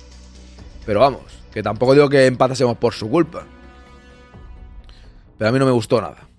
[0.87, 3.45] Pero vamos, que tampoco digo que empatásemos por su culpa.
[5.39, 6.32] Pero a mí no me gustó nada.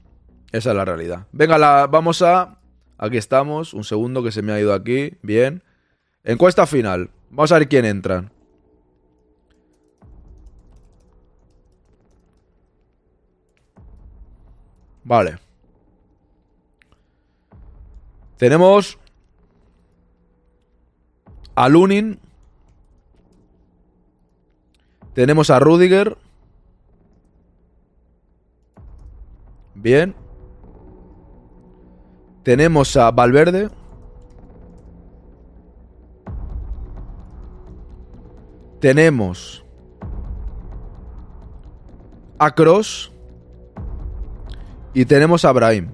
[0.53, 1.25] Esa es la realidad.
[1.31, 2.59] Venga, la, vamos a...
[2.99, 3.73] Aquí estamos.
[3.73, 5.17] Un segundo que se me ha ido aquí.
[5.23, 5.63] Bien.
[6.23, 7.09] Encuesta final.
[7.31, 8.31] Vamos a ver quién entra.
[15.03, 15.39] Vale.
[18.37, 18.99] Tenemos
[21.55, 22.19] a Lunin.
[25.15, 26.15] Tenemos a Rudiger.
[29.73, 30.22] Bien.
[32.43, 33.69] Tenemos a Valverde.
[38.79, 39.65] Tenemos
[42.37, 43.11] a Cross.
[44.93, 45.89] Y tenemos a Brahim.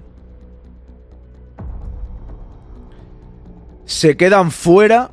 [3.84, 5.12] Se quedan fuera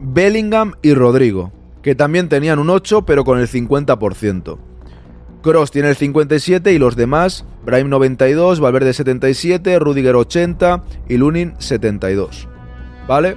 [0.00, 1.52] Bellingham y Rodrigo,
[1.82, 4.65] que también tenían un 8 pero con el 50%.
[5.46, 11.54] Cross tiene el 57 y los demás, Brahim 92, Valverde 77, Rudiger 80 y Lunin
[11.58, 12.48] 72.
[13.06, 13.36] ¿Vale?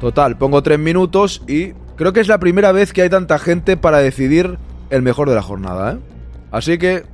[0.00, 3.76] Total, pongo 3 minutos y creo que es la primera vez que hay tanta gente
[3.76, 4.56] para decidir
[4.88, 5.98] el mejor de la jornada, ¿eh?
[6.50, 7.04] Así que...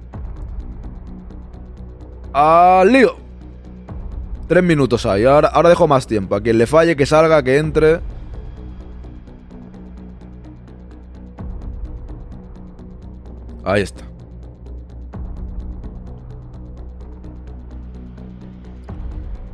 [2.32, 3.16] ¡Al lío!
[4.46, 6.36] 3 minutos hay, ahora, ahora dejo más tiempo.
[6.36, 7.98] A quien le falle, que salga, que entre...
[13.70, 14.04] Ahí está.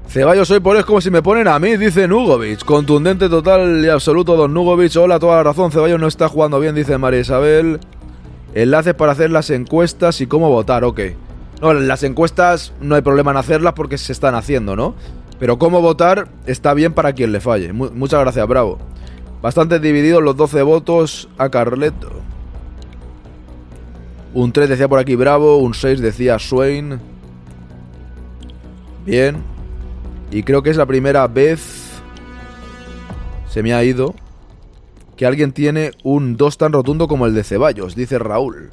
[0.09, 2.65] Ceballos hoy por es como si me ponen a mí, dice Nugovic.
[2.65, 4.97] Contundente total y absoluto, don Nugovic.
[4.97, 5.73] Hola, toda la razón.
[5.73, 7.81] Ceballos no está jugando bien, dice María Isabel.
[8.55, 11.01] Enlaces para hacer las encuestas y cómo votar, ok.
[11.61, 14.95] No, las encuestas no hay problema en hacerlas porque se están haciendo, ¿no?
[15.39, 17.73] Pero cómo votar está bien para quien le falle.
[17.73, 18.79] Mu- muchas gracias, bravo.
[19.43, 22.11] Bastante divididos los 12 votos a Carleto.
[24.37, 27.01] Un 3 decía por aquí Bravo, un 6 decía Swain.
[29.07, 29.39] Bien.
[30.31, 32.03] Y creo que es la primera vez...
[33.49, 34.15] Se me ha ido.
[35.17, 38.69] Que alguien tiene un 2 tan rotundo como el de Ceballos, dice Raúl.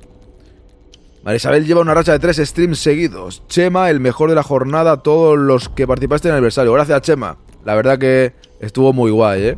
[1.24, 3.44] María Isabel lleva una racha de 3 streams seguidos.
[3.48, 6.74] Chema, el mejor de la jornada, todos los que participaste en el aniversario.
[6.74, 7.38] Gracias, Chema.
[7.64, 9.58] La verdad que estuvo muy guay, ¿eh?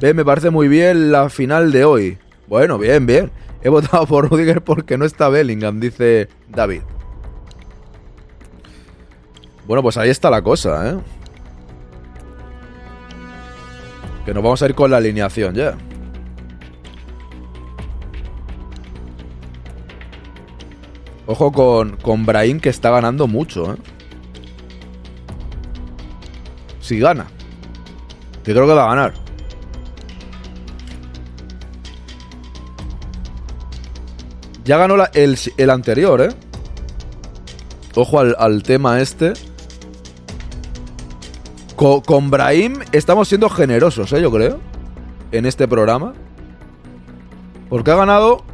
[0.00, 2.18] Ve, me parece muy bien la final de hoy.
[2.48, 3.30] Bueno, bien, bien.
[3.62, 6.82] He votado por Rudiger porque no está Bellingham, dice David.
[9.66, 10.98] Bueno, pues ahí está la cosa, ¿eh?
[14.24, 15.76] Que nos vamos a ir con la alineación ya.
[21.26, 23.76] Ojo con, con Brahim que está ganando mucho, ¿eh?
[26.80, 27.26] Si gana.
[28.42, 29.29] Que creo que va a ganar.
[34.70, 36.28] Ya ganó la- el, anterior, ¿eh?
[37.96, 39.32] Ojo al, tema este.
[41.74, 44.22] Co- con Brahim estamos siendo generosos, ¿eh?
[44.22, 44.60] Yo creo.
[45.32, 46.12] En este programa.
[47.68, 48.44] Porque ha ganado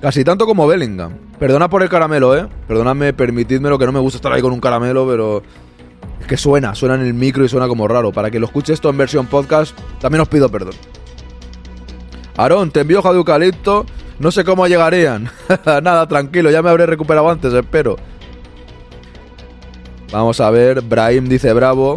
[0.00, 1.12] casi tanto como Bellingham.
[1.38, 2.48] Perdona por el caramelo, ¿eh?
[2.66, 5.42] Perdonadme, permitidmelo que no me gusta estar ahí con un caramelo, pero...
[6.22, 8.12] Es que suena, suena en el micro y suena como raro.
[8.12, 10.72] Para que lo escuche esto en versión podcast, también os pido perdón.
[12.38, 13.84] Aarón, te envío hoja de eucalipto.
[14.18, 15.30] No sé cómo llegarían.
[15.66, 17.96] Nada, tranquilo, ya me habré recuperado antes, espero.
[20.12, 21.96] Vamos a ver, Brahim dice bravo.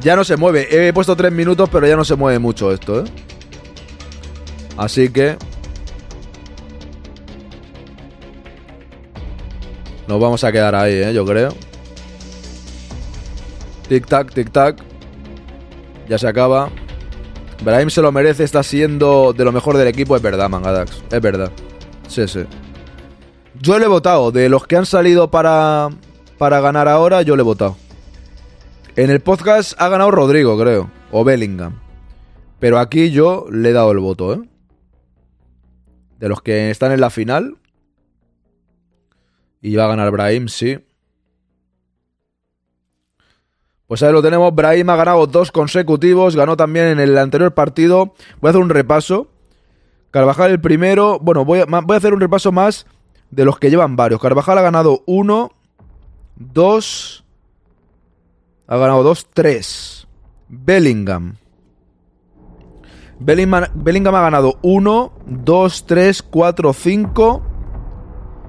[0.00, 0.68] Ya no se mueve.
[0.70, 3.04] He puesto tres minutos, pero ya no se mueve mucho esto, ¿eh?
[4.76, 5.36] Así que...
[10.06, 11.12] Nos vamos a quedar ahí, ¿eh?
[11.12, 11.54] Yo creo.
[13.88, 14.76] Tic-tac, tic-tac.
[16.08, 16.70] Ya se acaba.
[17.64, 21.02] Brahim se lo merece, está siendo de lo mejor del equipo, es verdad, Mangadax.
[21.10, 21.50] Es verdad.
[22.08, 22.40] Sí, sí.
[23.60, 24.32] Yo le he votado.
[24.32, 25.88] De los que han salido para,
[26.38, 27.76] para ganar ahora, yo le he votado.
[28.96, 30.90] En el podcast ha ganado Rodrigo, creo.
[31.10, 31.78] O Bellingham.
[32.58, 34.40] Pero aquí yo le he dado el voto, ¿eh?
[36.18, 37.58] De los que están en la final.
[39.60, 40.78] Y va a ganar Brahim, sí.
[43.92, 44.54] Pues ahí lo tenemos.
[44.54, 46.34] Brahim ha ganado dos consecutivos.
[46.34, 48.14] Ganó también en el anterior partido.
[48.40, 49.26] Voy a hacer un repaso.
[50.10, 51.18] Carvajal el primero.
[51.18, 52.86] Bueno, voy a, hacer un repaso más
[53.30, 54.18] de los que llevan varios.
[54.18, 55.50] Carvajal ha ganado uno,
[56.36, 57.22] dos.
[58.66, 60.08] Ha ganado dos, tres.
[60.48, 61.36] Bellingham.
[63.20, 67.42] Bellingham, Bellingham ha ganado 1, 2, 3, 4, 5,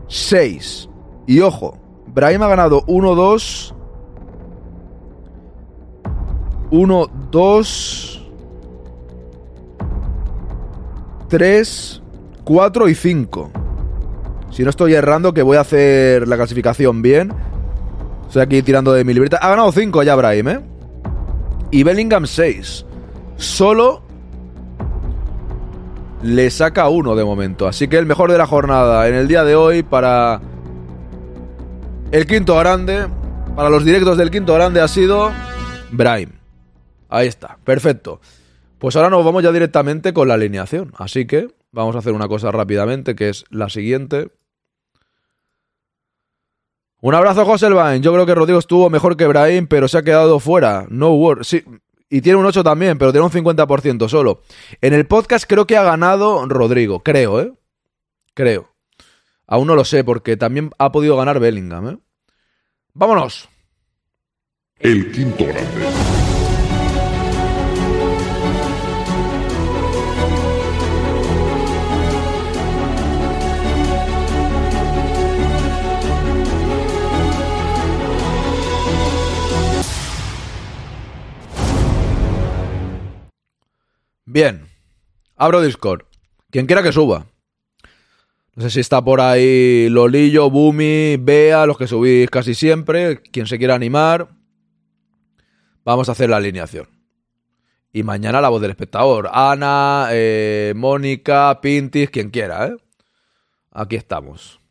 [0.07, 0.89] 6.
[1.27, 3.72] Y ojo, Brahim ha ganado 1, 2,
[6.73, 8.21] 1, 2,
[11.27, 12.01] 3,
[12.43, 13.51] 4 y 5.
[14.49, 17.31] Si no estoy errando, que voy a hacer la clasificación bien.
[18.25, 19.37] Estoy aquí tirando de mi libreta.
[19.37, 20.59] Ha ganado 5 ya Brahim, ¿eh?
[21.69, 22.87] Y Bellingham 6.
[23.35, 24.01] Solo
[26.23, 27.67] le saca uno de momento.
[27.67, 30.41] Así que el mejor de la jornada en el día de hoy para
[32.09, 33.05] el quinto grande,
[33.55, 35.29] para los directos del quinto grande ha sido
[35.91, 36.42] Brahim.
[37.13, 38.19] Ahí está, perfecto.
[38.79, 40.93] Pues ahora nos vamos ya directamente con la alineación.
[40.97, 44.31] Así que vamos a hacer una cosa rápidamente, que es la siguiente.
[47.01, 48.01] Un abrazo, José Elvain.
[48.01, 50.87] Yo creo que Rodrigo estuvo mejor que Brahim, pero se ha quedado fuera.
[50.89, 51.43] No word.
[51.43, 51.63] Sí,
[52.09, 54.41] y tiene un 8 también, pero tiene un 50% solo.
[54.81, 57.53] En el podcast creo que ha ganado Rodrigo, creo, ¿eh?
[58.33, 58.73] Creo.
[59.45, 61.97] Aún no lo sé, porque también ha podido ganar Bellingham, ¿eh?
[62.95, 63.49] Vámonos.
[64.79, 66.32] El quinto grande.
[84.33, 84.67] Bien.
[85.35, 86.05] Abro Discord.
[86.49, 87.27] Quien quiera que suba.
[88.55, 93.21] No sé si está por ahí Lolillo, Bumi, Bea, los que subís casi siempre.
[93.21, 94.29] Quien se quiera animar.
[95.85, 96.87] Vamos a hacer la alineación.
[97.91, 99.29] Y mañana la voz del espectador.
[99.31, 102.77] Ana, eh, Mónica, Pintis, quien quiera, ¿eh?
[103.69, 104.61] Aquí estamos.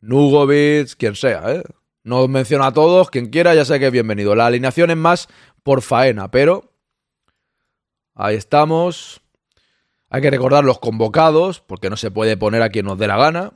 [0.00, 1.62] Nugovic, quien sea, ¿eh?
[2.02, 4.34] No os menciono a todos, quien quiera ya sé que es bienvenido.
[4.34, 5.28] La alineación es más
[5.62, 6.71] por faena, pero
[8.14, 9.20] Ahí estamos.
[10.10, 13.16] Hay que recordar los convocados, porque no se puede poner a quien nos dé la
[13.16, 13.52] gana.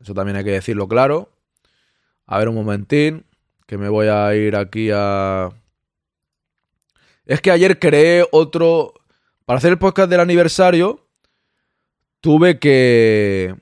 [0.00, 1.30] Eso también hay que decirlo claro.
[2.26, 3.26] A ver un momentín,
[3.66, 5.50] que me voy a ir aquí a...
[7.26, 8.94] Es que ayer creé otro...
[9.44, 11.06] Para hacer el podcast del aniversario,
[12.20, 13.54] tuve que...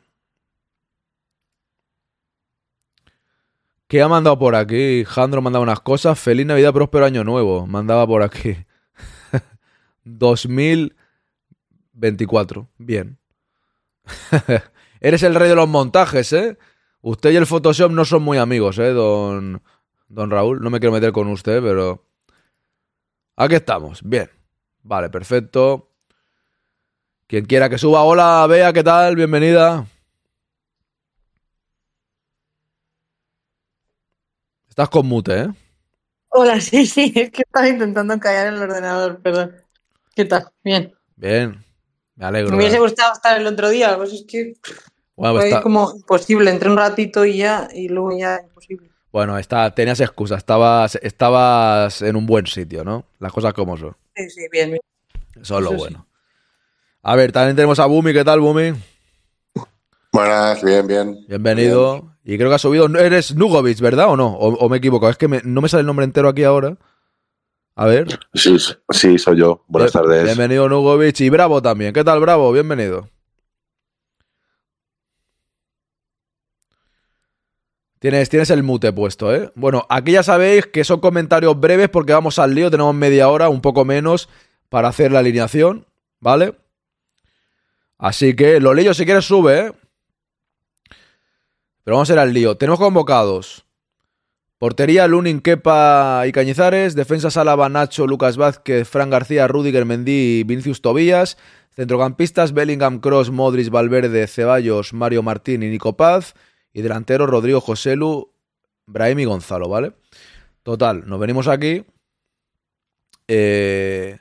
[3.88, 5.04] ¿Qué ha mandado por aquí?
[5.04, 6.18] Jandro mandaba unas cosas.
[6.20, 7.66] Feliz Navidad, próspero año nuevo.
[7.66, 8.54] Mandaba por aquí.
[10.16, 12.68] 2024.
[12.78, 13.18] Bien.
[15.00, 16.58] Eres el rey de los montajes, ¿eh?
[17.00, 19.62] Usted y el Photoshop no son muy amigos, ¿eh, don,
[20.08, 20.60] don Raúl?
[20.60, 22.04] No me quiero meter con usted, pero...
[23.36, 24.00] Aquí estamos.
[24.02, 24.28] Bien.
[24.82, 25.92] Vale, perfecto.
[27.28, 28.02] Quien quiera que suba.
[28.02, 29.14] Hola, Bea, ¿qué tal?
[29.14, 29.86] Bienvenida.
[34.68, 35.48] Estás con mute, ¿eh?
[36.28, 39.54] Hola, sí, sí, es que estaba intentando callar el ordenador, perdón.
[40.18, 40.48] ¿Qué tal?
[40.64, 40.92] Bien.
[41.14, 41.64] Bien.
[42.16, 42.50] Me alegro.
[42.50, 44.54] Me hubiese gustado estar el otro día, pues es que
[45.14, 48.90] Bueno, pues fue está- como imposible, entré un ratito y ya, y luego ya imposible.
[49.12, 53.04] Bueno, está, tenías excusa, estabas, estabas en un buen sitio, ¿no?
[53.20, 53.96] Las cosas como son.
[54.16, 54.80] Sí, sí, bien, bien.
[55.40, 55.76] Eso es lo Eso sí.
[55.76, 56.08] bueno.
[57.04, 58.72] A ver, también tenemos a Bumi, ¿qué tal, Bumi?
[60.12, 61.16] Buenas, bien, bien.
[61.28, 62.12] Bienvenido.
[62.24, 62.86] Y creo que has subido.
[62.98, 64.34] Eres Nugovic, ¿verdad o no?
[64.34, 65.08] O, o me equivoco.
[65.08, 66.76] Es que me- no me sale el nombre entero aquí ahora.
[67.78, 68.08] A ver.
[68.34, 68.56] Sí,
[68.90, 69.64] sí, soy yo.
[69.68, 70.24] Buenas Bien- tardes.
[70.24, 71.20] Bienvenido, Nugovic.
[71.20, 71.92] Y Bravo también.
[71.92, 72.50] ¿Qué tal, Bravo?
[72.50, 73.08] Bienvenido.
[78.00, 79.52] Tienes, tienes el mute puesto, ¿eh?
[79.54, 82.68] Bueno, aquí ya sabéis que son comentarios breves porque vamos al lío.
[82.68, 84.28] Tenemos media hora, un poco menos,
[84.68, 85.86] para hacer la alineación,
[86.18, 86.54] ¿vale?
[87.96, 89.72] Así que, Lolillo, si quieres, sube, ¿eh?
[91.84, 92.56] Pero vamos a ir al lío.
[92.56, 93.64] Tenemos convocados.
[94.58, 96.96] Portería, Lunin, Kepa y Cañizares.
[96.96, 101.38] Defensa, Álava, Nacho, Lucas Vázquez, Fran García, Rudiger, Mendy y Vinicius Tobías.
[101.76, 106.34] Centrocampistas, Bellingham, Cross, Modric, Valverde, Ceballos, Mario Martín y Nico Paz.
[106.72, 108.32] Y delantero, Rodrigo, Joselu,
[108.86, 109.92] Brahim y Gonzalo, ¿vale?
[110.64, 111.84] Total, nos venimos aquí.
[113.28, 114.18] Eh,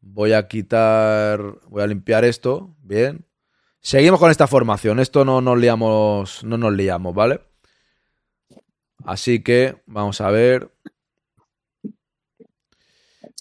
[0.00, 1.40] voy a quitar...
[1.68, 2.76] Voy a limpiar esto.
[2.82, 3.24] Bien.
[3.80, 5.00] Seguimos con esta formación.
[5.00, 7.45] Esto no nos liamos, no nos liamos, ¿vale?
[9.06, 10.70] Así que vamos a ver.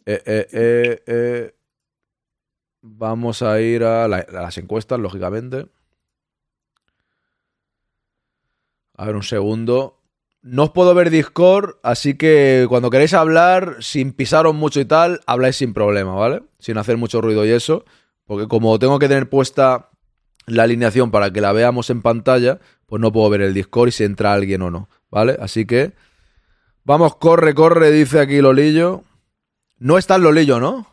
[0.06, 1.56] Eh, eh, eh, eh.
[2.82, 5.68] vamos a ir a, a las encuestas, lógicamente.
[8.96, 10.04] A ver, un segundo.
[10.44, 15.22] No os puedo ver Discord, así que cuando queréis hablar, sin pisaros mucho y tal,
[15.26, 16.44] habláis sin problema, ¿vale?
[16.60, 17.84] Sin hacer mucho ruido y eso.
[18.26, 19.90] Porque como tengo que tener puesta
[20.46, 23.92] la alineación para que la veamos en pantalla, pues no puedo ver el Discord y
[23.92, 24.90] si entra alguien o no.
[25.10, 25.38] ¿Vale?
[25.40, 25.94] Así que...
[26.84, 29.03] Vamos, corre, corre, dice aquí Lolillo.
[29.80, 30.86] No está el Lolillo, ¿no?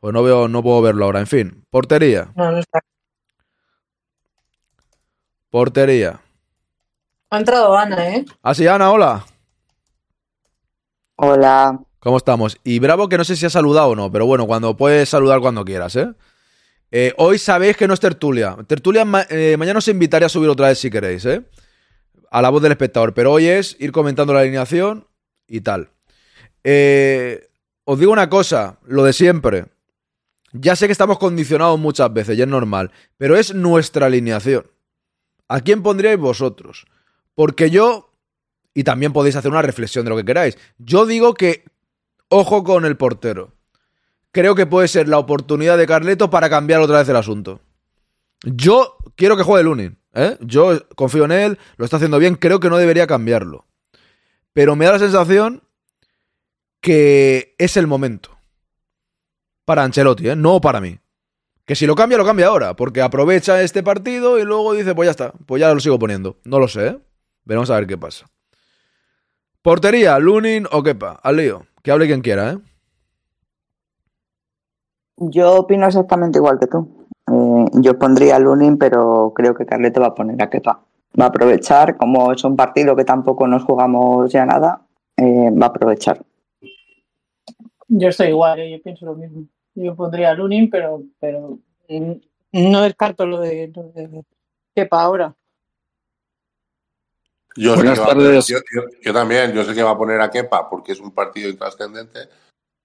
[0.00, 1.20] Pues no veo, no puedo verlo ahora.
[1.20, 2.32] En fin, portería.
[2.34, 2.80] No, no está.
[5.50, 6.20] Portería.
[7.30, 8.24] Ha entrado Ana, ¿eh?
[8.42, 9.24] Ah, sí, Ana, hola.
[11.16, 11.78] Hola.
[11.98, 12.56] ¿Cómo estamos?
[12.64, 15.40] Y bravo que no sé si ha saludado o no, pero bueno, cuando puedes saludar
[15.40, 16.12] cuando quieras, ¿eh?
[16.90, 18.56] Eh, hoy sabéis que no es tertulia.
[18.66, 21.42] Tertulia ma- eh, mañana os invitaré a subir otra vez si queréis, ¿eh?
[22.30, 23.12] A la voz del espectador.
[23.14, 25.06] Pero hoy es ir comentando la alineación
[25.46, 25.90] y tal.
[26.64, 27.48] Eh,
[27.84, 29.66] os digo una cosa, lo de siempre.
[30.52, 32.90] Ya sé que estamos condicionados muchas veces, y es normal.
[33.16, 34.66] Pero es nuestra alineación.
[35.48, 36.86] ¿A quién pondríais vosotros?
[37.34, 38.12] Porque yo,
[38.74, 41.64] y también podéis hacer una reflexión de lo que queráis, yo digo que,
[42.28, 43.54] ojo con el portero.
[44.32, 47.60] Creo que puede ser la oportunidad de Carleto para cambiar otra vez el asunto.
[48.44, 50.36] Yo quiero que juegue Lunin, ¿eh?
[50.40, 53.66] Yo confío en él, lo está haciendo bien, creo que no debería cambiarlo.
[54.52, 55.62] Pero me da la sensación
[56.80, 58.36] que es el momento.
[59.64, 60.36] Para Ancelotti, ¿eh?
[60.36, 60.98] No para mí.
[61.64, 65.06] Que si lo cambia, lo cambia ahora, porque aprovecha este partido y luego dice, pues
[65.06, 66.38] ya está, pues ya lo sigo poniendo.
[66.44, 66.98] No lo sé, ¿eh?
[67.44, 68.26] Veremos a ver qué pasa.
[69.62, 71.66] Portería, Lunin o Kepa, al lío.
[71.82, 72.58] Que hable quien quiera, ¿eh?
[75.16, 76.99] Yo opino exactamente igual que tú.
[77.32, 80.82] Eh, yo pondría a Lunin, pero creo que Carleto va a poner a Kepa.
[81.20, 84.82] Va a aprovechar, como es un partido que tampoco nos jugamos ya nada,
[85.16, 86.24] eh, va a aprovechar.
[87.88, 88.70] Yo estoy igual, ¿eh?
[88.70, 89.44] yo pienso lo mismo.
[89.74, 91.58] Yo pondría a Lunin, pero, pero
[92.52, 94.24] no descarto lo de, lo de
[94.74, 95.34] Kepa ahora.
[97.56, 98.14] Yo, Buenas tardes.
[98.14, 101.00] poner- yo, yo- yo también, yo sé que va a poner a Kepa porque es
[101.00, 102.20] un partido intrascendente,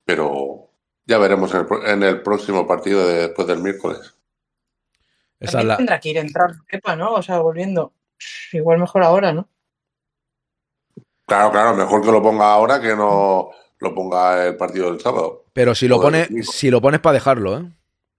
[0.03, 0.69] pero
[1.05, 4.14] ya veremos en el, pro- en el próximo partido de- después del miércoles.
[5.39, 5.77] Esa la...
[5.77, 7.13] tendrá que ir a entrar Kepa, ¿no?
[7.13, 7.93] O sea, volviendo.
[8.53, 9.49] Igual mejor ahora, ¿no?
[11.25, 13.49] Claro, claro, mejor que lo ponga ahora que no
[13.79, 15.45] lo ponga el partido del sábado.
[15.53, 16.51] Pero si lo, o del pone, domingo.
[16.51, 17.71] si lo pones para dejarlo, ¿eh?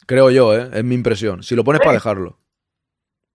[0.06, 0.70] Creo yo, ¿eh?
[0.72, 1.43] Es mi impresión.
[1.43, 2.38] Si lo pones para dejarlo.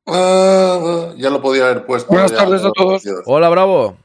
[0.05, 2.11] Ah, ya lo podía haber puesto.
[2.11, 3.03] Buenas ya, tardes a todos.
[3.25, 3.97] Hola, Bravo.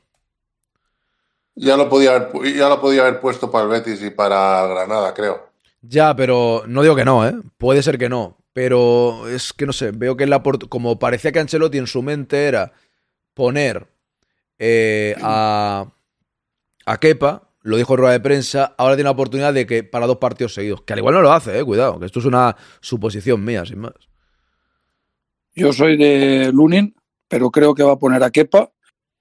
[1.54, 5.14] Ya lo podía haber, ya lo podía haber puesto para el Betis y para Granada,
[5.14, 5.48] creo.
[5.80, 7.34] Ya, pero no digo que no, ¿eh?
[7.56, 8.36] Puede ser que no.
[8.56, 12.46] Pero es que no sé, veo que la como parecía que Ancelotti en su mente
[12.46, 12.72] era
[13.34, 13.86] poner
[14.58, 15.92] eh, a,
[16.86, 20.06] a Kepa, lo dijo en rueda de prensa, ahora tiene la oportunidad de que para
[20.06, 20.80] dos partidos seguidos.
[20.84, 23.80] Que al igual no lo hace, eh, cuidado, que esto es una suposición mía, sin
[23.80, 23.92] más.
[25.54, 26.96] Yo soy de Lunin,
[27.28, 28.70] pero creo que va a poner a Kepa.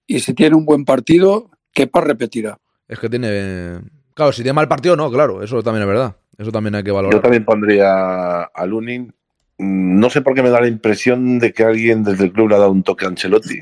[0.08, 2.58] Y si tiene un buen partido, Kepa repetirá.
[2.88, 3.82] Es que tiene.
[4.14, 6.16] Claro, si tiene mal partido, no, claro, eso también es verdad.
[6.38, 7.18] Eso también hay que valorar.
[7.18, 9.14] Yo también pondría a Lunin.
[9.58, 12.56] No sé por qué me da la impresión de que alguien desde el club le
[12.56, 13.62] ha dado un toque a Ancelotti.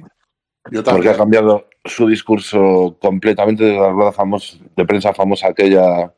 [0.71, 6.13] Yo Porque ha cambiado su discurso completamente de la rueda famos- de prensa famosa aquella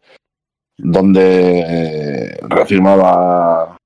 [0.77, 3.77] donde eh, reafirmaba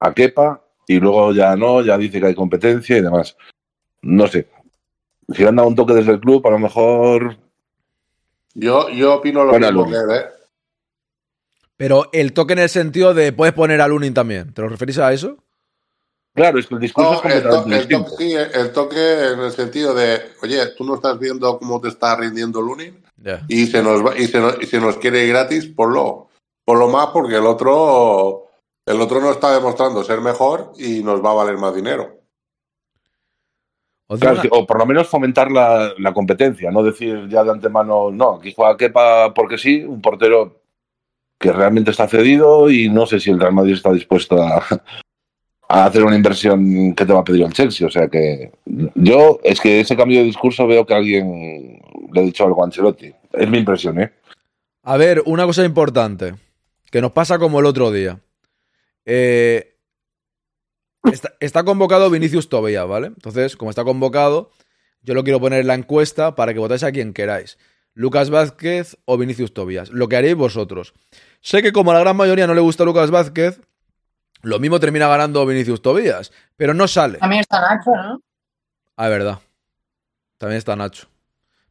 [0.00, 3.36] a Kepa y luego ya no, ya dice que hay competencia y demás.
[4.02, 4.48] No sé.
[5.28, 7.36] Si le han dado un toque desde el club, a lo mejor
[8.54, 10.24] Yo, yo opino lo Bueno, mismo que él, ¿eh?
[11.78, 14.52] Pero el toque en el sentido de puedes poner a Lunin también.
[14.52, 15.36] ¿Te lo referís a eso?
[16.34, 19.94] Claro, es que el discurso No, es el, toque, sí, el toque en el sentido
[19.94, 23.44] de, oye, tú no estás viendo cómo te está rindiendo Lunin Ya.
[23.48, 26.28] y se nos va, y se nos, y se nos quiere ir gratis, ponlo.
[26.64, 28.48] Ponlo más porque el otro,
[28.84, 32.20] el otro no está demostrando ser mejor y nos va a valer más dinero.
[34.20, 38.10] Claro, que- o por lo menos fomentar la, la competencia, no decir ya de antemano,
[38.10, 40.60] no, aquí juega Kepa porque sí, un portero
[41.38, 44.64] que realmente está cedido y no sé si el Real Madrid está dispuesto a,
[45.68, 47.86] hacer una inversión que te va a pedir el Chelsea.
[47.86, 48.52] O sea que
[48.94, 51.80] yo, es que ese cambio de discurso veo que alguien
[52.12, 53.12] le ha dicho algo a Ancelotti.
[53.32, 54.12] Es mi impresión, ¿eh?
[54.82, 56.34] A ver, una cosa importante,
[56.90, 58.20] que nos pasa como el otro día.
[59.04, 59.76] Eh,
[61.40, 63.08] está, convocado Vinicius Tobías, ¿vale?
[63.08, 64.50] Entonces, como está convocado,
[65.02, 67.58] yo lo quiero poner en la encuesta para que votéis a quien queráis.
[67.94, 69.90] Lucas Vázquez o Vinicius Tobías.
[69.90, 70.94] Lo que haréis vosotros.
[71.40, 73.60] Sé que como a la gran mayoría no le gusta Lucas Vázquez,
[74.42, 77.18] lo mismo termina ganando Vinicius Tobías, pero no sale.
[77.18, 78.22] También está Nacho, ¿no?
[78.96, 79.38] Ah, es verdad.
[80.38, 81.08] También está Nacho.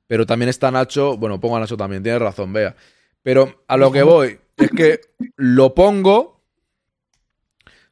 [0.08, 1.18] Pero también está Nacho.
[1.18, 2.76] Bueno, pongo a Nacho también, tienes razón, vea.
[3.24, 5.02] Pero a lo que voy es que
[5.36, 6.42] lo pongo,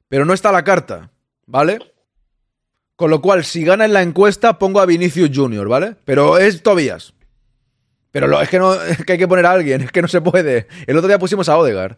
[0.07, 1.11] pero no está la carta,
[1.45, 1.79] ¿vale?
[2.95, 5.95] Con lo cual, si gana en la encuesta, pongo a Vinicius Junior, ¿vale?
[6.05, 7.14] Pero es Tobías.
[8.15, 10.07] Pero lo- es, que no, es que hay que poner a alguien, es que no
[10.07, 10.67] se puede.
[10.87, 11.97] El otro día pusimos a Odegar,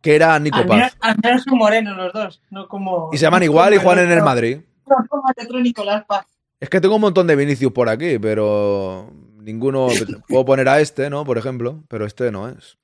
[0.00, 0.96] que era Nico Paz.
[1.00, 3.10] al menos son morenos los dos, no como.
[3.12, 4.60] Y se llaman igual y juegan en el Madrid.
[4.86, 6.24] No como el otro Nicolás Paz.
[6.58, 9.88] Es que tengo un montón de Vinicius por aquí, pero ninguno.
[10.28, 11.24] Puedo poner a este, ¿no?
[11.24, 12.78] Por ejemplo, pero este no es.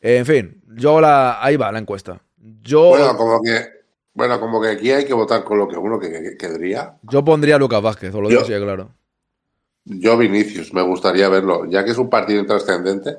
[0.00, 1.42] En fin, yo la.
[1.44, 2.20] Ahí va la encuesta.
[2.62, 3.66] Yo, Bueno, como que,
[4.14, 6.94] bueno, como que aquí hay que votar con lo que uno que, que- querría.
[7.02, 8.90] yo pondría a Lucas Vázquez, os lo digo así claro.
[9.86, 13.16] Yo, Vinicius, me gustaría verlo, ya que es un partido intrascendente,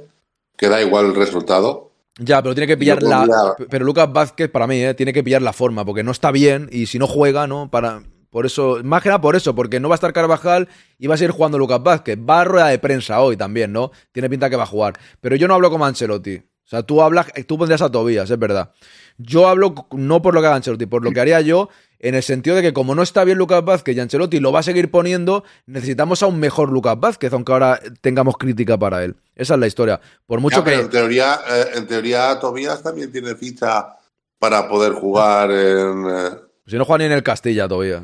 [0.57, 1.91] que da igual el resultado.
[2.19, 3.55] Ya, pero tiene que pillar la.
[3.69, 4.93] Pero Lucas Vázquez, para mí, ¿eh?
[4.93, 7.69] tiene que pillar la forma, porque no está bien y si no juega, ¿no?
[7.71, 8.03] Para.
[8.29, 10.67] Por eso, más que nada por eso, porque no va a estar Carvajal
[10.99, 12.19] y va a seguir jugando Lucas Vázquez.
[12.19, 13.91] Va a rueda de prensa hoy también, ¿no?
[14.11, 14.95] Tiene pinta que va a jugar.
[15.21, 16.35] Pero yo no hablo como Ancelotti.
[16.35, 18.73] O sea, tú hablas, tú pondrías a Tobías, es verdad.
[19.17, 22.23] Yo hablo no por lo que haga Ancelotti, por lo que haría yo, en el
[22.23, 24.91] sentido de que como no está bien Lucas Vázquez y Ancelotti lo va a seguir
[24.91, 29.15] poniendo, necesitamos a un mejor Lucas Vázquez, aunque ahora tengamos crítica para él.
[29.35, 29.99] Esa es la historia.
[30.25, 30.73] Por mucho Ya, que.
[30.81, 33.95] en teoría, eh, en teoría, Tobías también tiene ficha
[34.39, 36.05] para poder jugar en.
[36.09, 36.29] eh,
[36.67, 38.03] Si no juega ni en el Castilla, Tobías.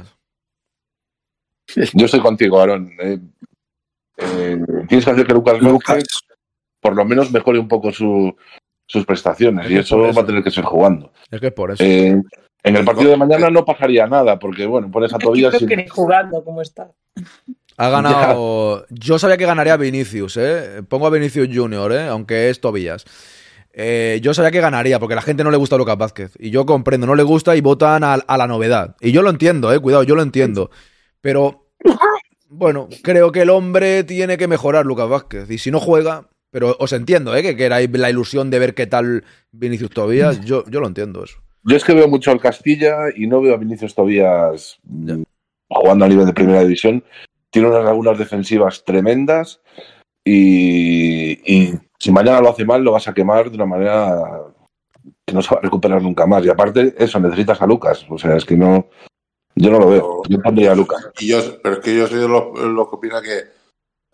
[1.93, 2.91] Yo estoy contigo, Aaron.
[2.99, 3.19] Eh,
[4.17, 6.03] eh, tienes que hacer que Lucas Vázquez
[6.81, 8.35] por lo menos mejore un poco su-
[8.85, 11.13] sus prestaciones Es y que eso va a tener que ser jugando.
[11.31, 11.81] Es que es por eso.
[11.83, 12.21] Eh,
[12.63, 15.65] en el partido de mañana no pasaría nada porque, bueno, pones a Tobías y...
[15.65, 16.91] que ni jugando como está.
[17.77, 18.85] Ha ganado.
[18.89, 20.83] Yo sabía que ganaría Vinicius, ¿eh?
[20.87, 22.07] Pongo a Vinicius Junior, ¿eh?
[22.07, 23.05] Aunque es Tobías.
[23.73, 26.33] Eh, yo sabía que ganaría, porque a la gente no le gusta Lucas Vázquez.
[26.39, 28.95] Y yo comprendo, no le gusta y votan a, a la novedad.
[29.01, 29.79] Y yo lo entiendo, ¿eh?
[29.79, 30.69] Cuidado, yo lo entiendo.
[31.21, 31.67] Pero,
[32.49, 35.49] bueno, creo que el hombre tiene que mejorar Lucas Vázquez.
[35.49, 36.29] Y si no juega.
[36.51, 37.41] Pero os entiendo, ¿eh?
[37.41, 40.39] Que queráis la ilusión de ver qué tal Vinicius Tobías.
[40.41, 41.39] Yo, yo lo entiendo eso.
[41.63, 45.23] Yo es que veo mucho al Castilla y no veo a Vinicius Tobías mm,
[45.69, 47.03] jugando a nivel de primera división.
[47.49, 49.61] Tiene unas lagunas defensivas tremendas
[50.25, 54.43] y, y si mañana lo hace mal lo vas a quemar de una manera
[55.25, 56.45] que no se va a recuperar nunca más.
[56.45, 58.05] Y aparte, eso, necesitas a Lucas.
[58.09, 58.87] O sea, es que no...
[59.55, 60.21] Yo no lo veo.
[60.27, 61.11] Yo pondría a Lucas.
[61.19, 63.43] Y yo, pero es que yo soy de los los que opina que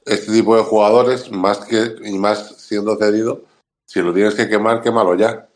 [0.06, 3.46] este tipo de jugadores, más que y más siendo cedido,
[3.86, 5.48] si lo tienes que quemar, quémalo ya.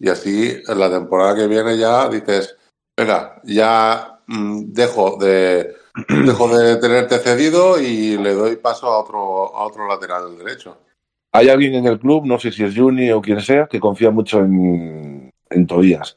[0.00, 2.56] Y así en la temporada que viene ya dices,
[2.96, 5.74] venga, ya mm, dejo de
[6.08, 10.78] dejo de tenerte cedido y le doy paso a otro a otro lateral derecho.
[11.32, 14.10] Hay alguien en el club, no sé si es Juni o quien sea, que confía
[14.10, 16.16] mucho en, en Tobías.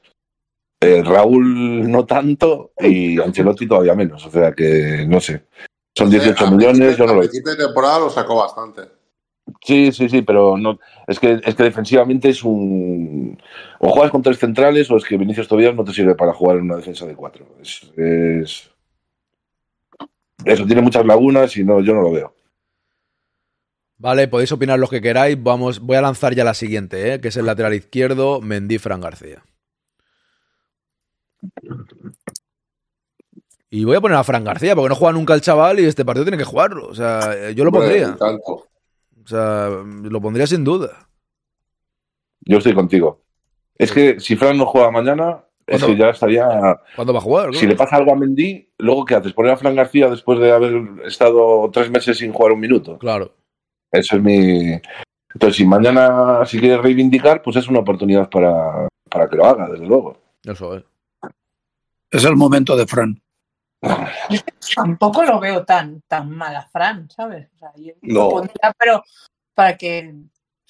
[0.81, 4.25] Eh, Raúl no tanto y Ancelotti todavía menos.
[4.25, 5.45] O sea que no sé.
[5.95, 8.81] Son 18 A millones, yo no lo principio de temporada lo sacó bastante.
[9.61, 10.79] Sí, sí, sí, pero no.
[11.07, 13.37] Es que, es que defensivamente es un.
[13.85, 16.55] O juegas con tres centrales o es que Vinicius Tobías no te sirve para jugar
[16.57, 17.45] en una defensa de cuatro.
[17.61, 18.69] Es, es-
[20.45, 22.33] Eso tiene muchas lagunas y no, yo no lo veo.
[23.97, 25.41] Vale, podéis opinar lo que queráis.
[25.41, 27.19] Vamos, voy a lanzar ya la siguiente, ¿eh?
[27.19, 29.43] que es el lateral izquierdo, Mendy Fran García.
[33.69, 36.05] Y voy a poner a Fran García, porque no juega nunca el chaval y este
[36.05, 36.87] partido tiene que jugarlo.
[36.87, 38.15] O sea, yo lo pondría.
[39.23, 41.09] O sea, lo pondría sin duda.
[42.41, 43.21] Yo estoy contigo.
[43.77, 46.45] Es que si Fran no juega mañana, es que ya estaría.
[46.95, 47.53] ¿Cuándo va a jugar?
[47.55, 49.33] Si le pasa algo a Mendy, luego ¿qué haces?
[49.33, 52.97] ¿Poner a Fran García después de haber estado tres meses sin jugar un minuto?
[52.99, 53.33] Claro.
[53.91, 54.79] Eso es mi.
[55.33, 59.67] Entonces, si mañana si quiere reivindicar, pues es una oportunidad para, para que lo haga,
[59.69, 60.17] desde luego.
[60.43, 60.83] Eso es.
[62.11, 63.19] Es el momento de Fran.
[64.75, 67.49] Tampoco lo veo tan, tan mal a Fran, ¿sabes?
[67.55, 68.29] O sea, yo No.
[68.29, 69.03] pondría, pero
[69.53, 70.13] para que.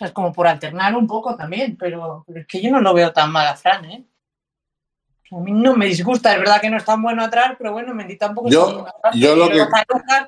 [0.03, 2.81] O sea, es como por alternar un poco también, pero, pero es que yo no
[2.81, 4.05] lo veo tan mal a Fran, ¿eh?
[5.31, 7.93] A mí no me disgusta, es verdad que no es tan bueno atrás, pero bueno,
[7.93, 9.15] Mendy tampoco Yo- es tan bueno atrás.
[9.15, 9.65] yo lo que-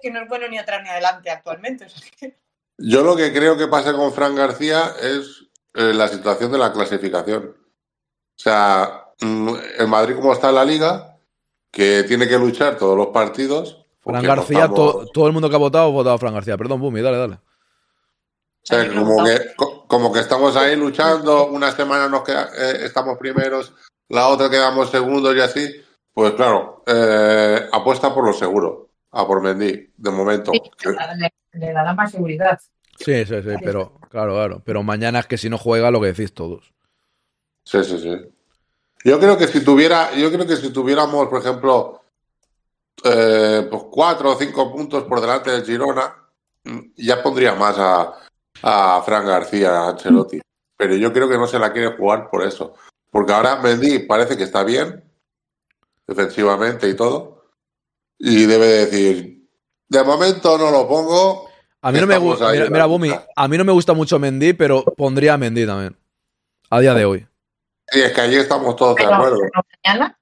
[0.02, 1.86] que no es bueno ni atrás ni adelante actualmente.
[1.86, 2.38] o sea que-
[2.78, 5.42] Yo lo que creo que pasa con Fran García es
[5.78, 7.54] eh, la situación de la clasificación.
[7.54, 9.50] O sea, mm,
[9.80, 11.18] el Madrid como está en la liga,
[11.72, 13.86] que tiene que luchar todos los partidos.
[14.02, 16.58] Fran García, no to- todo el mundo que ha votado ha votado a Fran García.
[16.58, 17.40] Perdón, Bumi, dale, dale.
[18.66, 22.86] O sea, como que, co- como que estamos ahí luchando, una semana nos queda- eh,
[22.86, 23.74] estamos primeros,
[24.10, 25.82] la otra quedamos segundos y así.
[26.12, 30.52] Pues claro, eh, apuesta por lo seguro, a por Mendy, de momento.
[30.52, 32.60] Le, le dará más seguridad.
[32.98, 34.62] Sí, sí, sí, pero claro, claro.
[34.66, 36.74] Pero mañana es que si no juega, lo que decís todos.
[37.66, 38.18] Sí, sí, sí.
[39.04, 42.02] Yo creo que si tuviera, yo creo que si tuviéramos, por ejemplo,
[43.04, 46.16] eh, pues cuatro o cinco puntos por delante del Girona,
[46.96, 48.14] ya pondría más a,
[48.68, 50.42] a Fran García, a Ancelotti.
[50.76, 52.74] Pero yo creo que no se la quiere jugar por eso.
[53.12, 55.04] Porque ahora Mendy parece que está bien,
[56.08, 57.46] defensivamente y todo.
[58.18, 59.48] y debe decir,
[59.88, 61.50] de momento no lo pongo.
[61.82, 62.52] A mí no me gusta.
[62.52, 65.96] Mira, Bumi, a mí no me gusta mucho Mendy, pero pondría a Mendy también.
[66.72, 67.28] A día de hoy.
[67.88, 69.38] Sí, es que allí estamos todos de acuerdo.
[69.86, 70.18] mañana,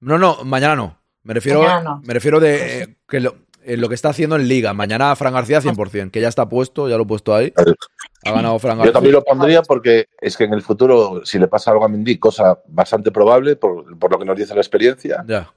[0.00, 0.98] No, no, mañana no.
[1.22, 2.00] Me refiero, Mañana no.
[2.04, 3.36] me refiero de eh, que lo,
[3.66, 4.72] eh, lo que está haciendo en Liga.
[4.72, 7.52] Mañana Fran García 100%, que ya está puesto, ya lo he puesto ahí.
[8.24, 8.92] Ha ganado Fran Yo García.
[8.94, 12.18] también lo pondría porque es que en el futuro, si le pasa algo a Mendy,
[12.18, 15.52] cosa bastante probable, por, por lo que nos dice la experiencia, Ya.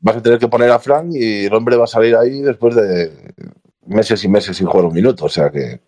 [0.00, 2.74] vas a tener que poner a Frank y el hombre va a salir ahí después
[2.74, 3.32] de
[3.86, 5.24] meses y meses sin jugar un minuto.
[5.24, 5.80] O sea que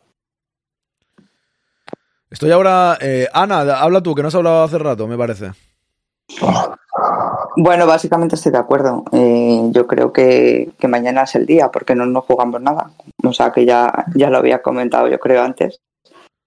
[2.29, 2.99] Estoy ahora.
[3.01, 5.53] eh, Ana, habla tú, que no has hablado hace rato, me parece.
[7.59, 9.05] Bueno, básicamente estoy de acuerdo.
[9.13, 12.91] Eh, yo creo que, que mañana es el día porque no nos jugamos nada.
[13.25, 15.81] O sea que ya, ya lo había comentado yo creo antes.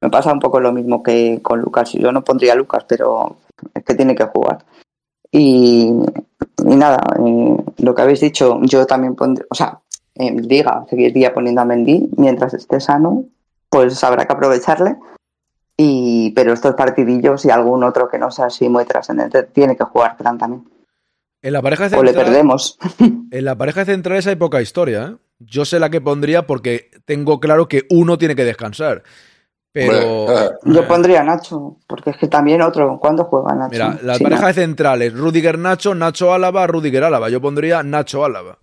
[0.02, 1.94] Me pasa un poco lo mismo que con Lucas.
[1.94, 3.38] Yo no pondría a Lucas, pero
[3.74, 4.60] es que tiene que jugar.
[5.32, 5.92] Y,
[6.66, 9.80] y nada, eh, lo que habéis dicho, yo también pondría, o sea,
[10.14, 13.26] en Liga seguiría poniendo a Mendy mientras esté sano,
[13.70, 14.98] pues habrá que aprovecharle.
[15.76, 19.86] Y, pero estos partidillos y algún otro que no sea así muy trascendente tiene que
[19.86, 20.79] jugar Fran también.
[21.42, 22.26] En la pareja O le central.
[22.26, 22.78] perdemos.
[23.32, 25.16] En la pareja central hay poca historia, ¿eh?
[25.40, 29.04] Yo sé la que pondría porque tengo claro que uno tiene que descansar.
[29.72, 30.28] Pero.
[30.66, 32.98] Yo pondría a Nacho, porque es que también otro.
[33.00, 33.72] ¿Cuándo juega Nacho?
[33.72, 34.48] Mira, la Sí, pareja no.
[34.48, 37.30] de centrales, Rudiger Nacho, Nacho Álava, Rudiger Álava.
[37.30, 38.58] Yo pondría Nacho Álava.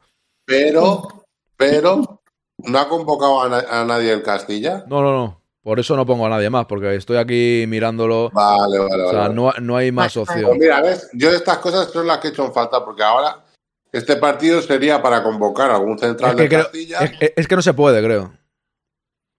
[0.44, 1.24] Pero,
[1.56, 2.20] pero,
[2.58, 4.84] ¿no ha convocado a, na- a nadie el Castilla?
[4.88, 5.40] No, no, no.
[5.66, 8.30] Por eso no pongo a nadie más, porque estoy aquí mirándolo.
[8.30, 9.10] Vale, vale, O vale.
[9.10, 9.34] sea, vale.
[9.34, 10.56] no, no hay más Pues opción.
[10.60, 11.10] mira, ¿ves?
[11.12, 13.44] Yo estas cosas son las que he hecho en falta, porque ahora
[13.90, 16.98] este partido sería para convocar a algún central Es que, de creo- Castilla.
[17.18, 18.32] es- es que no se puede, creo.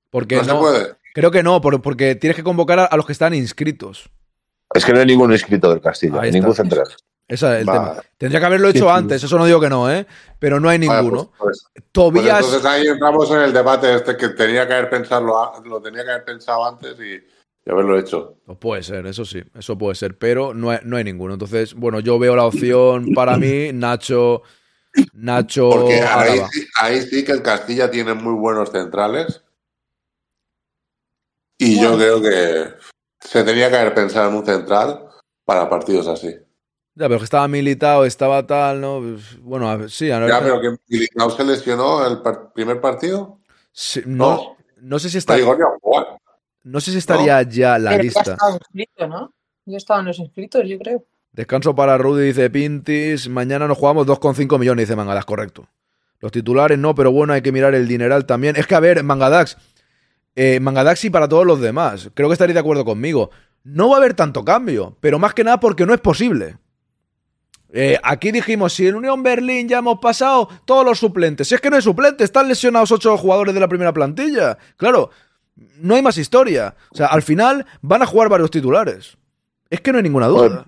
[0.10, 0.96] Porque No se puede.
[1.14, 4.10] Creo que no, por- porque tienes que convocar a, a los que están inscritos.
[4.74, 6.64] es que no hay ningún inscrito del Castilla, Ahí ningún está.
[6.64, 6.88] central.
[7.28, 7.80] Ese es el Vale.
[7.80, 8.04] tema.
[8.18, 8.92] Tendría que haberlo hecho Sí, sí.
[8.98, 10.08] antes, eso no digo que no, ¿eh?
[10.40, 11.32] Pero no hay Vale, ninguno.
[11.38, 12.40] pues- pues- Tobías.
[12.40, 15.82] Pues entonces ahí entramos en el debate este que tenía que haber pensado, a- lo
[15.82, 18.38] tenía que haber pensado antes y, y haberlo hecho.
[18.46, 21.34] Pues Puede ser, eso sí, eso puede ser, pero no hay, no hay ninguno.
[21.34, 24.44] Entonces, bueno, yo veo la opción para mí, Nacho,
[25.14, 26.02] Nacho Porque
[26.80, 29.44] ahí sí que el Castilla tiene muy buenos centrales.
[31.60, 32.74] Y yo creo que
[33.20, 35.08] se tenía que haber pensado en un central
[35.44, 36.36] para partidos así.
[36.98, 39.02] Ya, pero que estaba militado, estaba tal, ¿no?
[39.42, 42.82] Bueno, a ver, sí, a ver, Ya, pero que Militao se lesionó el par- primer
[42.82, 43.38] partido.
[43.72, 45.56] sí, no, no sé si está, No
[46.64, 48.32] no sé si estaría ya la pero ya lista.
[48.34, 49.34] estaban inscritos, ¿no?
[49.66, 51.06] Ya estaban los inscritos, yo creo.
[51.34, 53.30] Descanso para Rudy, dice Pintis.
[53.30, 55.68] Mañana nos jugamos 2,5 millones, dice Mangadax, correcto.
[56.20, 58.56] Los titulares no, pero bueno, hay que mirar el dineral también.
[58.56, 59.56] Es que, a ver, Mangadax,
[60.36, 63.30] eh, Mangadax y para todos los demás, creo que estaréis de acuerdo conmigo.
[63.64, 66.58] No va a haber tanto cambio, pero más que nada porque no es posible.
[67.74, 71.48] Eh, aquí dijimos, si en Unión Berlín ya hemos pasado todos los suplentes.
[71.48, 74.58] Si es que no hay suplentes, están lesionados ocho jugadores de la primera plantilla.
[74.78, 75.10] Claro,
[75.80, 76.76] no hay más historia.
[76.92, 79.18] O sea, al final van a jugar varios titulares.
[79.70, 80.48] Es que no hay ninguna duda.
[80.48, 80.66] Bueno,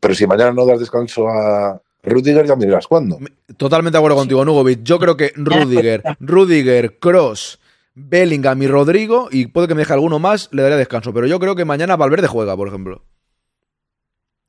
[0.00, 3.18] pero si mañana no das descanso a Rudiger, ya me dirás cuándo.
[3.56, 4.82] Totalmente de acuerdo contigo, Nugovic.
[4.82, 7.58] Yo creo que Rudiger, Rudiger, Cross,
[7.94, 11.14] Bellingham y Rodrigo, y puede que me deje alguno más, le daría descanso.
[11.14, 13.02] Pero yo creo que mañana Valverde juega, por ejemplo.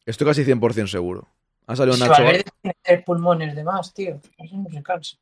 [0.06, 1.30] Estoy casi 100% seguro.
[1.68, 2.14] Ha salido Si Nacho.
[2.24, 4.20] Valverde tiene tres pulmones de más, tío.
[4.38, 5.18] Eso no se cansa.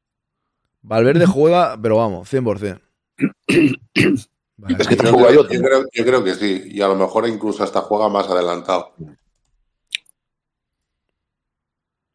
[0.82, 2.80] Valverde juega, pero vamos, 100%.
[4.56, 5.54] Vale, Es que Yo creo, otro.
[5.54, 6.64] yo creo- yo creo que sí.
[6.68, 8.94] Y a lo mejor incluso hasta juega más adelantado.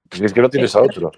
[0.08, 1.10] Pues es que no tienes a otro.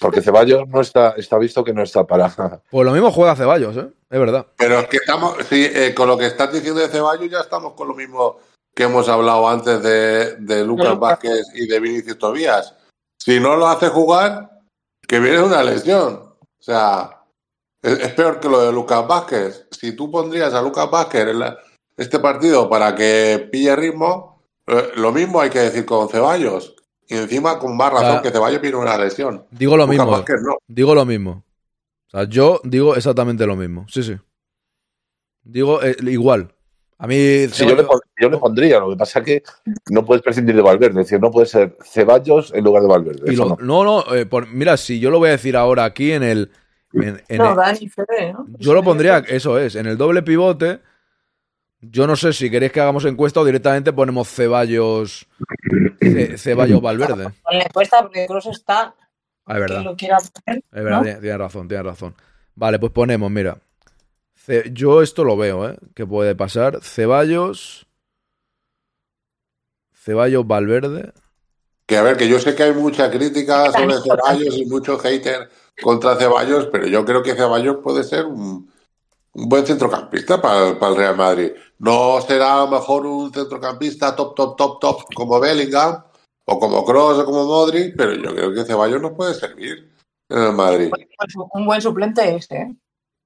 [0.00, 2.28] Porque Ceballos no está, está visto que no está para.
[2.70, 3.88] Pues lo mismo juega Ceballos, ¿eh?
[4.10, 4.46] Es verdad.
[4.56, 7.74] Pero es que estamos, sí, eh, con lo que estás diciendo de Ceballos ya estamos
[7.74, 8.38] con lo mismo
[8.74, 10.98] que hemos hablado antes de, de Lucas.
[10.98, 12.74] Vázquez y de Vinicius Tobías.
[13.18, 14.50] Si no lo hace jugar,
[15.06, 16.14] que viene una lesión.
[16.40, 17.22] O sea,
[17.82, 19.68] es, es peor que lo de Lucas Vázquez.
[19.70, 21.58] Si tú pondrías a Lucas Vázquez en la-
[21.96, 26.74] este partido para que pille ritmo, eh, lo mismo hay que decir con Ceballos.
[27.06, 29.46] Y encima con más razón que Ceballos viene una lesión.
[29.50, 30.10] Digo lo Lucas mismo.
[30.10, 30.56] Vázquez no.
[30.66, 31.44] Digo lo mismo.
[32.08, 33.86] O sea, yo digo exactamente lo mismo.
[33.88, 34.16] Sí, sí.
[35.42, 36.53] Digo eh, igual.
[37.04, 37.48] A mí.
[37.52, 39.42] Sí, yo, le, pon- yo le pondría, lo que pasa es que
[39.90, 41.00] no puedes prescindir de Valverde.
[41.02, 43.22] Es decir, no puede ser Ceballos en lugar de Valverde.
[43.26, 43.84] y Eso lo- no.
[43.84, 46.50] no, no, eh, por- mira, si yo lo voy a decir ahora aquí en el.
[46.94, 48.46] en- en No, el- Dani Fede, ¿no?
[48.58, 50.80] yo lo pondría, eso es, en el doble pivote.
[51.82, 55.26] Yo no sé si queréis que hagamos encuesta o directamente ponemos Ceballos.
[56.00, 57.24] Ce- Ceballos Valverde.
[57.42, 58.94] Con la encuesta, porque Cross está.
[59.44, 59.78] Ah, es verdad.
[59.80, 60.16] Que lo quiera
[60.46, 60.62] poner.
[60.72, 61.02] Es verdad, ¿no?
[61.02, 62.14] tiene- tienes razón, tienes razón.
[62.54, 63.58] Vale, pues ponemos, mira.
[64.44, 65.78] Ce- yo esto lo veo, ¿eh?
[65.94, 66.82] Que puede pasar.
[66.82, 67.86] Ceballos.
[69.94, 71.12] Ceballos Valverde.
[71.86, 75.48] Que a ver, que yo sé que hay mucha crítica sobre Ceballos y mucho hater
[75.82, 78.70] contra Ceballos, pero yo creo que Ceballos puede ser un,
[79.32, 81.52] un buen centrocampista para, para el Real Madrid.
[81.78, 86.04] No será a lo mejor un centrocampista top, top, top, top como Bellingham
[86.46, 89.90] o como Kroos o como Modric, pero yo creo que Ceballos nos puede servir
[90.28, 90.90] en el Madrid.
[91.52, 92.76] Un buen suplente este, ¿eh?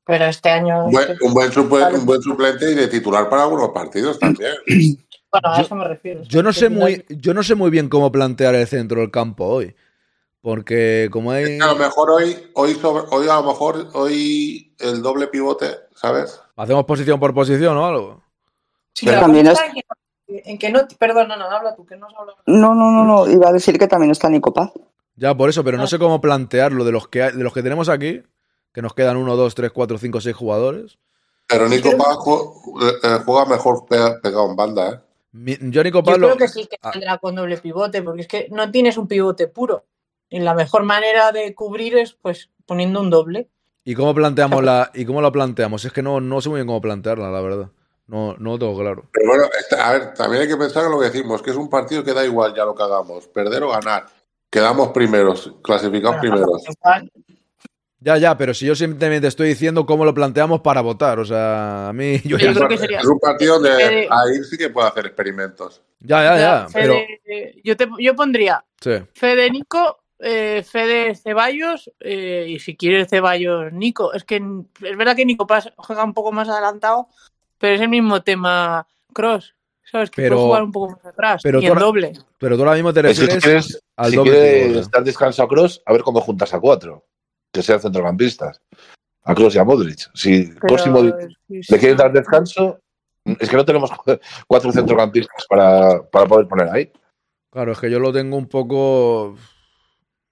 [0.09, 0.87] Pero este año.
[0.87, 4.55] Un buen, un buen suple- un buen suplente y de titular para algunos partidos también.
[5.31, 6.23] Bueno, a eso me refiero.
[6.23, 9.45] Yo no sé muy, yo no sé muy bien cómo plantear el centro del campo
[9.45, 9.77] hoy.
[10.41, 11.59] Porque como hay.
[11.61, 16.41] A lo mejor hoy, hoy, sobre- hoy a lo mejor hoy el doble pivote, ¿sabes?
[16.57, 18.23] Hacemos posición por posición o algo.
[18.95, 20.81] Sí, la También es- en, que, en que no.
[20.99, 22.39] Perdona, no, habla tú, que no has hablado.
[22.47, 23.31] No, no, no, no.
[23.31, 24.73] Iba a decir que también está Nico Paz.
[25.17, 27.91] Ya, por eso, pero no sé cómo plantearlo de los que de los que tenemos
[27.91, 28.23] aquí,
[28.73, 30.99] que nos quedan 1, 2, 3, 4, 5, 6 jugadores.
[31.47, 35.01] Pero Nico Paz ju- eh, juega mejor pe- pegado en banda, ¿eh?
[35.33, 36.27] Mi- Yo, Nico Yo Pablo.
[36.29, 36.93] creo que sí que Ah.
[36.93, 39.85] saldrá con doble pivote, porque es que no tienes un pivote puro.
[40.29, 43.49] Y la mejor manera de cubrir es pues poniendo un doble.
[43.85, 44.91] ¿Y cómo planteamos la.
[44.95, 45.85] ¿Y cómo la planteamos?
[45.87, 47.71] Es que no, no sé muy bien cómo plantearla, la verdad.
[48.07, 49.05] No, no lo tengo claro.
[49.13, 49.45] Pero bueno,
[49.83, 52.13] a ver, también hay que pensar en lo que decimos, que es un partido que
[52.15, 54.07] da igual ya lo que hagamos, perder o ganar.
[54.51, 56.63] Quedamos primeros, clasificados primeros.
[58.01, 61.89] Ya, ya, pero si yo simplemente estoy diciendo cómo lo planteamos para votar, o sea,
[61.89, 62.21] a mí.
[62.25, 64.87] Yo, Yo ya, creo que sería- Es un partido donde Fede- ahí sí que puede
[64.89, 65.83] hacer experimentos.
[66.01, 66.95] ya, ya, ya, pero.
[67.65, 68.93] Yo, te, yo pondría Sí.
[69.15, 74.13] Fede Nico, eh, Fede Ceballos eh, y si quieres Ceballos Nico.
[74.13, 77.09] Es que es verdad que Nico Paz juega un poco más adelantado,
[77.59, 79.55] pero es el mismo tema Cross.
[79.91, 80.11] ¿Sabes?
[80.11, 82.13] Que Pero- puede jugar un poco más atrás pero y tú en ahora- doble.
[82.39, 85.03] Pero tú ahora mismo te Es que si refieres quieres, al si doble quieres dar
[85.03, 87.07] descanso a Cross, a ver cómo juntas a cuatro,
[87.53, 88.61] que sean centrocampistas.
[89.25, 90.11] A Cross y a Modric.
[90.15, 91.17] Si Kroos y Modric
[91.49, 91.73] sí, sí.
[91.73, 92.81] le quieres dar descanso,
[93.25, 93.91] es que no tenemos
[94.47, 96.91] cuatro centrocampistas para, para poder poner ahí.
[97.51, 99.37] Claro, es que yo lo tengo un poco.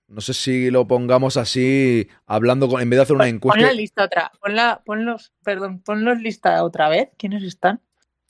[0.09, 3.67] No sé si lo pongamos así, hablando con, en vez de hacer una Pon encuesta.
[3.67, 4.31] la lista otra.
[4.41, 7.11] Ponla, ponlos, perdón, ponlos lista otra vez.
[7.19, 7.81] ¿Quiénes están?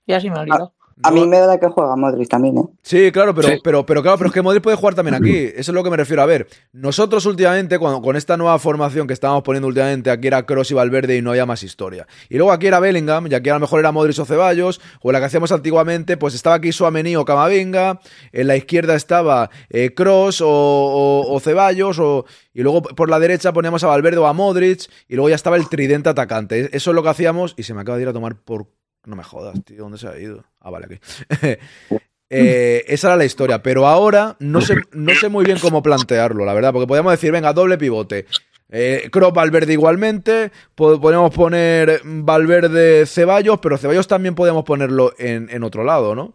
[0.06, 0.75] Ya se me ha olvidado.
[1.02, 2.64] A mí me da que juega Modric también, ¿eh?
[2.82, 3.58] Sí, claro, pero, Sí.
[3.62, 5.36] pero, pero claro, pero es que Modric puede jugar también aquí.
[5.54, 6.22] Eso es lo que me refiero.
[6.22, 10.46] A ver, nosotros últimamente, cuando, con esta nueva formación que estábamos poniendo últimamente, aquí era
[10.46, 12.06] Cross y Valverde y no había más historia.
[12.30, 15.12] Y luego aquí era Bellingham, y aquí a lo mejor era Modric o Ceballos, o
[15.12, 18.00] la que hacíamos antiguamente, pues estaba aquí Suamení o Camavinga,
[18.32, 22.24] en la izquierda estaba eh, Cross o, o- o Ceballos, o,
[22.54, 25.56] y luego por la derecha poníamos a Valverde o a Modric, y luego ya estaba
[25.56, 26.70] el tridente atacante.
[26.74, 28.66] Eso es lo que hacíamos, y se me acaba de ir a tomar por...
[29.04, 30.42] No me jodas, tío, ¿dónde se ha ido?
[30.66, 31.58] Ah, vale, aquí.
[32.28, 36.44] Eh, esa era la historia, pero ahora no sé, no sé muy bien cómo plantearlo,
[36.44, 38.26] la verdad, porque podríamos decir, venga, doble pivote.
[38.68, 45.48] Eh, Kroos, Valverde igualmente, po- podríamos poner Valverde Ceballos, pero Ceballos también podríamos ponerlo en,
[45.50, 46.34] en otro lado, ¿no?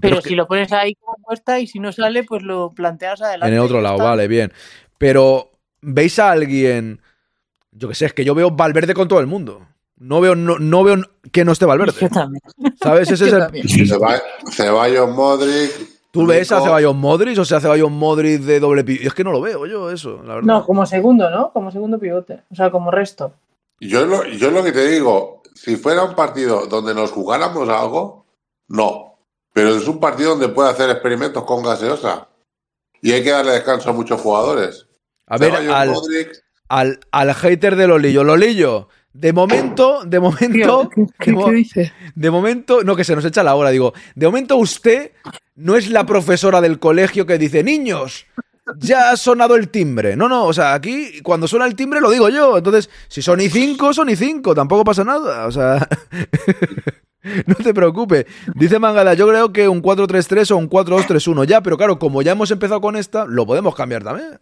[0.00, 3.20] Pero que- si lo pones ahí como está y si no sale, pues lo planteas
[3.22, 3.46] adelante.
[3.54, 4.04] En el otro lado, está.
[4.08, 4.52] vale, bien.
[4.98, 7.00] Pero, ¿veis a alguien?
[7.70, 9.64] Yo que sé, es que yo veo Valverde con todo el mundo.
[10.02, 10.96] No veo, no, no veo
[11.30, 11.94] que no esté Valverde.
[12.00, 12.42] Yo también.
[12.82, 13.08] ¿Sabes?
[13.08, 15.70] Ese es el, Ceballos, Modric.
[16.10, 16.60] ¿Tú ves a.
[16.60, 19.06] Ceballos Modric o sea Ceballos Modric de doble pivote?
[19.06, 20.42] Es que no lo veo yo eso, la verdad.
[20.42, 21.52] No, como segundo, ¿no?
[21.52, 22.42] Como segundo pivote.
[22.50, 23.32] O sea, como resto.
[23.78, 28.26] Yo lo, yo lo que te digo, si fuera un partido donde nos jugáramos algo,
[28.68, 29.18] no.
[29.52, 32.28] Pero es un partido donde puede hacer experimentos con gaseosa.
[33.00, 34.88] Y hay que darle descanso a muchos jugadores.
[35.28, 38.24] A ver, Ceballos, al, Modric, al, al hater de Lolillo.
[38.24, 40.90] Lolillo, de momento, de momento,
[41.24, 41.92] de, mo- dice?
[42.14, 45.12] de momento, no que se nos echa la hora, digo, de momento usted
[45.56, 48.26] no es la profesora del colegio que dice, niños,
[48.78, 50.16] ya ha sonado el timbre.
[50.16, 52.56] No, no, o sea, aquí cuando suena el timbre lo digo yo.
[52.56, 55.46] Entonces, si son y cinco, son y cinco, tampoco pasa nada.
[55.46, 55.86] O sea,
[57.46, 58.24] no te preocupes.
[58.54, 62.32] Dice Mangada, yo creo que un 4-3-3 o un 4-2-3-1 ya, pero claro, como ya
[62.32, 64.38] hemos empezado con esta, lo podemos cambiar también.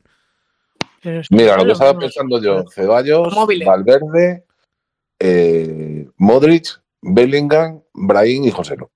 [1.30, 3.66] Mira, lo que estaba pensando yo, Ceballos, Móviles.
[3.66, 4.44] Valverde,
[5.20, 8.90] eh, Modric, Bellingham, Brahim y Joselo.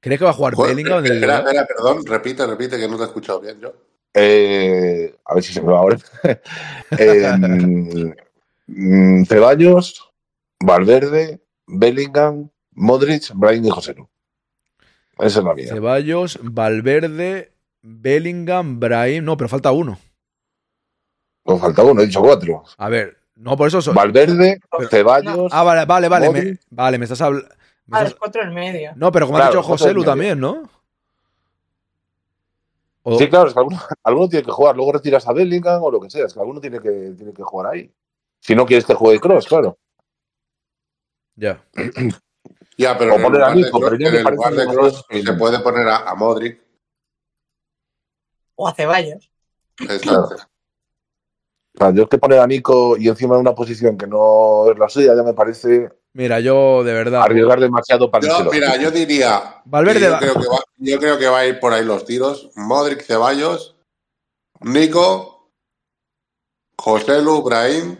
[0.00, 2.86] ¿Crees que va a jugar Joder, Bellingham en el espera, espera, perdón, repite, repite, que
[2.86, 3.72] no te he escuchado bien yo.
[4.12, 5.98] Eh, a ver si se me va ahora.
[6.98, 8.14] Eh,
[9.26, 10.10] Ceballos,
[10.60, 14.08] Valverde, Bellingham, Modric, Brahim y Joselu.
[15.18, 15.68] Esa es la mía.
[15.68, 17.52] Ceballos, Valverde,
[17.82, 19.24] Bellingham, Brahim.
[19.24, 19.98] No, pero falta uno.
[21.44, 22.64] Nos falta uno, he dicho cuatro.
[22.78, 23.80] A ver, no, por eso.
[23.82, 25.52] so- Valverde, Pero- Ceballos.
[25.52, 26.30] Ah, vale, vale, vale.
[26.30, 27.48] me- vale, me estás hablando.
[27.90, 28.92] Ah, los cuatro en medio.
[28.96, 30.68] No, pero como Claro, ha dicho José Lu también, ¿no?
[33.02, 34.74] O- Sí, claro, es que alguno, alguno tiene que jugar.
[34.76, 36.24] Luego retiras a Bellingham o lo que sea.
[36.24, 37.92] Es que alguno tiene que, tiene que jugar ahí.
[38.40, 39.78] Si no quieres que juegue Cross, claro.
[41.36, 41.62] Ya.
[42.76, 44.24] Ya, pero O en el poner a lugar de Nico, pero Kroos- ya en el
[44.34, 46.60] lugar de Kroos se puede poner a, a Modric.
[48.56, 49.30] O a Ceballos.
[49.78, 50.36] Exacto.
[51.76, 54.78] Sea, yo es que poner a Nico y encima en una posición que no es
[54.78, 57.22] la suya ya me parece Mira, yo de verdad.
[57.22, 59.60] arriesgar demasiado para Yo, el mira, yo diría.
[59.64, 61.84] Valverde que yo, va- creo que va, yo creo que va a ir por ahí
[61.84, 62.50] los tiros.
[62.54, 63.74] Modric, Ceballos,
[64.60, 65.50] Nico,
[66.78, 67.96] José Lu, Brahim.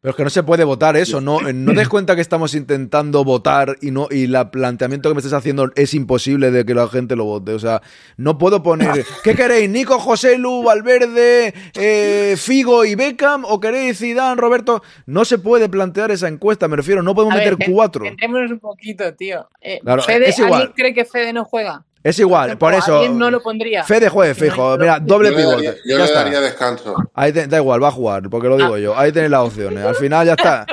[0.00, 1.40] Pero es que no se puede votar eso, ¿no?
[1.40, 5.18] ¿No te das cuenta que estamos intentando votar y no y el planteamiento que me
[5.18, 7.52] estás haciendo es imposible de que la gente lo vote?
[7.52, 7.82] O sea,
[8.16, 9.68] no puedo poner ¿qué queréis?
[9.68, 13.44] ¿Nico, José Lu, Valverde, eh, Figo y Beckham?
[13.44, 14.84] ¿O queréis Zidane, Roberto?
[15.06, 18.04] No se puede plantear esa encuesta, me refiero, no podemos A meter cuatro.
[18.04, 19.48] Un poquito, tío.
[19.60, 20.54] Eh, Claro, Fede- es igual.
[20.54, 21.84] ¿Alguien cree que Fede no juega?
[22.02, 22.96] Es igual, por eso.
[22.98, 23.82] ¿Alguien no lo pondría?
[23.84, 25.56] Fede juegue fijo, mira, doble Yo le pivote.
[25.66, 26.22] daría, yo ya le está.
[26.24, 26.94] daría descanso.
[27.14, 28.78] Ahí te- da igual, va a jugar, porque lo digo Ah.
[28.78, 28.96] yo.
[28.98, 29.84] Ahí tenéis las opciones.
[29.84, 30.64] Al final ya está.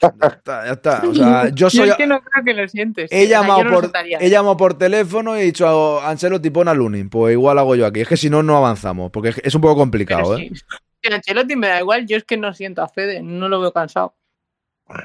[0.00, 1.02] Ya está, ya está.
[1.08, 1.88] O sea, yo soy.
[1.90, 3.10] es que no creo que lo sientes.
[3.12, 3.90] He O sea, llamado, no por,
[4.20, 7.08] he llamado por teléfono y he dicho a Ancelotti pon a Lunin.
[7.10, 8.00] Pues igual hago yo aquí.
[8.00, 9.10] Es que si no, no avanzamos.
[9.10, 10.50] Porque es- un poco complicado, Pero ¿eh?
[10.52, 11.12] sí.
[11.12, 14.14] Ancelotti me da igual, yo es que no siento a Fede, no lo veo cansado.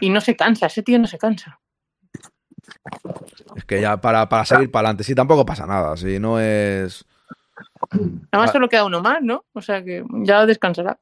[0.02, 1.60] Y no se cansa, ese tío no se cansa.
[3.56, 5.04] Es que ya para, para seguir para adelante.
[5.04, 5.96] Sí, tampoco pasa nada.
[5.98, 7.06] Si no es.
[8.32, 8.54] Además Ah.
[8.54, 9.46] solo queda uno más, ¿no?
[9.54, 10.98] O sea que ya descansará.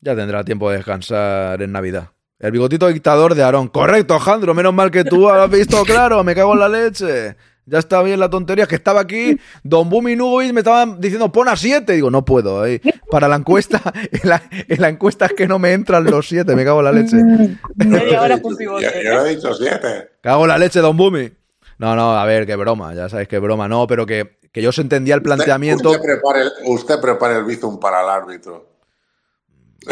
[0.00, 2.08] Ya tendrá tiempo de descansar en Navidad.
[2.38, 3.68] El bigotito dictador de Aarón.
[3.68, 4.52] Correcto, Jandro.
[4.52, 6.24] Menos mal que tú lo has visto claro.
[6.24, 7.36] Me cago en la leche.
[7.64, 8.64] Ya está bien la tontería.
[8.64, 9.38] Es que estaba aquí.
[9.62, 11.92] Don Bumi Nugovic me estaban diciendo pon a 7.
[11.92, 12.66] Digo, no puedo.
[12.66, 12.80] eh.
[13.10, 13.80] Para la encuesta,
[14.10, 16.56] en la, en la encuesta es que no me entran los 7.
[16.56, 17.16] Me cago en la leche.
[17.76, 20.10] Media hora Yo, yo le he dicho siete.
[20.20, 21.30] Cago en la leche, Don Bumi.
[21.78, 22.94] No, no, a ver, qué broma.
[22.94, 23.68] Ya sabéis que broma.
[23.68, 25.90] No, pero que, que yo se entendía el planteamiento.
[25.90, 28.68] Usted prepare, el- usted prepare el bizum para el árbitro.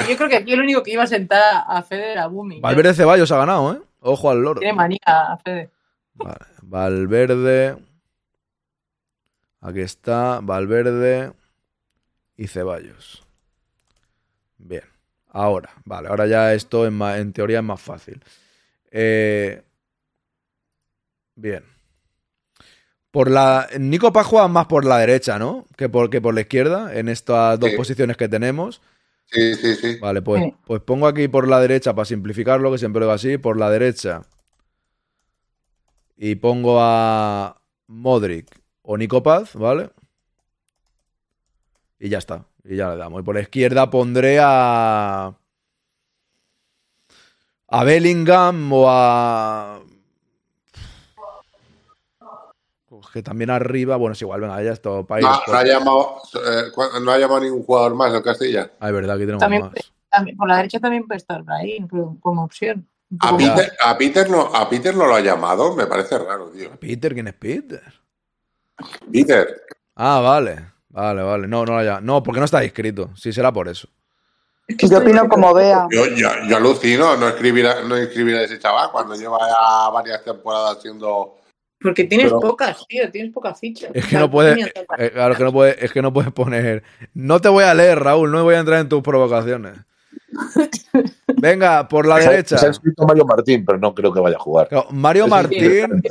[0.09, 2.61] Yo creo que aquí el único que iba a sentar a- a Fede era Bumi.
[2.61, 3.79] Valverde Ceballos ha ganado, ¿eh?
[4.01, 4.61] Ojo al loro.
[4.61, 5.71] Tiene manía a Fede.
[6.23, 7.77] Vale, Valverde.
[9.61, 11.33] Aquí está, Valverde
[12.37, 13.25] y Ceballos.
[14.59, 14.85] Bien.
[15.29, 18.23] Ahora, vale, ahora ya esto en, teoría es más fácil.
[18.91, 19.63] Eh,
[21.37, 21.63] bien.
[23.11, 23.69] Por la.
[23.79, 25.67] Nico Paz juega más por la derecha, ¿no?
[25.77, 27.77] Que por, que por la izquierda, en estas dos Sí.
[27.77, 28.81] posiciones que tenemos.
[29.27, 29.99] Sí, sí, sí.
[30.01, 33.39] Vale, pues, pues pongo aquí por la derecha para simplificarlo, que siempre lo hago así,
[33.39, 34.23] por la derecha.
[36.23, 37.57] Y pongo a
[37.87, 38.47] Modric
[38.83, 39.89] o Nico Paz, ¿vale?
[41.99, 42.45] Y ya está.
[42.63, 43.23] Y ya le damos.
[43.23, 45.33] Y por la izquierda pondré a.
[47.69, 49.81] A Bellingham o a.
[53.15, 54.73] Que también arriba, bueno, es igual, venga, ya
[55.19, 55.25] ir.
[55.25, 58.71] No, no ha llamado, eh, cu- no ha llamado ningún jugador más el Castilla.
[58.79, 59.73] Ah, es verdad, aquí tenemos También, más.
[60.11, 61.89] también- por la derecha también puede estar Brahim
[62.21, 62.87] como opción.
[63.19, 63.37] A.
[63.37, 66.71] Peter, a, Peter no, a Peter no lo ha llamado, me parece raro, tío.
[66.79, 67.83] Peter, ¿quién es Peter?
[69.13, 69.63] Peter,
[69.97, 70.65] Ah, vale.
[70.89, 71.47] Vale, vale.
[71.47, 72.01] No, no, ya.
[72.01, 73.11] no, porque no está inscrito.
[73.17, 73.89] Sí, será por eso.
[74.69, 75.87] Yo opino como vea.
[75.91, 79.91] yo, yo, yo alucino no escribir, a, no escribir a ese chaval cuando lleva ya
[79.91, 81.37] varias temporadas siendo.
[81.81, 83.91] Porque tienes Pero- pocas, tío, tienes pocas fichas.
[83.95, 84.73] Es que no puede.
[84.99, 86.83] eh, claro, que no puede, es que no puedes poner.
[87.15, 89.77] No te voy a leer, Raúl, no voy a entrar en tus provocaciones.
[91.41, 92.59] Venga, por la ha- derecha.
[92.59, 94.69] Se ha inscrito Mario Martín, pero no creo que vaya a jugar.
[94.69, 96.03] Claro, Mario Es Martín.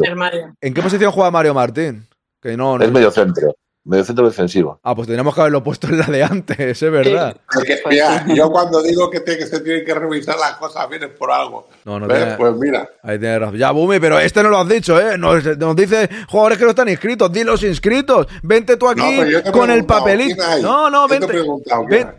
[0.61, 2.07] ¿En qué posición juega Mario Martín?
[2.41, 2.84] Que no, no.
[2.84, 3.56] Es medio centro.
[3.90, 4.80] Medio centro defensivo.
[4.84, 7.36] Ah, pues tendríamos que haberlo puesto en la de antes, es verdad.
[7.57, 10.88] Es que, mira, yo cuando digo que, te- que se tienen que revisar las cosas,
[10.88, 11.68] vienes por algo.
[11.86, 13.57] No, no tiene- Pues mira, Ahí tienes razón.
[13.57, 15.18] Ya, Bumi, pero este no lo has dicho, ¿eh?
[15.18, 17.32] Nos, nos dice jugadores que no están inscritos.
[17.32, 18.28] Di los inscritos.
[18.44, 20.44] Vente tú aquí No, con el papelito.
[20.61, 21.41] No, no, vente.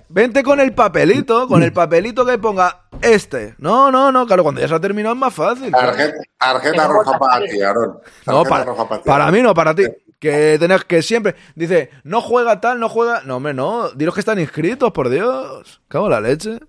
[0.08, 3.54] vente con el papelito, con el papelito que ponga este.
[3.58, 5.70] No, no, no, claro, cuando ya se ha terminado es más fácil.
[5.70, 7.98] tarjeta, roja para ti, Aarón.
[8.26, 9.06] No, para, roja para ti.
[9.08, 9.84] para mí no, para ti.
[10.20, 11.34] Que tenés que siempre.
[11.56, 13.22] Dice, no juega tal, no juega.
[13.24, 13.88] No, hombre, no.
[13.90, 15.80] Dilos que están inscritos, por Dios.
[15.88, 16.60] Cago en la leche.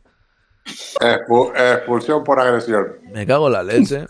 [0.99, 2.87] Expu- expulsión por agresión.
[3.11, 4.05] Me cago en la leche.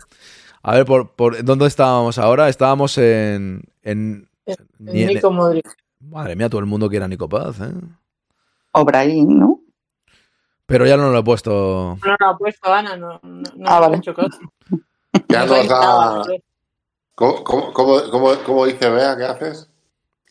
[0.63, 2.49] A ver, por, por ¿dónde estábamos ahora?
[2.49, 3.63] Estábamos en.
[3.81, 4.29] en
[4.77, 5.67] ni en- Nico Modric.
[6.01, 7.71] Madre mía, todo el mundo quiere a Nico Paz, ¿eh?
[8.73, 9.59] O Brahim, ¿no?
[10.65, 11.97] Pero ya no lo he puesto.
[12.05, 13.95] No, no, ha puesto Ana, no, no, no Ah, vale.
[13.95, 14.39] ha hecho caso.
[15.29, 16.23] Ya No nos ha- nada,
[17.15, 19.15] ¿Cómo, cómo, cómo, cómo- dice Bea?
[19.17, 19.67] ¿Qué haces?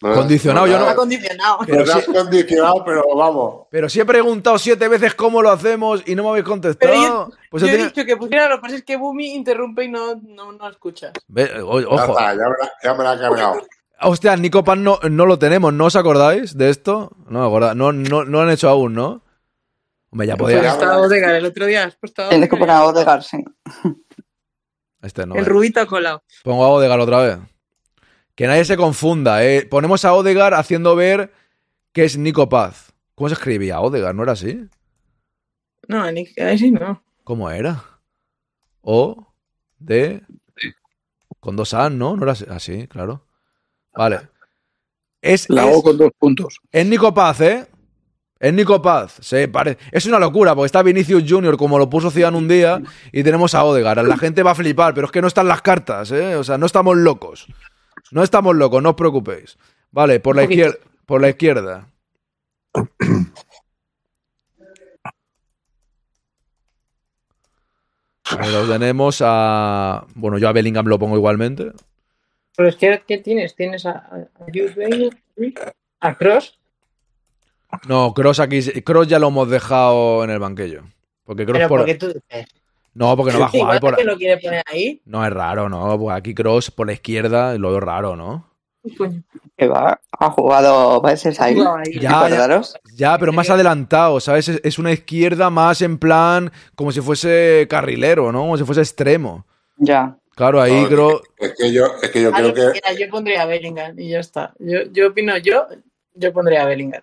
[0.00, 1.58] Condicionado, yo no- has- Está condicionado.
[1.66, 3.66] Pero has sí- condicionado, pero vamos.
[3.70, 6.90] Pero si he preguntado siete veces cómo lo hacemos y no me habéis contestado.
[6.90, 9.84] Pero yo, pues yo he dicho que pusiera, lo que pasa es que Bumi interrumpe
[9.84, 11.12] y no, no, no escuchas.
[11.28, 12.12] Ve, o- Ya ojo.
[12.18, 13.62] está, ya me la, ya me la he cargado.
[14.02, 17.10] Hostia, Nico Paz no, no lo tenemos, ¿no os acordáis de esto?
[17.28, 19.22] No me acuerdo, no, no, no lo han hecho aún, ¿no?
[20.12, 20.76] Hombre, ya Pues podía.
[20.78, 20.98] ya.
[20.98, 23.44] Odegaard, el otro día has puesto a Tienes que poner a Odegaard, sí.
[25.02, 25.34] Este no.
[25.34, 25.48] el eh.
[25.48, 26.22] rubito colado.
[26.44, 27.38] Pongo a Odegar otra vez.
[28.34, 29.66] Que nadie se confunda, ¿eh?
[29.66, 31.32] Ponemos a Odegar haciendo ver
[31.92, 32.92] que es Nico Paz.
[33.14, 34.14] ¿Cómo se escribía Odegar?
[34.14, 34.66] ¿No era así?
[35.88, 37.02] No, ni ahí sí no.
[37.24, 37.82] ¿Cómo era?
[38.82, 39.26] O,
[39.78, 40.22] D,
[41.40, 42.16] con dos A, ¿no?
[42.16, 43.26] No era así, así, claro.
[43.94, 44.20] Vale.
[45.20, 46.60] Es, La es- O con dos puntos.
[46.72, 47.66] es Nico Paz, ¿eh?
[48.40, 49.18] Es Nico Paz.
[49.20, 52.80] Se pare- Es una locura, porque está Vinicius Junior, como lo puso Zidane un día,
[53.12, 54.02] y tenemos a Odegar.
[54.02, 56.36] La gente va a flipar, pero es que no están las cartas, ¿eh?
[56.36, 57.46] O sea, no estamos locos.
[58.10, 59.58] No estamos locos, no os preocupéis.
[59.90, 60.76] Vale, por la izquierda.
[61.04, 61.86] Por la izquierda.
[68.68, 70.06] Tenemos a.
[70.14, 71.72] Bueno, yo a Bellingham lo pongo igualmente.
[72.56, 73.56] Pero es que, ¿qué tienes?
[73.56, 75.18] Tienes a, a Jude Bellingham,
[76.00, 76.59] a Cross.
[77.88, 78.60] No, Cross aquí.
[78.82, 80.82] Cross ya lo hemos dejado en el banquillo.
[81.24, 81.80] Porque Cross Pero por.
[81.80, 82.46] porque tú dices.
[82.94, 83.96] No, porque no va a jugar Igual por.
[83.96, 85.00] que lo quiere poner ahí.
[85.04, 85.98] No es raro, ¿no?
[85.98, 88.46] Pues aquí Cross por la izquierda lo veo raro, ¿no?
[89.58, 91.54] Que va, ha jugado veces ahí.
[92.00, 92.62] Ya, ya.
[92.96, 94.48] Ya, pero más adelantado, ¿sabes?
[94.48, 98.40] Es, es una izquierda más en plan como si fuese carrilero, ¿no?
[98.40, 99.44] Como si fuese extremo.
[99.76, 100.16] Ya.
[100.34, 101.22] Claro, ahí No, creo.
[101.36, 102.72] Es que yo, es que yo creo yo, que.
[102.72, 104.54] mira, yo pondría a Bellingham y ya está.
[104.58, 105.66] Yo, yo opino, yo,
[106.14, 107.02] yo pondría a Bellingham.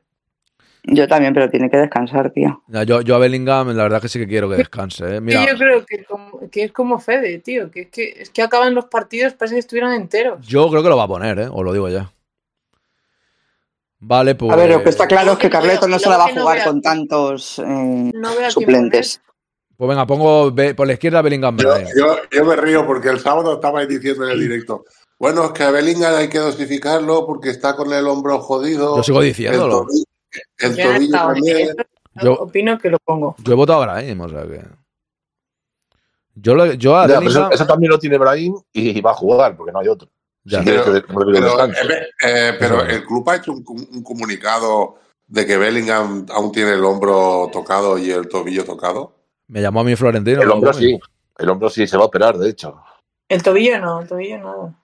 [0.90, 2.64] Yo también, pero tiene que descansar, tío.
[2.68, 5.22] Ya, Yo, yo a Bellingham, la verdad que sí que quiero que descanse, ¿eh?
[5.22, 7.70] Mira, yo creo que, como- que es como Fede, tío.
[7.70, 10.48] Que es que, es que acaban los partidos, parece que estuvieran enteros.
[10.48, 11.48] yo creo que lo va a poner, ¿eh?
[11.52, 12.10] Os lo digo ya.
[14.00, 14.52] Vale, pues.
[14.54, 16.42] A ver, lo que está claro es que Carleto no se la va a no
[16.42, 19.22] jugar con tantos eh, No suplentes.
[19.76, 21.58] Pues venga, pongo por la izquierda Bellingham.
[21.58, 24.86] Yo, yo, yo me río porque el sábado estabais diciendo en el directo.
[25.20, 28.96] Bueno, es que a Bellingham hay que dosificarlo porque está con el hombro jodido.
[28.98, 29.82] Yo sigo El diciéndolo.
[29.82, 30.04] tobillo,
[30.60, 31.70] el Yo tobillo también.
[32.40, 33.36] Opino que lo pongo.
[33.44, 34.64] Yo he votado a Brahim, o sea que.
[36.36, 37.20] Yo, lo- yo a Ya,
[37.52, 40.10] eso, también lo tiene Brahim y va a jugar, porque no hay otro.
[40.44, 40.60] Ya.
[40.60, 45.00] Si quieres que Rodrigo Pero, eh, eh, pero el club ha hecho un, un comunicado
[45.28, 49.14] de que Bellingham aún tiene el hombro tocado y el tobillo tocado.
[49.48, 50.42] Me llamó a mí Florentino.
[50.42, 50.98] El hombro sí.
[51.38, 52.82] El hombro sí se va a operar, de hecho.
[53.30, 54.84] El tobillo no, el tobillo no.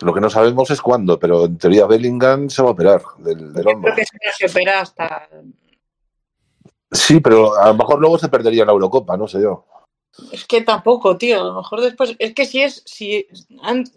[0.00, 3.52] Lo que no sabemos es cuándo, pero en teoría Bellingham se va a operar del,
[3.52, 3.92] del Yo hombro.
[3.92, 5.28] creo que si no se opera hasta.
[6.90, 9.66] Sí, pero a lo mejor luego se perdería la Eurocopa, no sé yo.
[10.32, 11.40] Es que tampoco, tío.
[11.40, 12.14] A lo mejor después.
[12.18, 12.82] Es que si es.
[12.86, 13.26] si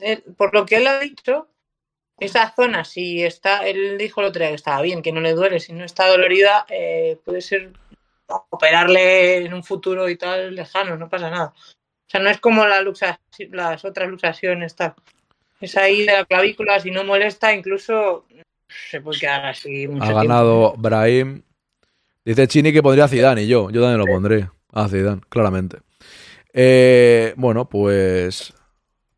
[0.02, 1.48] eh, Por lo que él ha dicho,
[2.20, 3.68] esa zona, si está.
[3.68, 6.08] Él dijo el otro día que estaba bien, que no le duele, si no está
[6.08, 7.72] dolorida, eh, puede ser
[8.50, 11.54] operarle en un futuro y tal lejano, no pasa nada.
[11.56, 13.20] O sea, no es como la luxa-
[13.52, 14.96] las otras luxaciones, tal.
[15.60, 18.26] Es ahí de la clavícula, si no molesta, incluso
[18.90, 20.22] se puede quedar así mucho Ha tiempo.
[20.22, 21.42] ganado Brahim.
[22.24, 23.70] Dice Chini que pondría a Zidane y yo.
[23.72, 24.50] Yo también lo pondré.
[24.74, 25.78] A Zidane, claramente.
[26.54, 28.54] Eh, bueno, pues.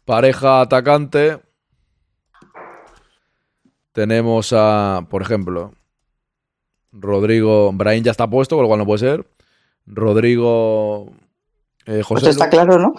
[0.06, 1.40] Pareja atacante.
[3.92, 5.74] Tenemos a, por ejemplo,
[6.92, 7.72] Rodrigo.
[7.74, 9.26] Brahim ya está puesto, con lo cual no puede ser.
[9.86, 11.12] Rodrigo.
[11.86, 12.22] eh, José.
[12.26, 12.94] Pues está claro, ¿no?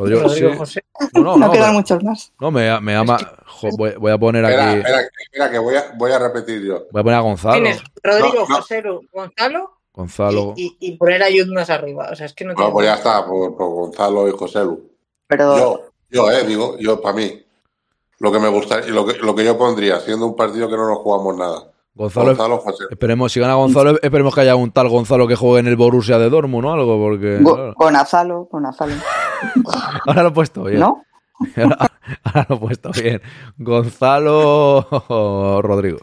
[0.00, 0.58] Rodrigo, Rodrigo sí.
[0.58, 0.84] José.
[1.14, 2.32] No, no, No, no, quedan pero- muchos más.
[2.40, 2.96] no, me, me
[3.46, 4.78] jo, voy, voy a poner Espera, aquí.
[4.80, 6.84] espera, espera, que voy a, voy a repetir yo.
[6.90, 7.54] Voy a poner a Gonzalo.
[7.54, 8.56] Tienes Rodrigo, No, no.
[8.56, 10.54] José, Lu, Gonzalo Gonzalo.
[10.56, 12.08] y, y, y poner arriba.
[12.12, 14.60] O sea, es que no No, tiene pues ya está, por, por Gonzalo y José
[14.64, 14.90] Lu.
[15.26, 17.42] Pero Yo, yo, eh, digo, yo para mí.
[18.18, 20.76] Lo que me gusta y lo que, lo que yo pondría, siendo un partido que
[20.76, 21.70] no nos jugamos nada.
[21.94, 22.84] Gonzalo, Gonzalo, José.
[22.90, 26.18] Esperemos, si gana Gonzalo, esperemos que haya un tal Gonzalo que juegue en el Borussia
[26.18, 28.92] de Dortmund o algo, porque Go- claro, con Azalo, con Azalo.
[30.06, 30.80] ahora lo he puesto bien.
[30.80, 31.04] ¿No?
[31.56, 31.90] Ahora,
[32.24, 33.22] ahora lo he puesto bien.
[33.58, 34.86] Gonzalo
[35.62, 35.98] Rodrigo.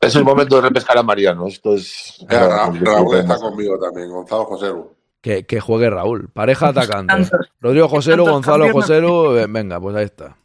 [0.00, 1.46] Es el momento de repescar a Mariano.
[1.48, 2.16] Esto es.
[2.30, 4.94] Ya, Ra- Raúl está conmigo también, Gonzalo José Lu.
[5.20, 6.28] Que, que juegue Raúl.
[6.28, 7.12] Pareja atacante.
[7.12, 7.48] Tantos.
[7.60, 9.36] Rodrigo Joselu, Gonzalo Joselu.
[9.38, 10.36] eh, Venga, pues ahí está.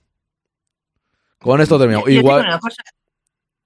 [1.39, 2.09] Con esto terminamos.
[2.09, 2.41] Igual.
[2.41, 2.81] una cosa.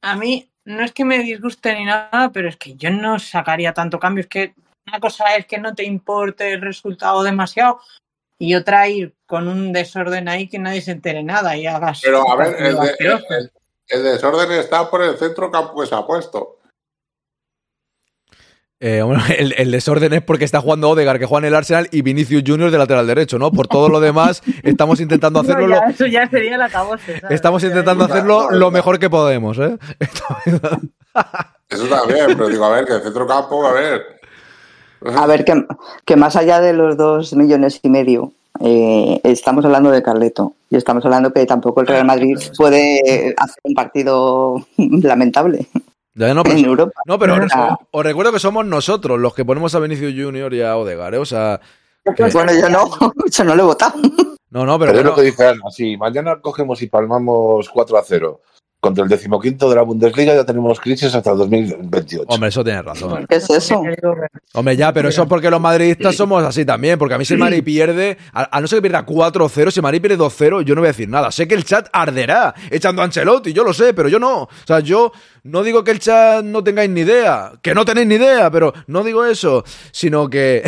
[0.01, 3.73] A mí no es que me disguste ni nada, pero es que yo no sacaría
[3.73, 4.21] tanto cambio.
[4.23, 4.53] Es que
[4.87, 7.79] una cosa es que no te importe el resultado demasiado
[8.39, 12.01] y otra ir con un desorden ahí que nadie se entere nada y hagas.
[12.03, 13.25] Pero a ver, el, de- asqueroso.
[13.29, 13.51] el-
[13.89, 16.55] el desorden está por el centro campo que se ha puesto.
[18.79, 21.87] eh, bueno, el, el desorden es porque está jugando Odegar, que juega en el Arsenal,
[21.91, 23.51] y Vinicius Junior de lateral derecho, ¿no?
[23.51, 25.75] Por todo lo demás, estamos intentando No, hacerlo.
[25.75, 27.19] ya, eso ya sería la cabose.
[27.19, 27.33] ¿sabes?
[27.35, 29.77] Estamos intentando hacerlo lo mejor que podemos, ¿eh?
[31.69, 34.16] Eso también, pero digo, a ver, que el centro campo, a ver.
[35.15, 35.65] A ver, que,
[36.05, 40.53] que más allá de los dos millones y medio, eh, estamos hablando de Carleto.
[40.69, 45.67] Y estamos hablando que tampoco el Real Madrid puede hacer un partido lamentable
[46.13, 47.01] Ya, no, pero, en Europa.
[47.05, 47.77] no, pero Ah.
[47.91, 51.19] os recuerdo que somos nosotros los que ponemos a Vinicius Junior y a Odegar, ¿eh?
[51.19, 51.61] O sea,
[52.33, 52.89] Bueno, yo no,
[53.31, 53.93] yo no lo he votado.
[54.49, 57.97] No, no, Pero, pero, es lo que dice Ana, si mañana cogemos y palmamos 4
[57.97, 58.41] a 0
[58.79, 62.25] contra el decimoquinto de la Bundesliga, ya tenemos crisis hasta el 2028.
[62.27, 63.25] hombre, eso tienes razón.
[63.27, 63.81] ¿Qué es eso?
[64.53, 66.99] Hombre, ya, pero eso es porque los madridistas somos así también.
[66.99, 69.79] Porque a mí si el Madrid pierde, a, a no ser que pierda 4-0, si
[69.79, 71.31] el Madrid pierde 2-0, yo no voy a decir nada.
[71.31, 74.43] Sé que el chat arderá echando a Ancelotti, yo lo sé, pero yo no.
[74.43, 75.11] O sea, yo
[75.47, 78.73] no digo que el chat no tengáis ni idea, que no tenéis ni idea, pero
[78.87, 80.61] no digo eso, sino que,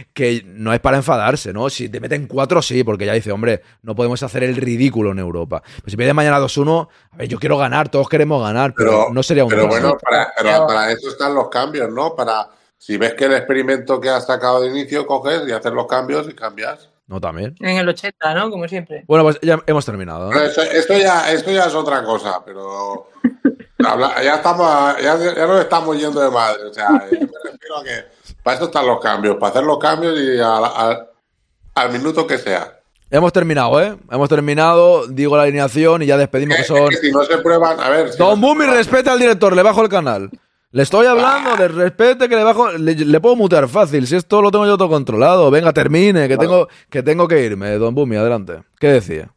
[0.14, 1.68] que no es para enfadarse, ¿no?
[1.68, 5.18] Si te meten 4, sí, porque ya dice, hombre, no podemos hacer el ridículo en
[5.18, 5.62] Europa.
[5.82, 9.12] Pues si pierde mañana 2-1, a ver, yo quiero ganar, todos queremos ganar, pero, Pero,
[9.12, 12.14] no sería un pero bueno, para, pero para eso están los cambios, ¿no?
[12.14, 15.86] Para si ves que el experimento que has sacado de inicio, coges y haces los
[15.86, 16.88] cambios y cambias.
[17.06, 17.54] No, también.
[17.60, 18.50] En el 80, ¿no?
[18.50, 19.04] Como siempre.
[19.06, 20.32] Bueno, pues ya hemos terminado.
[20.32, 23.08] esto, esto ya, esto ya es otra cosa, pero
[23.86, 26.64] habla- ya estamos, ya, ya nos estamos yendo de madre.
[26.64, 28.04] O sea, yo me refiero a que
[28.42, 32.78] para eso están los cambios, para hacer los cambios y al, minuto que sea.
[33.10, 33.96] Hemos terminado, ¿eh?
[34.10, 36.88] Hemos terminado, digo la alineación y ya despedimos que Es son...
[36.88, 39.62] que si no se prueban, a ver, si Don no- Bumi, respete al director, le
[39.62, 40.30] bajo el canal.
[40.74, 42.72] Le estoy hablando, le respete que le bajo...
[42.72, 45.48] Le, le puedo mutear fácil, si esto lo tengo yo todo controlado.
[45.48, 47.78] Venga, termine, que tengo que, tengo que irme.
[47.78, 48.64] Don Bumi, adelante.
[48.80, 49.32] ¿Qué decía?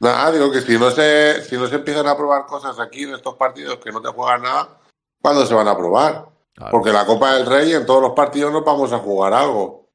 [0.00, 3.14] Nada, digo que si no se, si no se empiezan a probar cosas aquí en
[3.14, 4.80] estos partidos que no te juegan nada,
[5.22, 6.26] ¿cuándo se van a probar?
[6.72, 9.88] Porque la Copa del Rey en todos los partidos nos vamos a jugar algo.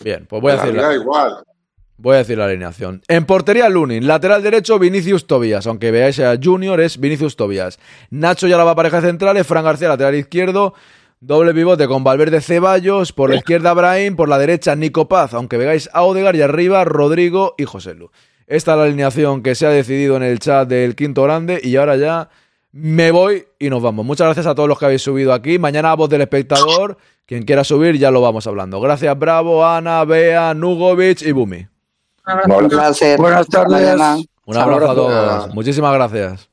[0.00, 1.00] Bien, pues voy a decir...
[1.00, 1.44] Igual.
[2.02, 3.02] Voy a decir la alineación.
[3.08, 4.06] En portería, Lunin.
[4.06, 5.66] Lateral derecho, Vinicius Tobias.
[5.66, 7.78] Aunque veáis a Junior, es Vinicius Tobias.
[8.08, 9.46] Nacho ya la va pareja centrales.
[9.46, 10.72] Fran García, lateral izquierdo.
[11.20, 13.12] Doble pivote con Valverde Ceballos.
[13.12, 14.16] Por la izquierda, Brahim.
[14.16, 15.34] Por la derecha, Nico Paz.
[15.34, 18.10] Aunque veáis a Odegar y arriba, Rodrigo y José Lu.
[18.46, 21.60] Esta es la alineación que se ha decidido en el chat del quinto grande.
[21.62, 22.30] Y ahora ya
[22.72, 24.06] me voy y nos vamos.
[24.06, 25.58] Muchas gracias a todos los que habéis subido aquí.
[25.58, 26.96] Mañana, voz del espectador.
[27.26, 28.80] Quien quiera subir, ya lo vamos hablando.
[28.80, 31.69] Gracias, Bravo, Ana, Bea, Nugovic y Bumi.
[32.68, 33.18] Gracias.
[33.18, 34.26] Buenas tardes.
[34.46, 35.54] Un abrazo a todos.
[35.54, 36.50] Muchísimas gracias.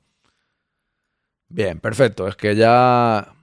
[1.50, 2.28] Bien, perfecto.
[2.28, 3.34] Es que ya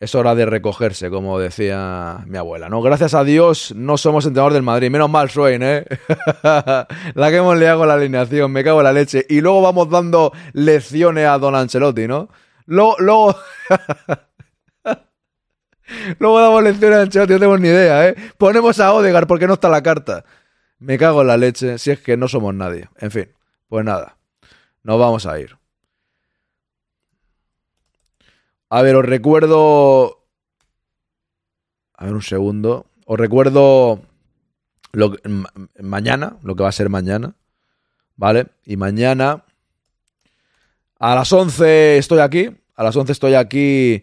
[0.00, 2.68] es hora de recogerse, como decía mi abuela.
[2.68, 2.82] ¿no?
[2.82, 4.90] Gracias a Dios no somos entrenador del Madrid.
[4.90, 5.84] Menos mal, Swain, ¿eh?
[6.42, 8.52] la que hemos liado con la alineación.
[8.52, 9.24] Me cago en la leche.
[9.28, 12.28] Y luego vamos dando lecciones a Don Ancelotti, ¿no?
[12.66, 12.96] Luego...
[12.98, 13.36] luego...
[16.18, 18.14] Luego damos lecciones a Ancelotti, no tenemos ni idea, ¿eh?
[18.38, 20.24] Ponemos a Odegar porque no está la carta.
[20.78, 22.88] Me cago en la leche, si es que no somos nadie.
[22.98, 23.30] En fin,
[23.68, 24.16] pues nada,
[24.82, 25.56] nos vamos a ir.
[28.68, 30.26] A ver, os recuerdo...
[31.96, 32.86] A ver, un segundo.
[33.06, 34.02] Os recuerdo
[35.80, 37.36] mañana, lo que va a ser mañana.
[38.16, 38.48] ¿Vale?
[38.64, 39.44] Y mañana
[40.98, 42.50] a las 11 estoy aquí.
[42.74, 44.02] A las 11 estoy aquí.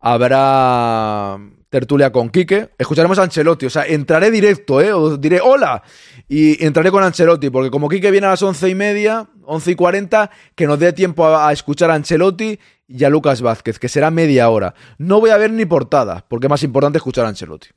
[0.00, 2.70] Habrá tertulia con Quique.
[2.78, 3.66] Escucharemos a Ancelotti.
[3.66, 4.92] O sea, entraré directo, ¿eh?
[4.92, 5.82] Os diré hola.
[6.28, 7.50] Y entraré con Ancelotti.
[7.50, 10.92] Porque como Quique viene a las 11 y media, 11 y 40, que nos dé
[10.92, 14.74] tiempo a, a escuchar a Ancelotti y a Lucas Vázquez, que será media hora.
[14.98, 17.68] No voy a ver ni portada, porque es más importante escuchar a Ancelotti.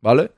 [0.00, 0.30] ¿Vale?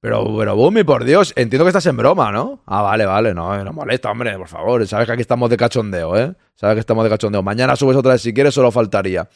[0.00, 2.62] Pero, pero, Bumi, por Dios, entiendo que estás en broma, ¿no?
[2.66, 4.86] Ah, vale, vale, no, no molesta, hombre, por favor.
[4.86, 6.34] Sabes que aquí estamos de cachondeo, ¿eh?
[6.54, 7.42] Sabes que estamos de cachondeo.
[7.42, 9.28] Mañana subes otra vez si quieres, solo faltaría.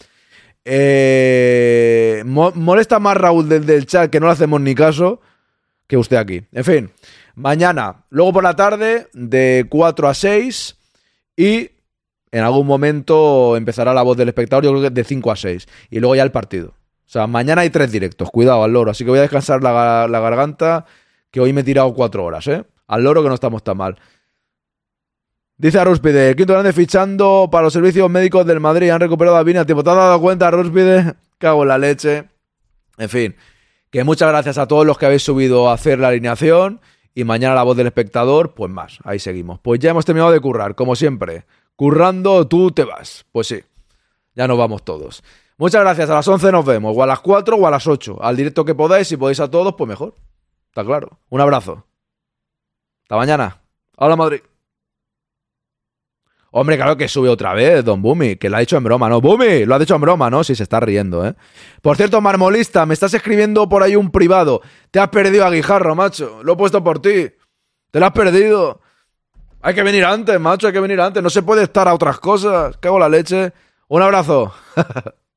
[0.65, 5.21] Eh, mo- molesta más Raúl desde el chat que no le hacemos ni caso
[5.87, 6.43] que usted aquí.
[6.53, 6.91] En fin,
[7.35, 10.77] mañana, luego por la tarde, de 4 a 6
[11.37, 11.71] y
[12.33, 15.67] en algún momento empezará la voz del espectador, yo creo que de 5 a 6
[15.91, 16.69] y luego ya el partido.
[16.69, 20.21] O sea, mañana hay tres directos, cuidado al loro, así que voy a descansar la
[20.21, 20.87] garganta,
[21.33, 22.65] que hoy me he tirado cuatro horas, ¿eh?
[22.87, 23.97] Al loro que no estamos tan mal.
[25.61, 28.89] Dice a Rúspide, quinto grande fichando para los servicios médicos del Madrid.
[28.89, 29.85] Han recuperado a Vini a tiempo.
[29.85, 31.17] ¿Te has dado cuenta, Rúspide?
[31.39, 32.31] Cago en la leche.
[32.97, 33.37] En fin,
[33.91, 36.81] que muchas gracias a todos los que habéis subido a hacer la alineación.
[37.15, 39.01] Y mañana la voz del espectador, pues más.
[39.05, 39.61] Ahí seguimos.
[39.61, 41.45] Pues ya hemos terminado de currar, como siempre.
[41.77, 43.27] Currando, tú te vas.
[43.31, 43.61] Pues sí,
[44.35, 45.23] ya nos vamos todos.
[45.59, 46.09] Muchas gracias.
[46.09, 46.97] A las 11 nos vemos.
[46.97, 48.17] O a las 4 o a las 8.
[48.23, 49.09] Al directo que podáis.
[49.09, 50.15] Si podéis a todos, pues mejor.
[50.69, 51.19] Está claro.
[51.29, 51.85] Un abrazo.
[53.03, 53.61] Hasta mañana.
[53.99, 54.41] Hola, Madrid.
[56.53, 59.21] Hombre, claro que sube otra vez, Don Bumi, que lo ha dicho en broma, ¿no?
[59.21, 60.43] Bumi, lo ha dicho en broma, ¿no?
[60.43, 61.35] Si se está riendo, ¿eh?
[61.81, 64.61] Por cierto, Marmolista, me estás escribiendo por ahí un privado.
[64.91, 66.41] Te has perdido a Guijarro, macho.
[66.43, 67.31] Lo he puesto por ti.
[67.93, 68.81] Te lo has perdido.
[69.63, 71.23] Hay que venir antes, macho, hay que venir antes.
[71.23, 72.77] No se puede estar a otras cosas.
[72.79, 73.53] Cago la leche.
[73.89, 74.53] Un abrazo.